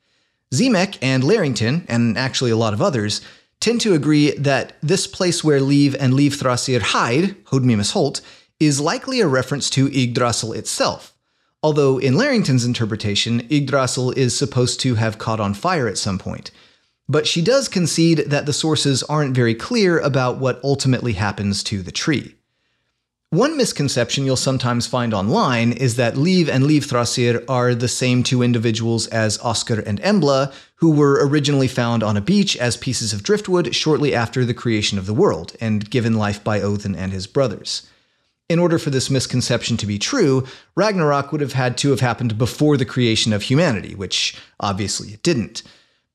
Simek 0.54 0.98
and 1.02 1.24
Larrington, 1.24 1.86
and 1.89 2.18
actually 2.18 2.52
a 2.52 2.58
lot 2.58 2.74
of 2.74 2.82
others, 2.82 3.20
tend 3.65 3.82
to 3.82 3.95
agree 3.95 4.30
that 4.38 4.73
this 4.84 5.08
place 5.08 5.43
where 5.43 5.60
Liv 5.60 5.95
and 5.99 6.13
Livthrasir 6.13 6.82
hide, 6.82 7.36
Hoddmimis 7.45 7.93
Holt, 7.93 8.21
is 8.60 8.80
likely 8.80 9.21
a 9.21 9.28
reference 9.28 9.71
to 9.71 9.88
Yggdrasil 9.91 10.54
itself. 10.54 11.17
Although 11.63 11.97
in 11.97 12.15
Larrington's 12.15 12.63
interpretation, 12.63 13.41
Yggdrasil 13.49 14.12
is 14.12 14.38
supposed 14.38 14.80
to 14.82 14.95
have 14.95 15.17
caught 15.17 15.39
on 15.39 15.56
fire 15.56 15.88
at 15.88 15.97
some 15.97 16.19
point, 16.19 16.51
but 17.10 17.25
she 17.25 17.41
does 17.41 17.67
concede 17.67 18.19
that 18.28 18.45
the 18.45 18.54
sources 18.54 19.01
aren't 19.01 19.36
very 19.36 19.56
clear 19.56 19.97
about 19.97 20.38
what 20.38 20.63
ultimately 20.63 21.13
happens 21.13 21.63
to 21.63 21.82
the 21.82 21.91
tree. 21.91 22.36
One 23.36 23.58
misconception 23.58 24.24
you'll 24.24 24.38
sometimes 24.38 24.88
find 24.88 25.13
online 25.13 25.74
is 25.74 25.98
that 25.98 26.15
Liv 26.15 26.48
and 26.48 26.63
Livthrasir 26.63 27.43
are 27.50 27.76
the 27.76 27.89
same 27.89 28.24
two 28.24 28.41
individuals 28.41 29.07
as 29.07 29.38
Askr 29.39 29.86
and 29.86 29.99
Embla, 29.99 30.53
who 30.76 30.91
were 30.91 31.20
originally 31.28 31.68
found 31.68 32.01
on 32.01 32.16
a 32.16 32.22
beach 32.22 32.55
as 32.55 32.78
pieces 32.78 33.12
of 33.12 33.24
driftwood 33.24 33.76
shortly 33.76 34.16
after 34.16 34.45
the 34.45 34.53
creation 34.53 34.97
of 34.97 35.05
the 35.05 35.14
world, 35.14 35.53
and 35.60 35.89
given 35.89 36.14
life 36.14 36.45
by 36.45 36.62
Odin 36.62 36.95
and 36.95 37.12
his 37.12 37.28
brothers. 37.28 37.86
In 38.47 38.57
order 38.57 38.80
for 38.80 38.89
this 38.89 39.10
misconception 39.10 39.76
to 39.78 39.86
be 39.86 39.99
true, 39.99 40.47
Ragnarok 40.78 41.34
would 41.34 41.41
have 41.41 41.51
had 41.51 41.78
to 41.80 41.89
have 41.89 41.99
happened 41.99 42.38
before 42.38 42.78
the 42.78 42.86
creation 42.86 43.34
of 43.34 43.41
humanity, 43.41 43.95
which 43.95 44.38
obviously 44.62 45.10
it 45.10 45.24
didn't. 45.24 45.62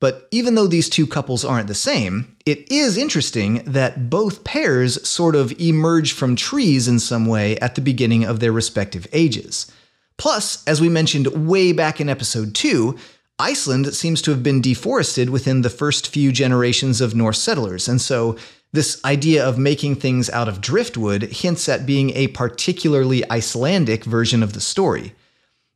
But 0.01 0.27
even 0.31 0.55
though 0.55 0.67
these 0.67 0.89
two 0.89 1.07
couples 1.07 1.45
aren't 1.45 1.67
the 1.67 1.75
same, 1.75 2.35
it 2.45 2.69
is 2.71 2.97
interesting 2.97 3.61
that 3.65 4.09
both 4.09 4.43
pairs 4.43 5.07
sort 5.07 5.35
of 5.35 5.53
emerge 5.61 6.11
from 6.11 6.35
trees 6.35 6.87
in 6.87 6.99
some 6.99 7.27
way 7.27 7.55
at 7.59 7.75
the 7.75 7.81
beginning 7.81 8.25
of 8.25 8.39
their 8.39 8.51
respective 8.51 9.07
ages. 9.13 9.71
Plus, 10.17 10.63
as 10.65 10.81
we 10.81 10.89
mentioned 10.89 11.27
way 11.47 11.71
back 11.71 12.01
in 12.01 12.09
episode 12.09 12.55
2, 12.55 12.97
Iceland 13.37 13.93
seems 13.93 14.23
to 14.23 14.31
have 14.31 14.41
been 14.41 14.59
deforested 14.59 15.29
within 15.29 15.61
the 15.61 15.69
first 15.69 16.07
few 16.07 16.31
generations 16.31 16.99
of 16.99 17.15
Norse 17.15 17.39
settlers, 17.39 17.87
and 17.87 18.01
so 18.01 18.37
this 18.73 19.03
idea 19.05 19.45
of 19.47 19.57
making 19.57 19.95
things 19.95 20.29
out 20.31 20.47
of 20.47 20.61
driftwood 20.61 21.23
hints 21.23 21.69
at 21.69 21.85
being 21.85 22.11
a 22.11 22.27
particularly 22.27 23.23
Icelandic 23.29 24.03
version 24.03 24.41
of 24.41 24.53
the 24.53 24.61
story. 24.61 25.13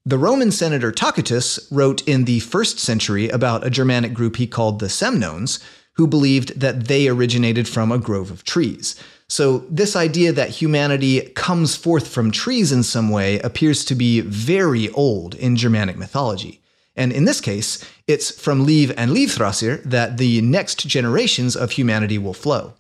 The 0.08 0.20
Roman 0.20 0.52
senator 0.52 0.92
Tacitus 0.92 1.68
wrote 1.72 2.08
in 2.08 2.26
the 2.26 2.40
first 2.42 2.78
century 2.78 3.28
about 3.30 3.66
a 3.66 3.72
Germanic 3.72 4.14
group 4.14 4.36
he 4.36 4.46
called 4.46 4.80
the 4.80 4.86
Semnones, 4.86 5.60
who 5.94 6.06
believed 6.06 6.60
that 6.60 6.86
they 6.88 7.08
originated 7.08 7.68
from 7.68 7.92
a 7.92 7.98
grove 7.98 8.30
of 8.30 8.44
trees. 8.44 8.96
So, 9.28 9.66
this 9.68 9.96
idea 9.96 10.32
that 10.32 10.50
humanity 10.62 11.22
comes 11.30 11.76
forth 11.76 12.08
from 12.08 12.30
trees 12.30 12.72
in 12.72 12.84
some 12.84 13.10
way 13.10 13.40
appears 13.40 13.84
to 13.86 13.96
be 13.96 14.22
very 14.22 14.92
old 14.92 15.34
in 15.34 15.56
Germanic 15.56 15.98
mythology. 15.98 16.62
And 16.96 17.12
in 17.12 17.26
this 17.26 17.42
case, 17.42 17.84
it's 18.06 18.30
from 18.30 18.64
Liv 18.64 18.94
and 18.96 19.10
Livthrasir 19.10 19.82
that 19.86 20.18
the 20.18 20.40
next 20.42 20.86
generations 20.86 21.56
of 21.56 21.72
humanity 21.72 22.20
will 22.20 22.36
flow. 22.36 22.76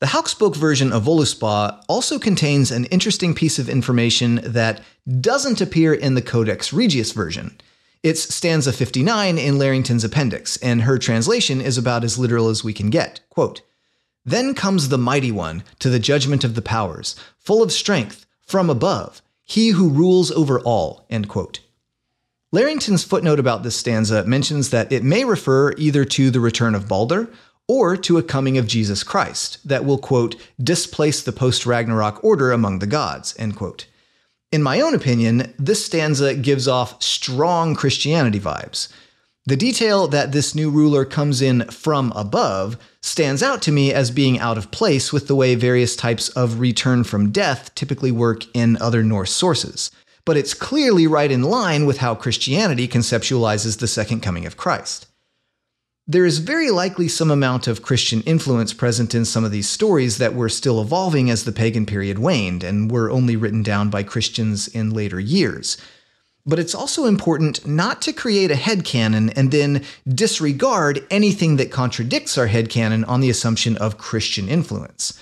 The 0.00 0.06
Hauksbok 0.06 0.56
version 0.56 0.94
of 0.94 1.04
Voluspa 1.04 1.84
also 1.86 2.18
contains 2.18 2.70
an 2.70 2.86
interesting 2.86 3.34
piece 3.34 3.58
of 3.58 3.68
information 3.68 4.40
that 4.42 4.80
doesn't 5.20 5.60
appear 5.60 5.92
in 5.92 6.14
the 6.14 6.22
Codex 6.22 6.72
Regius 6.72 7.12
version. 7.12 7.60
It's 8.02 8.34
stanza 8.34 8.72
59 8.72 9.36
in 9.36 9.58
Larrington's 9.58 10.02
appendix, 10.02 10.56
and 10.56 10.82
her 10.82 10.96
translation 10.96 11.60
is 11.60 11.76
about 11.76 12.02
as 12.02 12.18
literal 12.18 12.48
as 12.48 12.64
we 12.64 12.72
can 12.72 12.88
get. 12.88 13.20
Quote, 13.28 13.60
Then 14.24 14.54
comes 14.54 14.88
the 14.88 14.96
mighty 14.96 15.30
one 15.30 15.64
to 15.80 15.90
the 15.90 15.98
judgment 15.98 16.44
of 16.44 16.54
the 16.54 16.62
powers, 16.62 17.14
full 17.36 17.62
of 17.62 17.70
strength, 17.70 18.24
from 18.46 18.70
above, 18.70 19.20
he 19.42 19.68
who 19.68 19.90
rules 19.90 20.30
over 20.30 20.60
all. 20.60 21.04
End 21.10 21.28
quote. 21.28 21.60
Larrington's 22.52 23.04
footnote 23.04 23.38
about 23.38 23.64
this 23.64 23.76
stanza 23.76 24.24
mentions 24.24 24.70
that 24.70 24.90
it 24.90 25.04
may 25.04 25.26
refer 25.26 25.72
either 25.76 26.06
to 26.06 26.30
the 26.30 26.40
return 26.40 26.74
of 26.74 26.88
Balder 26.88 27.28
or 27.70 27.96
to 27.96 28.18
a 28.18 28.22
coming 28.24 28.58
of 28.58 28.66
Jesus 28.66 29.04
Christ 29.04 29.60
that 29.64 29.84
will, 29.84 29.96
quote, 29.96 30.34
displace 30.60 31.22
the 31.22 31.30
post 31.30 31.64
Ragnarok 31.64 32.24
order 32.24 32.50
among 32.50 32.80
the 32.80 32.86
gods, 32.88 33.32
end 33.38 33.54
quote. 33.54 33.86
In 34.50 34.60
my 34.60 34.80
own 34.80 34.92
opinion, 34.92 35.54
this 35.56 35.86
stanza 35.86 36.34
gives 36.34 36.66
off 36.66 37.00
strong 37.00 37.76
Christianity 37.76 38.40
vibes. 38.40 38.88
The 39.46 39.56
detail 39.56 40.08
that 40.08 40.32
this 40.32 40.52
new 40.52 40.68
ruler 40.68 41.04
comes 41.04 41.40
in 41.40 41.62
from 41.66 42.12
above 42.16 42.76
stands 43.02 43.40
out 43.40 43.62
to 43.62 43.70
me 43.70 43.94
as 43.94 44.10
being 44.10 44.40
out 44.40 44.58
of 44.58 44.72
place 44.72 45.12
with 45.12 45.28
the 45.28 45.36
way 45.36 45.54
various 45.54 45.94
types 45.94 46.28
of 46.30 46.58
return 46.58 47.04
from 47.04 47.30
death 47.30 47.72
typically 47.76 48.10
work 48.10 48.46
in 48.52 48.78
other 48.78 49.04
Norse 49.04 49.30
sources. 49.30 49.92
But 50.24 50.36
it's 50.36 50.54
clearly 50.54 51.06
right 51.06 51.30
in 51.30 51.44
line 51.44 51.86
with 51.86 51.98
how 51.98 52.16
Christianity 52.16 52.88
conceptualizes 52.88 53.78
the 53.78 53.86
second 53.86 54.22
coming 54.22 54.44
of 54.44 54.56
Christ. 54.56 55.06
There 56.10 56.26
is 56.26 56.38
very 56.38 56.72
likely 56.72 57.06
some 57.06 57.30
amount 57.30 57.68
of 57.68 57.82
Christian 57.82 58.22
influence 58.22 58.72
present 58.72 59.14
in 59.14 59.24
some 59.24 59.44
of 59.44 59.52
these 59.52 59.68
stories 59.68 60.18
that 60.18 60.34
were 60.34 60.48
still 60.48 60.82
evolving 60.82 61.30
as 61.30 61.44
the 61.44 61.52
pagan 61.52 61.86
period 61.86 62.18
waned 62.18 62.64
and 62.64 62.90
were 62.90 63.12
only 63.12 63.36
written 63.36 63.62
down 63.62 63.90
by 63.90 64.02
Christians 64.02 64.66
in 64.66 64.90
later 64.90 65.20
years. 65.20 65.76
But 66.44 66.58
it's 66.58 66.74
also 66.74 67.04
important 67.04 67.64
not 67.64 68.02
to 68.02 68.12
create 68.12 68.50
a 68.50 68.54
headcanon 68.54 69.32
and 69.36 69.52
then 69.52 69.84
disregard 70.08 71.06
anything 71.12 71.58
that 71.58 71.70
contradicts 71.70 72.36
our 72.36 72.48
headcanon 72.48 73.06
on 73.06 73.20
the 73.20 73.30
assumption 73.30 73.76
of 73.76 73.96
Christian 73.96 74.48
influence. 74.48 75.16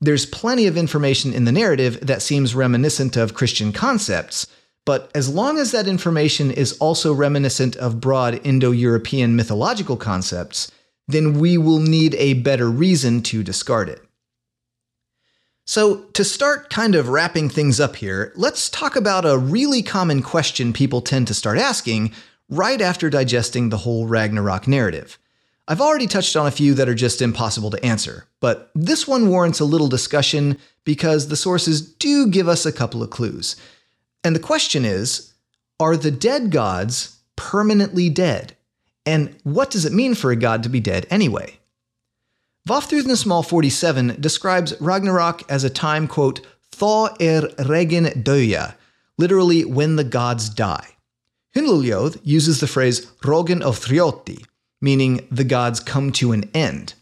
There's 0.00 0.24
plenty 0.24 0.66
of 0.66 0.78
information 0.78 1.34
in 1.34 1.44
the 1.44 1.52
narrative 1.52 1.98
that 2.00 2.22
seems 2.22 2.54
reminiscent 2.54 3.18
of 3.18 3.34
Christian 3.34 3.70
concepts, 3.70 4.46
but 4.84 5.10
as 5.14 5.28
long 5.28 5.58
as 5.58 5.70
that 5.70 5.86
information 5.86 6.50
is 6.50 6.76
also 6.78 7.12
reminiscent 7.12 7.76
of 7.76 8.00
broad 8.00 8.40
Indo 8.44 8.70
European 8.70 9.36
mythological 9.36 9.96
concepts, 9.96 10.70
then 11.06 11.38
we 11.38 11.56
will 11.56 11.78
need 11.78 12.14
a 12.16 12.34
better 12.34 12.70
reason 12.70 13.22
to 13.22 13.42
discard 13.42 13.88
it. 13.88 14.02
So, 15.64 16.04
to 16.14 16.24
start 16.24 16.70
kind 16.70 16.96
of 16.96 17.08
wrapping 17.08 17.48
things 17.48 17.78
up 17.78 17.96
here, 17.96 18.32
let's 18.34 18.68
talk 18.68 18.96
about 18.96 19.24
a 19.24 19.38
really 19.38 19.82
common 19.82 20.20
question 20.20 20.72
people 20.72 21.00
tend 21.00 21.28
to 21.28 21.34
start 21.34 21.56
asking 21.56 22.12
right 22.48 22.80
after 22.80 23.08
digesting 23.08 23.68
the 23.68 23.78
whole 23.78 24.06
Ragnarok 24.06 24.66
narrative. 24.66 25.18
I've 25.68 25.80
already 25.80 26.08
touched 26.08 26.34
on 26.34 26.48
a 26.48 26.50
few 26.50 26.74
that 26.74 26.88
are 26.88 26.94
just 26.94 27.22
impossible 27.22 27.70
to 27.70 27.84
answer, 27.84 28.26
but 28.40 28.70
this 28.74 29.06
one 29.06 29.28
warrants 29.28 29.60
a 29.60 29.64
little 29.64 29.88
discussion 29.88 30.58
because 30.84 31.28
the 31.28 31.36
sources 31.36 31.80
do 31.80 32.26
give 32.26 32.48
us 32.48 32.66
a 32.66 32.72
couple 32.72 33.00
of 33.00 33.10
clues. 33.10 33.54
And 34.24 34.36
the 34.36 34.40
question 34.40 34.84
is 34.84 35.32
Are 35.80 35.96
the 35.96 36.10
dead 36.10 36.50
gods 36.50 37.18
permanently 37.36 38.08
dead? 38.08 38.56
And 39.04 39.36
what 39.42 39.70
does 39.70 39.84
it 39.84 39.92
mean 39.92 40.14
for 40.14 40.30
a 40.30 40.36
god 40.36 40.62
to 40.62 40.68
be 40.68 40.80
dead 40.80 41.06
anyway? 41.10 41.58
Vafthrudnismal 42.68 43.44
47 43.44 44.16
describes 44.20 44.80
Ragnarok 44.80 45.42
as 45.50 45.64
a 45.64 45.70
time, 45.70 46.06
quote, 46.06 46.40
Thaw 46.70 47.08
er 47.20 47.48
regen 47.66 48.04
døya, 48.22 48.74
literally 49.18 49.64
when 49.64 49.96
the 49.96 50.04
gods 50.04 50.48
die. 50.48 50.86
Hyndluljóð 51.56 52.20
uses 52.22 52.60
the 52.60 52.68
phrase 52.68 53.06
rogen 53.22 53.60
of 53.60 53.78
thrioti, 53.78 54.46
meaning 54.80 55.26
the 55.30 55.44
gods 55.44 55.80
come 55.80 56.12
to 56.12 56.32
an 56.32 56.48
end. 56.54 56.94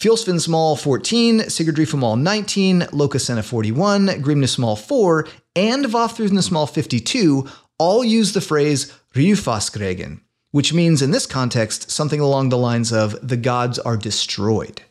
Fjolsvinnsmal 0.00 0.78
14, 0.78 1.40
Sigurdrifamal 1.40 2.20
19, 2.20 2.80
Lokasenna 2.92 3.44
41, 3.44 4.06
Grimnismal 4.22 4.78
4, 4.78 5.26
and 5.56 5.84
Vafthrudnismal 5.84 6.70
52 6.70 7.48
all 7.78 8.04
use 8.04 8.32
the 8.32 8.40
phrase 8.40 8.92
Ryufaskregin, 9.14 10.20
which 10.50 10.72
means 10.72 11.02
in 11.02 11.10
this 11.10 11.26
context 11.26 11.90
something 11.90 12.20
along 12.20 12.48
the 12.48 12.58
lines 12.58 12.92
of 12.92 13.16
the 13.26 13.36
gods 13.36 13.78
are 13.78 13.96
destroyed. 13.96 14.82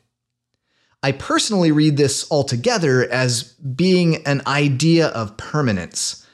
I 1.01 1.11
personally 1.11 1.71
read 1.71 1.97
this 1.97 2.29
altogether 2.31 3.09
as 3.09 3.43
being 3.43 4.25
an 4.25 4.41
idea 4.47 5.07
of 5.07 5.35
permanence. 5.37 6.25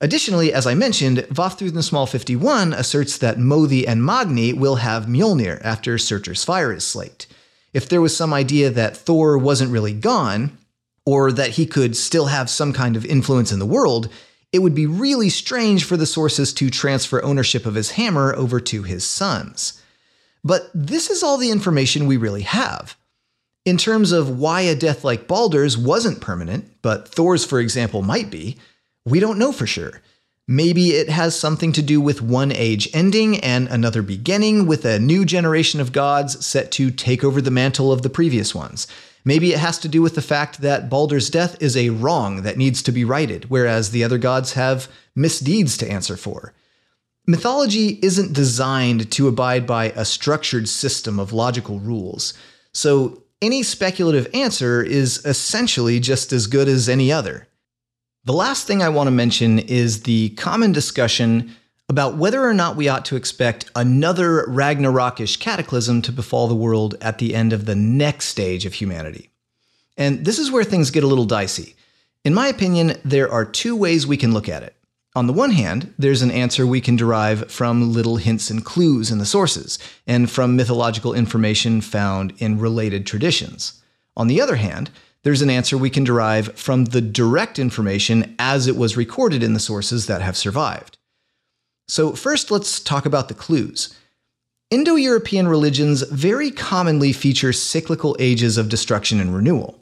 Additionally, 0.00 0.52
as 0.52 0.66
I 0.66 0.74
mentioned, 0.74 1.18
Vafthrudnismal 1.30 2.08
51 2.08 2.72
asserts 2.72 3.18
that 3.18 3.38
Mothi 3.38 3.86
and 3.86 4.04
Magni 4.04 4.52
will 4.52 4.76
have 4.76 5.06
Mjolnir 5.06 5.60
after 5.62 5.98
Surtur's 5.98 6.44
fire 6.44 6.72
is 6.72 6.84
slaked 6.86 7.26
if 7.76 7.90
there 7.90 8.00
was 8.00 8.16
some 8.16 8.32
idea 8.32 8.70
that 8.70 8.96
Thor 8.96 9.36
wasn't 9.36 9.70
really 9.70 9.92
gone, 9.92 10.56
or 11.06 11.32
that 11.32 11.50
he 11.50 11.64
could 11.64 11.96
still 11.96 12.26
have 12.26 12.50
some 12.50 12.72
kind 12.72 12.96
of 12.96 13.06
influence 13.06 13.52
in 13.52 13.60
the 13.60 13.64
world, 13.64 14.08
it 14.52 14.58
would 14.58 14.74
be 14.74 14.86
really 14.86 15.30
strange 15.30 15.84
for 15.84 15.96
the 15.96 16.04
sources 16.06 16.52
to 16.52 16.68
transfer 16.68 17.22
ownership 17.22 17.64
of 17.64 17.74
his 17.74 17.92
hammer 17.92 18.34
over 18.34 18.60
to 18.60 18.82
his 18.82 19.04
sons. 19.04 19.80
But 20.44 20.70
this 20.74 21.08
is 21.08 21.22
all 21.22 21.38
the 21.38 21.50
information 21.50 22.06
we 22.06 22.16
really 22.16 22.42
have. 22.42 22.96
In 23.64 23.76
terms 23.76 24.12
of 24.12 24.38
why 24.38 24.60
a 24.60 24.76
death 24.76 25.02
like 25.02 25.26
Baldur's 25.26 25.76
wasn't 25.76 26.20
permanent, 26.20 26.70
but 26.82 27.08
Thor's, 27.08 27.44
for 27.44 27.58
example, 27.58 28.02
might 28.02 28.30
be, 28.30 28.56
we 29.04 29.18
don't 29.18 29.38
know 29.38 29.52
for 29.52 29.66
sure. 29.66 30.02
Maybe 30.48 30.90
it 30.90 31.08
has 31.08 31.36
something 31.36 31.72
to 31.72 31.82
do 31.82 32.00
with 32.00 32.22
one 32.22 32.52
age 32.52 32.88
ending 32.94 33.38
and 33.40 33.66
another 33.66 34.02
beginning, 34.02 34.66
with 34.66 34.84
a 34.84 35.00
new 35.00 35.24
generation 35.24 35.80
of 35.80 35.90
gods 35.90 36.46
set 36.46 36.70
to 36.72 36.92
take 36.92 37.24
over 37.24 37.40
the 37.40 37.50
mantle 37.50 37.92
of 37.92 38.02
the 38.02 38.10
previous 38.10 38.54
ones. 38.54 38.86
Maybe 39.26 39.52
it 39.52 39.58
has 39.58 39.76
to 39.80 39.88
do 39.88 40.02
with 40.02 40.14
the 40.14 40.22
fact 40.22 40.60
that 40.60 40.88
Baldur's 40.88 41.28
death 41.28 41.60
is 41.60 41.76
a 41.76 41.90
wrong 41.90 42.42
that 42.42 42.56
needs 42.56 42.80
to 42.82 42.92
be 42.92 43.04
righted, 43.04 43.50
whereas 43.50 43.90
the 43.90 44.04
other 44.04 44.18
gods 44.18 44.52
have 44.52 44.88
misdeeds 45.16 45.76
to 45.78 45.90
answer 45.90 46.16
for. 46.16 46.54
Mythology 47.26 47.98
isn't 48.02 48.32
designed 48.32 49.10
to 49.10 49.26
abide 49.26 49.66
by 49.66 49.86
a 49.86 50.04
structured 50.04 50.68
system 50.68 51.18
of 51.18 51.32
logical 51.32 51.80
rules, 51.80 52.34
so 52.72 53.24
any 53.42 53.64
speculative 53.64 54.28
answer 54.32 54.80
is 54.80 55.26
essentially 55.26 55.98
just 55.98 56.32
as 56.32 56.46
good 56.46 56.68
as 56.68 56.88
any 56.88 57.10
other. 57.10 57.48
The 58.26 58.32
last 58.32 58.68
thing 58.68 58.80
I 58.80 58.90
want 58.90 59.08
to 59.08 59.12
mention 59.12 59.58
is 59.58 60.04
the 60.04 60.30
common 60.30 60.70
discussion 60.70 61.56
about 61.88 62.16
whether 62.16 62.42
or 62.42 62.52
not 62.52 62.76
we 62.76 62.88
ought 62.88 63.04
to 63.04 63.16
expect 63.16 63.70
another 63.76 64.44
Ragnarokish 64.48 65.38
cataclysm 65.38 66.02
to 66.02 66.12
befall 66.12 66.48
the 66.48 66.54
world 66.54 66.96
at 67.00 67.18
the 67.18 67.34
end 67.34 67.52
of 67.52 67.64
the 67.64 67.76
next 67.76 68.26
stage 68.26 68.66
of 68.66 68.74
humanity. 68.74 69.30
And 69.96 70.24
this 70.24 70.38
is 70.38 70.50
where 70.50 70.64
things 70.64 70.90
get 70.90 71.04
a 71.04 71.06
little 71.06 71.24
dicey. 71.24 71.76
In 72.24 72.34
my 72.34 72.48
opinion, 72.48 72.94
there 73.04 73.30
are 73.30 73.44
two 73.44 73.76
ways 73.76 74.06
we 74.06 74.16
can 74.16 74.32
look 74.32 74.48
at 74.48 74.64
it. 74.64 74.74
On 75.14 75.28
the 75.28 75.32
one 75.32 75.52
hand, 75.52 75.94
there's 75.96 76.22
an 76.22 76.30
answer 76.30 76.66
we 76.66 76.80
can 76.80 76.96
derive 76.96 77.50
from 77.50 77.92
little 77.92 78.16
hints 78.16 78.50
and 78.50 78.64
clues 78.64 79.10
in 79.10 79.18
the 79.18 79.24
sources, 79.24 79.78
and 80.06 80.30
from 80.30 80.56
mythological 80.56 81.14
information 81.14 81.80
found 81.80 82.34
in 82.38 82.58
related 82.58 83.06
traditions. 83.06 83.80
On 84.16 84.26
the 84.26 84.40
other 84.40 84.56
hand, 84.56 84.90
there's 85.22 85.40
an 85.40 85.48
answer 85.48 85.78
we 85.78 85.88
can 85.88 86.04
derive 86.04 86.58
from 86.58 86.86
the 86.86 87.00
direct 87.00 87.58
information 87.58 88.34
as 88.38 88.66
it 88.66 88.76
was 88.76 88.96
recorded 88.96 89.42
in 89.42 89.54
the 89.54 89.60
sources 89.60 90.06
that 90.06 90.20
have 90.20 90.36
survived. 90.36 90.95
So, 91.88 92.12
first, 92.12 92.50
let's 92.50 92.80
talk 92.80 93.06
about 93.06 93.28
the 93.28 93.34
clues. 93.34 93.94
Indo 94.70 94.96
European 94.96 95.46
religions 95.46 96.02
very 96.02 96.50
commonly 96.50 97.12
feature 97.12 97.52
cyclical 97.52 98.16
ages 98.18 98.58
of 98.58 98.68
destruction 98.68 99.20
and 99.20 99.34
renewal. 99.34 99.78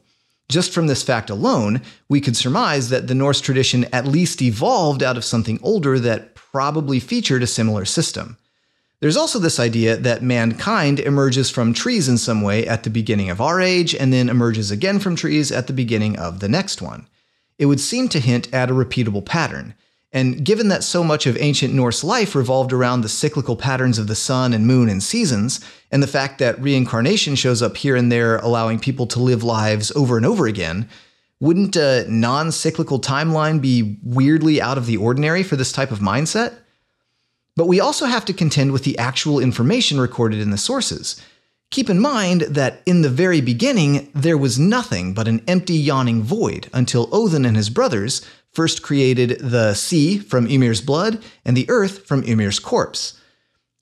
Just 0.50 0.72
from 0.72 0.86
this 0.86 1.02
fact 1.02 1.30
alone, 1.30 1.80
we 2.08 2.20
could 2.20 2.36
surmise 2.36 2.90
that 2.90 3.06
the 3.06 3.14
Norse 3.14 3.40
tradition 3.40 3.86
at 3.94 4.06
least 4.06 4.42
evolved 4.42 5.02
out 5.02 5.16
of 5.16 5.24
something 5.24 5.58
older 5.62 5.98
that 5.98 6.34
probably 6.34 7.00
featured 7.00 7.42
a 7.42 7.46
similar 7.46 7.86
system. 7.86 8.36
There's 9.00 9.16
also 9.16 9.38
this 9.38 9.58
idea 9.58 9.96
that 9.96 10.22
mankind 10.22 11.00
emerges 11.00 11.50
from 11.50 11.72
trees 11.72 12.08
in 12.08 12.18
some 12.18 12.42
way 12.42 12.66
at 12.66 12.84
the 12.84 12.90
beginning 12.90 13.30
of 13.30 13.40
our 13.40 13.60
age 13.60 13.94
and 13.94 14.12
then 14.12 14.28
emerges 14.28 14.70
again 14.70 14.98
from 14.98 15.16
trees 15.16 15.50
at 15.50 15.66
the 15.66 15.72
beginning 15.72 16.18
of 16.18 16.40
the 16.40 16.48
next 16.48 16.82
one. 16.82 17.06
It 17.58 17.66
would 17.66 17.80
seem 17.80 18.08
to 18.10 18.20
hint 18.20 18.52
at 18.52 18.70
a 18.70 18.74
repeatable 18.74 19.24
pattern. 19.24 19.74
And 20.14 20.44
given 20.44 20.68
that 20.68 20.84
so 20.84 21.02
much 21.02 21.26
of 21.26 21.36
ancient 21.40 21.74
Norse 21.74 22.04
life 22.04 22.36
revolved 22.36 22.72
around 22.72 23.00
the 23.00 23.08
cyclical 23.08 23.56
patterns 23.56 23.98
of 23.98 24.06
the 24.06 24.14
sun 24.14 24.52
and 24.52 24.64
moon 24.64 24.88
and 24.88 25.02
seasons, 25.02 25.58
and 25.90 26.00
the 26.00 26.06
fact 26.06 26.38
that 26.38 26.60
reincarnation 26.62 27.34
shows 27.34 27.60
up 27.60 27.76
here 27.76 27.96
and 27.96 28.12
there, 28.12 28.36
allowing 28.36 28.78
people 28.78 29.08
to 29.08 29.18
live 29.18 29.42
lives 29.42 29.90
over 29.96 30.16
and 30.16 30.24
over 30.24 30.46
again, 30.46 30.88
wouldn't 31.40 31.74
a 31.74 32.06
non 32.08 32.52
cyclical 32.52 33.00
timeline 33.00 33.60
be 33.60 33.98
weirdly 34.04 34.62
out 34.62 34.78
of 34.78 34.86
the 34.86 34.96
ordinary 34.96 35.42
for 35.42 35.56
this 35.56 35.72
type 35.72 35.90
of 35.90 35.98
mindset? 35.98 36.54
But 37.56 37.66
we 37.66 37.80
also 37.80 38.06
have 38.06 38.24
to 38.26 38.32
contend 38.32 38.70
with 38.70 38.84
the 38.84 38.96
actual 38.98 39.40
information 39.40 39.98
recorded 39.98 40.38
in 40.38 40.50
the 40.50 40.58
sources. 40.58 41.20
Keep 41.70 41.90
in 41.90 41.98
mind 41.98 42.42
that 42.42 42.82
in 42.86 43.02
the 43.02 43.10
very 43.10 43.40
beginning, 43.40 44.12
there 44.14 44.38
was 44.38 44.60
nothing 44.60 45.12
but 45.12 45.26
an 45.26 45.42
empty, 45.48 45.74
yawning 45.74 46.22
void 46.22 46.70
until 46.72 47.08
Odin 47.12 47.44
and 47.44 47.56
his 47.56 47.68
brothers 47.68 48.24
first 48.54 48.82
created 48.82 49.38
the 49.40 49.74
sea 49.74 50.18
from 50.18 50.46
Ymir's 50.46 50.80
blood 50.80 51.22
and 51.44 51.56
the 51.56 51.68
earth 51.68 52.06
from 52.06 52.22
Ymir's 52.22 52.58
corpse. 52.58 53.20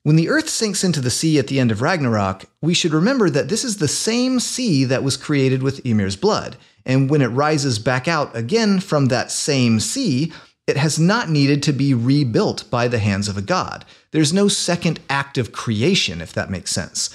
When 0.02 0.16
the 0.16 0.28
earth 0.28 0.48
sinks 0.48 0.82
into 0.82 1.00
the 1.00 1.10
sea 1.10 1.38
at 1.38 1.46
the 1.46 1.60
end 1.60 1.70
of 1.70 1.80
Ragnarok, 1.80 2.46
we 2.60 2.74
should 2.74 2.92
remember 2.92 3.30
that 3.30 3.48
this 3.48 3.62
is 3.62 3.76
the 3.76 3.86
same 3.86 4.40
sea 4.40 4.84
that 4.84 5.04
was 5.04 5.16
created 5.16 5.62
with 5.62 5.86
Ymir's 5.86 6.16
blood, 6.16 6.56
and 6.84 7.08
when 7.08 7.22
it 7.22 7.28
rises 7.28 7.78
back 7.78 8.08
out 8.08 8.34
again 8.34 8.80
from 8.80 9.06
that 9.06 9.30
same 9.30 9.78
sea, 9.78 10.32
it 10.66 10.76
has 10.76 10.98
not 10.98 11.28
needed 11.28 11.62
to 11.62 11.72
be 11.72 11.94
rebuilt 11.94 12.64
by 12.70 12.88
the 12.88 12.98
hands 12.98 13.28
of 13.28 13.36
a 13.36 13.42
god. 13.42 13.84
There's 14.10 14.32
no 14.32 14.48
second 14.48 14.98
act 15.08 15.38
of 15.38 15.52
creation, 15.52 16.20
if 16.20 16.32
that 16.32 16.50
makes 16.50 16.72
sense. 16.72 17.10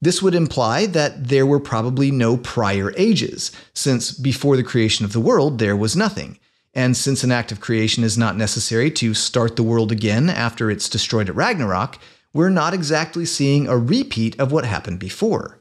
This 0.00 0.22
would 0.22 0.34
imply 0.34 0.86
that 0.86 1.28
there 1.28 1.46
were 1.46 1.58
probably 1.58 2.12
no 2.12 2.36
prior 2.36 2.92
ages, 2.96 3.50
since 3.74 4.12
before 4.12 4.56
the 4.56 4.62
creation 4.62 5.04
of 5.04 5.12
the 5.12 5.20
world 5.20 5.58
there 5.58 5.76
was 5.76 5.96
nothing. 5.96 6.38
And 6.74 6.96
since 6.96 7.24
an 7.24 7.32
act 7.32 7.50
of 7.50 7.60
creation 7.60 8.04
is 8.04 8.18
not 8.18 8.36
necessary 8.36 8.90
to 8.92 9.14
start 9.14 9.56
the 9.56 9.62
world 9.62 9.90
again 9.90 10.28
after 10.28 10.70
it's 10.70 10.88
destroyed 10.88 11.28
at 11.28 11.34
Ragnarok, 11.34 11.98
we're 12.32 12.50
not 12.50 12.74
exactly 12.74 13.24
seeing 13.24 13.66
a 13.66 13.78
repeat 13.78 14.38
of 14.38 14.52
what 14.52 14.64
happened 14.64 14.98
before. 14.98 15.58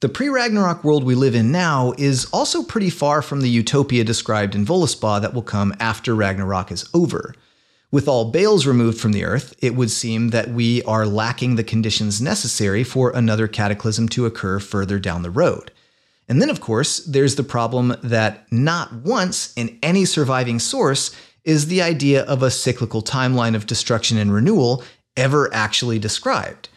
The 0.00 0.08
pre 0.08 0.28
Ragnarok 0.28 0.82
world 0.82 1.04
we 1.04 1.14
live 1.14 1.36
in 1.36 1.52
now 1.52 1.92
is 1.96 2.24
also 2.32 2.64
pretty 2.64 2.90
far 2.90 3.22
from 3.22 3.40
the 3.40 3.48
utopia 3.48 4.02
described 4.02 4.56
in 4.56 4.66
Voluspa 4.66 5.20
that 5.20 5.32
will 5.32 5.42
come 5.42 5.72
after 5.78 6.14
Ragnarok 6.14 6.72
is 6.72 6.88
over. 6.92 7.34
With 7.92 8.08
all 8.08 8.32
bales 8.32 8.66
removed 8.66 8.98
from 8.98 9.12
the 9.12 9.24
earth, 9.24 9.54
it 9.60 9.76
would 9.76 9.90
seem 9.90 10.30
that 10.30 10.48
we 10.48 10.82
are 10.84 11.06
lacking 11.06 11.54
the 11.54 11.62
conditions 11.62 12.20
necessary 12.20 12.82
for 12.82 13.10
another 13.10 13.46
cataclysm 13.46 14.08
to 14.08 14.26
occur 14.26 14.58
further 14.58 14.98
down 14.98 15.22
the 15.22 15.30
road. 15.30 15.70
And 16.32 16.40
then, 16.40 16.48
of 16.48 16.62
course, 16.62 17.00
there's 17.00 17.34
the 17.34 17.42
problem 17.42 17.94
that 18.02 18.50
not 18.50 18.90
once 18.94 19.52
in 19.54 19.78
any 19.82 20.06
surviving 20.06 20.58
source 20.60 21.14
is 21.44 21.66
the 21.66 21.82
idea 21.82 22.22
of 22.22 22.42
a 22.42 22.50
cyclical 22.50 23.02
timeline 23.02 23.54
of 23.54 23.66
destruction 23.66 24.16
and 24.16 24.32
renewal 24.32 24.82
ever 25.14 25.52
actually 25.52 25.98
described 25.98 26.70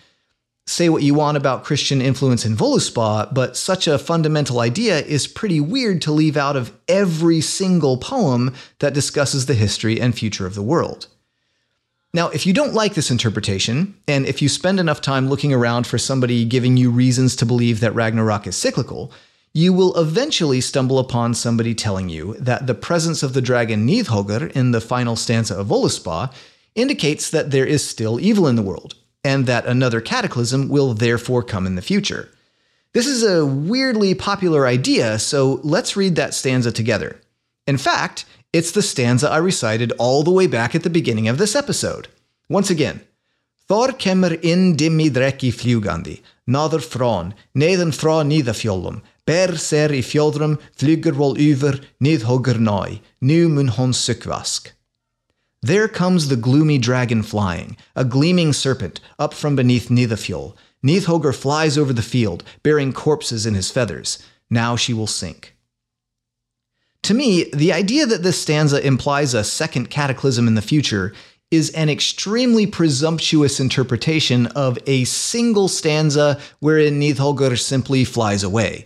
say 0.67 0.89
what 0.89 1.03
you 1.03 1.13
want 1.13 1.37
about 1.37 1.63
Christian 1.63 2.01
influence 2.01 2.43
in 2.43 2.57
Voluspa, 2.57 3.33
but 3.33 3.55
such 3.55 3.87
a 3.87 3.99
fundamental 3.99 4.59
idea 4.59 4.99
is 4.99 5.25
pretty 5.25 5.61
weird 5.61 6.01
to 6.01 6.11
leave 6.11 6.35
out 6.35 6.57
of 6.57 6.73
every 6.89 7.39
single 7.39 7.97
poem 7.97 8.53
that 8.79 8.93
discusses 8.93 9.45
the 9.45 9.53
history 9.53 10.01
and 10.01 10.17
future 10.17 10.45
of 10.45 10.55
the 10.55 10.63
world. 10.63 11.07
Now, 12.15 12.29
if 12.29 12.45
you 12.45 12.53
don't 12.53 12.73
like 12.73 12.93
this 12.93 13.11
interpretation, 13.11 13.95
and 14.07 14.25
if 14.25 14.41
you 14.41 14.49
spend 14.49 14.79
enough 14.79 15.01
time 15.01 15.29
looking 15.29 15.53
around 15.53 15.85
for 15.85 15.97
somebody 15.97 16.45
giving 16.45 16.77
you 16.77 16.89
reasons 16.89 17.35
to 17.35 17.45
believe 17.45 17.79
that 17.81 17.93
Ragnarok 17.93 18.47
is 18.47 18.55
cyclical, 18.55 19.11
you 19.55 19.71
will 19.71 19.95
eventually 19.95 20.59
stumble 20.59 20.99
upon 20.99 21.33
somebody 21.33 21.73
telling 21.73 22.09
you 22.09 22.35
that 22.37 22.67
the 22.67 22.75
presence 22.75 23.23
of 23.23 23.31
the 23.31 23.41
dragon 23.41 23.87
Nidhogr 23.87 24.51
in 24.51 24.71
the 24.71 24.81
final 24.81 25.15
stanza 25.15 25.57
of 25.57 25.67
Voluspa 25.67 26.29
indicates 26.75 27.29
that 27.29 27.51
there 27.51 27.65
is 27.65 27.87
still 27.87 28.19
evil 28.19 28.49
in 28.49 28.57
the 28.57 28.61
world, 28.61 28.95
and 29.23 29.45
that 29.45 29.65
another 29.65 30.01
cataclysm 30.01 30.67
will 30.67 30.93
therefore 30.93 31.41
come 31.41 31.65
in 31.65 31.75
the 31.75 31.81
future. 31.81 32.27
This 32.91 33.07
is 33.07 33.23
a 33.23 33.45
weirdly 33.45 34.13
popular 34.13 34.67
idea, 34.67 35.17
so 35.19 35.61
let's 35.63 35.95
read 35.95 36.17
that 36.17 36.33
stanza 36.33 36.73
together. 36.73 37.21
In 37.65 37.77
fact, 37.77 38.25
it's 38.51 38.71
the 38.71 38.81
stanza 38.81 39.29
I 39.29 39.37
recited 39.37 39.93
all 39.97 40.23
the 40.23 40.31
way 40.31 40.47
back 40.47 40.75
at 40.75 40.83
the 40.83 40.89
beginning 40.89 41.29
of 41.29 41.37
this 41.37 41.55
episode. 41.55 42.09
Once 42.49 42.69
again, 42.69 42.99
Thor 43.69 43.87
kemmer 43.93 44.37
in 44.43 44.75
dimmi 44.75 45.09
flugandi, 45.09 46.21
nader 46.45 46.79
från, 46.79 47.33
neden 47.53 47.93
fra 47.93 48.23
nidafjollum, 48.23 49.01
ser 49.27 49.91
i 49.91 50.01
fjodrum, 50.01 50.59
flyger 50.77 51.15
wol 51.15 51.35
uver, 51.35 51.83
nidhogger 51.99 52.59
nai, 52.59 53.01
nu 53.21 53.49
mun 53.49 53.67
hon 53.69 53.91
sukvask. 53.91 54.71
There 55.61 55.87
comes 55.87 56.27
the 56.27 56.35
gloomy 56.35 56.77
dragon 56.77 57.23
flying, 57.23 57.75
a 57.95 58.05
gleaming 58.05 58.53
serpent, 58.53 58.99
up 59.17 59.33
from 59.33 59.55
beneath 59.55 59.89
Nithafjol. 59.89 60.53
Nithogr 60.85 61.33
flies 61.33 61.75
over 61.75 61.91
the 61.91 62.03
field, 62.03 62.43
bearing 62.61 62.93
corpses 62.93 63.47
in 63.47 63.55
his 63.55 63.71
feathers. 63.71 64.19
Now 64.47 64.75
she 64.75 64.93
will 64.93 65.07
sink. 65.07 65.55
To 67.01 67.15
me, 67.15 67.49
the 67.51 67.73
idea 67.73 68.05
that 68.05 68.21
this 68.21 68.39
stanza 68.39 68.85
implies 68.85 69.33
a 69.33 69.43
second 69.43 69.89
cataclysm 69.89 70.47
in 70.47 70.53
the 70.53 70.61
future 70.61 71.13
is 71.49 71.71
an 71.71 71.89
extremely 71.89 72.67
presumptuous 72.67 73.59
interpretation 73.59 74.47
of 74.47 74.77
a 74.85 75.03
single 75.05 75.67
stanza 75.67 76.39
wherein 76.59 76.99
Nidhogr 76.99 77.57
simply 77.57 78.03
flies 78.03 78.43
away. 78.43 78.85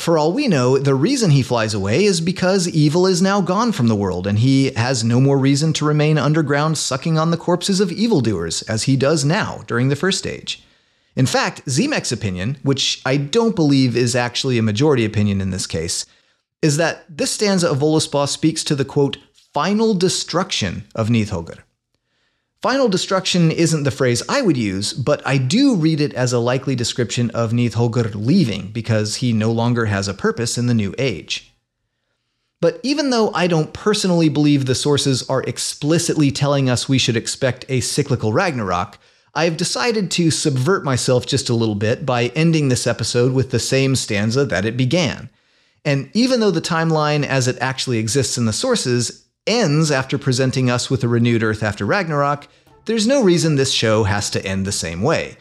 For 0.00 0.16
all 0.16 0.32
we 0.32 0.48
know, 0.48 0.78
the 0.78 0.94
reason 0.94 1.30
he 1.30 1.42
flies 1.42 1.74
away 1.74 2.04
is 2.04 2.22
because 2.22 2.66
evil 2.66 3.06
is 3.06 3.20
now 3.20 3.42
gone 3.42 3.70
from 3.70 3.88
the 3.88 3.94
world, 3.94 4.26
and 4.26 4.38
he 4.38 4.70
has 4.70 5.04
no 5.04 5.20
more 5.20 5.38
reason 5.38 5.74
to 5.74 5.84
remain 5.84 6.16
underground 6.16 6.78
sucking 6.78 7.18
on 7.18 7.30
the 7.30 7.36
corpses 7.36 7.80
of 7.80 7.92
evildoers, 7.92 8.62
as 8.62 8.84
he 8.84 8.96
does 8.96 9.26
now 9.26 9.62
during 9.66 9.90
the 9.90 9.96
first 9.96 10.16
stage. 10.18 10.62
In 11.16 11.26
fact, 11.26 11.66
Simek's 11.66 12.12
opinion, 12.12 12.56
which 12.62 13.02
I 13.04 13.18
don't 13.18 13.54
believe 13.54 13.94
is 13.94 14.16
actually 14.16 14.56
a 14.56 14.62
majority 14.62 15.04
opinion 15.04 15.42
in 15.42 15.50
this 15.50 15.66
case, 15.66 16.06
is 16.62 16.78
that 16.78 17.04
this 17.14 17.32
stanza 17.32 17.68
of 17.68 17.80
Voluspa 17.80 18.26
speaks 18.26 18.64
to 18.64 18.74
the 18.74 18.86
quote, 18.86 19.18
final 19.52 19.92
destruction 19.92 20.84
of 20.94 21.10
Nidhogr. 21.10 21.58
Final 22.62 22.88
destruction 22.88 23.50
isn't 23.50 23.84
the 23.84 23.90
phrase 23.90 24.22
I 24.28 24.42
would 24.42 24.58
use, 24.58 24.92
but 24.92 25.26
I 25.26 25.38
do 25.38 25.76
read 25.76 25.98
it 25.98 26.12
as 26.12 26.34
a 26.34 26.38
likely 26.38 26.74
description 26.74 27.30
of 27.30 27.52
Nidhogr 27.52 28.14
leaving 28.14 28.70
because 28.70 29.16
he 29.16 29.32
no 29.32 29.50
longer 29.50 29.86
has 29.86 30.08
a 30.08 30.14
purpose 30.14 30.58
in 30.58 30.66
the 30.66 30.74
new 30.74 30.94
age. 30.98 31.54
But 32.60 32.78
even 32.82 33.08
though 33.08 33.32
I 33.32 33.46
don't 33.46 33.72
personally 33.72 34.28
believe 34.28 34.66
the 34.66 34.74
sources 34.74 35.26
are 35.30 35.42
explicitly 35.44 36.30
telling 36.30 36.68
us 36.68 36.86
we 36.86 36.98
should 36.98 37.16
expect 37.16 37.64
a 37.70 37.80
cyclical 37.80 38.34
Ragnarok, 38.34 38.98
I've 39.34 39.56
decided 39.56 40.10
to 40.10 40.30
subvert 40.30 40.84
myself 40.84 41.24
just 41.24 41.48
a 41.48 41.54
little 41.54 41.74
bit 41.74 42.04
by 42.04 42.26
ending 42.34 42.68
this 42.68 42.86
episode 42.86 43.32
with 43.32 43.52
the 43.52 43.58
same 43.58 43.96
stanza 43.96 44.44
that 44.44 44.66
it 44.66 44.76
began. 44.76 45.30
And 45.86 46.10
even 46.12 46.40
though 46.40 46.50
the 46.50 46.60
timeline 46.60 47.24
as 47.24 47.48
it 47.48 47.56
actually 47.58 47.96
exists 47.96 48.36
in 48.36 48.44
the 48.44 48.52
sources 48.52 49.24
ends 49.46 49.90
after 49.90 50.18
presenting 50.18 50.70
us 50.70 50.90
with 50.90 51.02
a 51.02 51.08
renewed 51.08 51.42
Earth 51.42 51.62
after 51.62 51.86
Ragnarok, 51.86 52.46
there's 52.84 53.06
no 53.06 53.22
reason 53.22 53.56
this 53.56 53.72
show 53.72 54.04
has 54.04 54.30
to 54.30 54.44
end 54.44 54.66
the 54.66 54.72
same 54.72 55.02
way. 55.02 55.36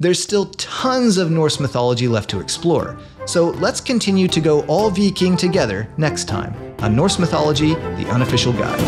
There's 0.00 0.22
still 0.22 0.46
tons 0.56 1.16
of 1.16 1.30
Norse 1.30 1.60
mythology 1.60 2.08
left 2.08 2.30
to 2.30 2.40
explore, 2.40 2.98
so 3.26 3.50
let's 3.50 3.80
continue 3.80 4.26
to 4.28 4.40
go 4.40 4.62
all 4.66 4.90
Viking 4.90 5.36
together 5.36 5.88
next 5.96 6.28
time 6.28 6.54
on 6.80 6.96
Norse 6.96 7.18
Mythology, 7.18 7.74
the 7.74 8.08
unofficial 8.10 8.52
guide. 8.52 8.80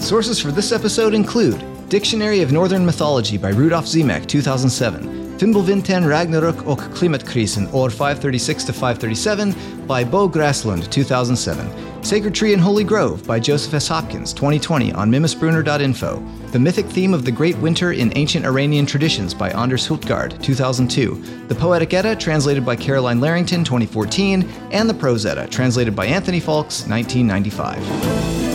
Sources 0.00 0.40
for 0.40 0.52
this 0.52 0.70
episode 0.70 1.14
include 1.14 1.64
Dictionary 1.88 2.40
of 2.42 2.52
Northern 2.52 2.86
Mythology 2.86 3.36
by 3.36 3.48
Rudolf 3.48 3.86
Simek, 3.86 4.26
2007. 4.26 5.15
Fimbulvinter 5.38 6.08
Ragnarok 6.08 6.66
och 6.66 6.80
Klimatkrisen 6.94 7.68
år 7.72 7.90
536-537 7.90 9.54
by 9.88 10.10
Bo 10.10 10.28
Gräslund 10.28 10.90
2007. 10.90 11.56
Sacred 12.02 12.34
Tree 12.34 12.52
and 12.52 12.62
Holy 12.62 12.84
Grove 12.84 13.22
by 13.26 13.40
Joseph 13.40 13.74
S. 13.74 13.88
Hopkins 13.88 14.32
2020 14.32 14.92
on 14.92 15.10
mimisbrunnr.info. 15.10 16.22
The 16.52 16.58
Mythic 16.58 16.86
Theme 16.86 17.14
of 17.14 17.24
the 17.24 17.32
Great 17.32 17.58
Winter 17.58 17.92
in 17.92 18.12
Ancient 18.16 18.46
Iranian 18.46 18.86
Traditions 18.86 19.34
by 19.34 19.50
Anders 19.50 19.88
Hultgard 19.88 20.42
2002. 20.42 21.22
The 21.48 21.54
Poetic 21.54 21.94
Edda 21.94 22.16
translated 22.16 22.64
by 22.64 22.76
Carolyne 22.76 23.20
Larrington 23.20 23.64
2014 23.64 24.48
and 24.72 24.88
the 24.88 24.94
Prose 24.94 25.26
Edda 25.26 25.48
translated 25.48 25.96
by 25.96 26.06
Anthony 26.06 26.40
Faulkes 26.40 26.86
1995. 26.88 28.45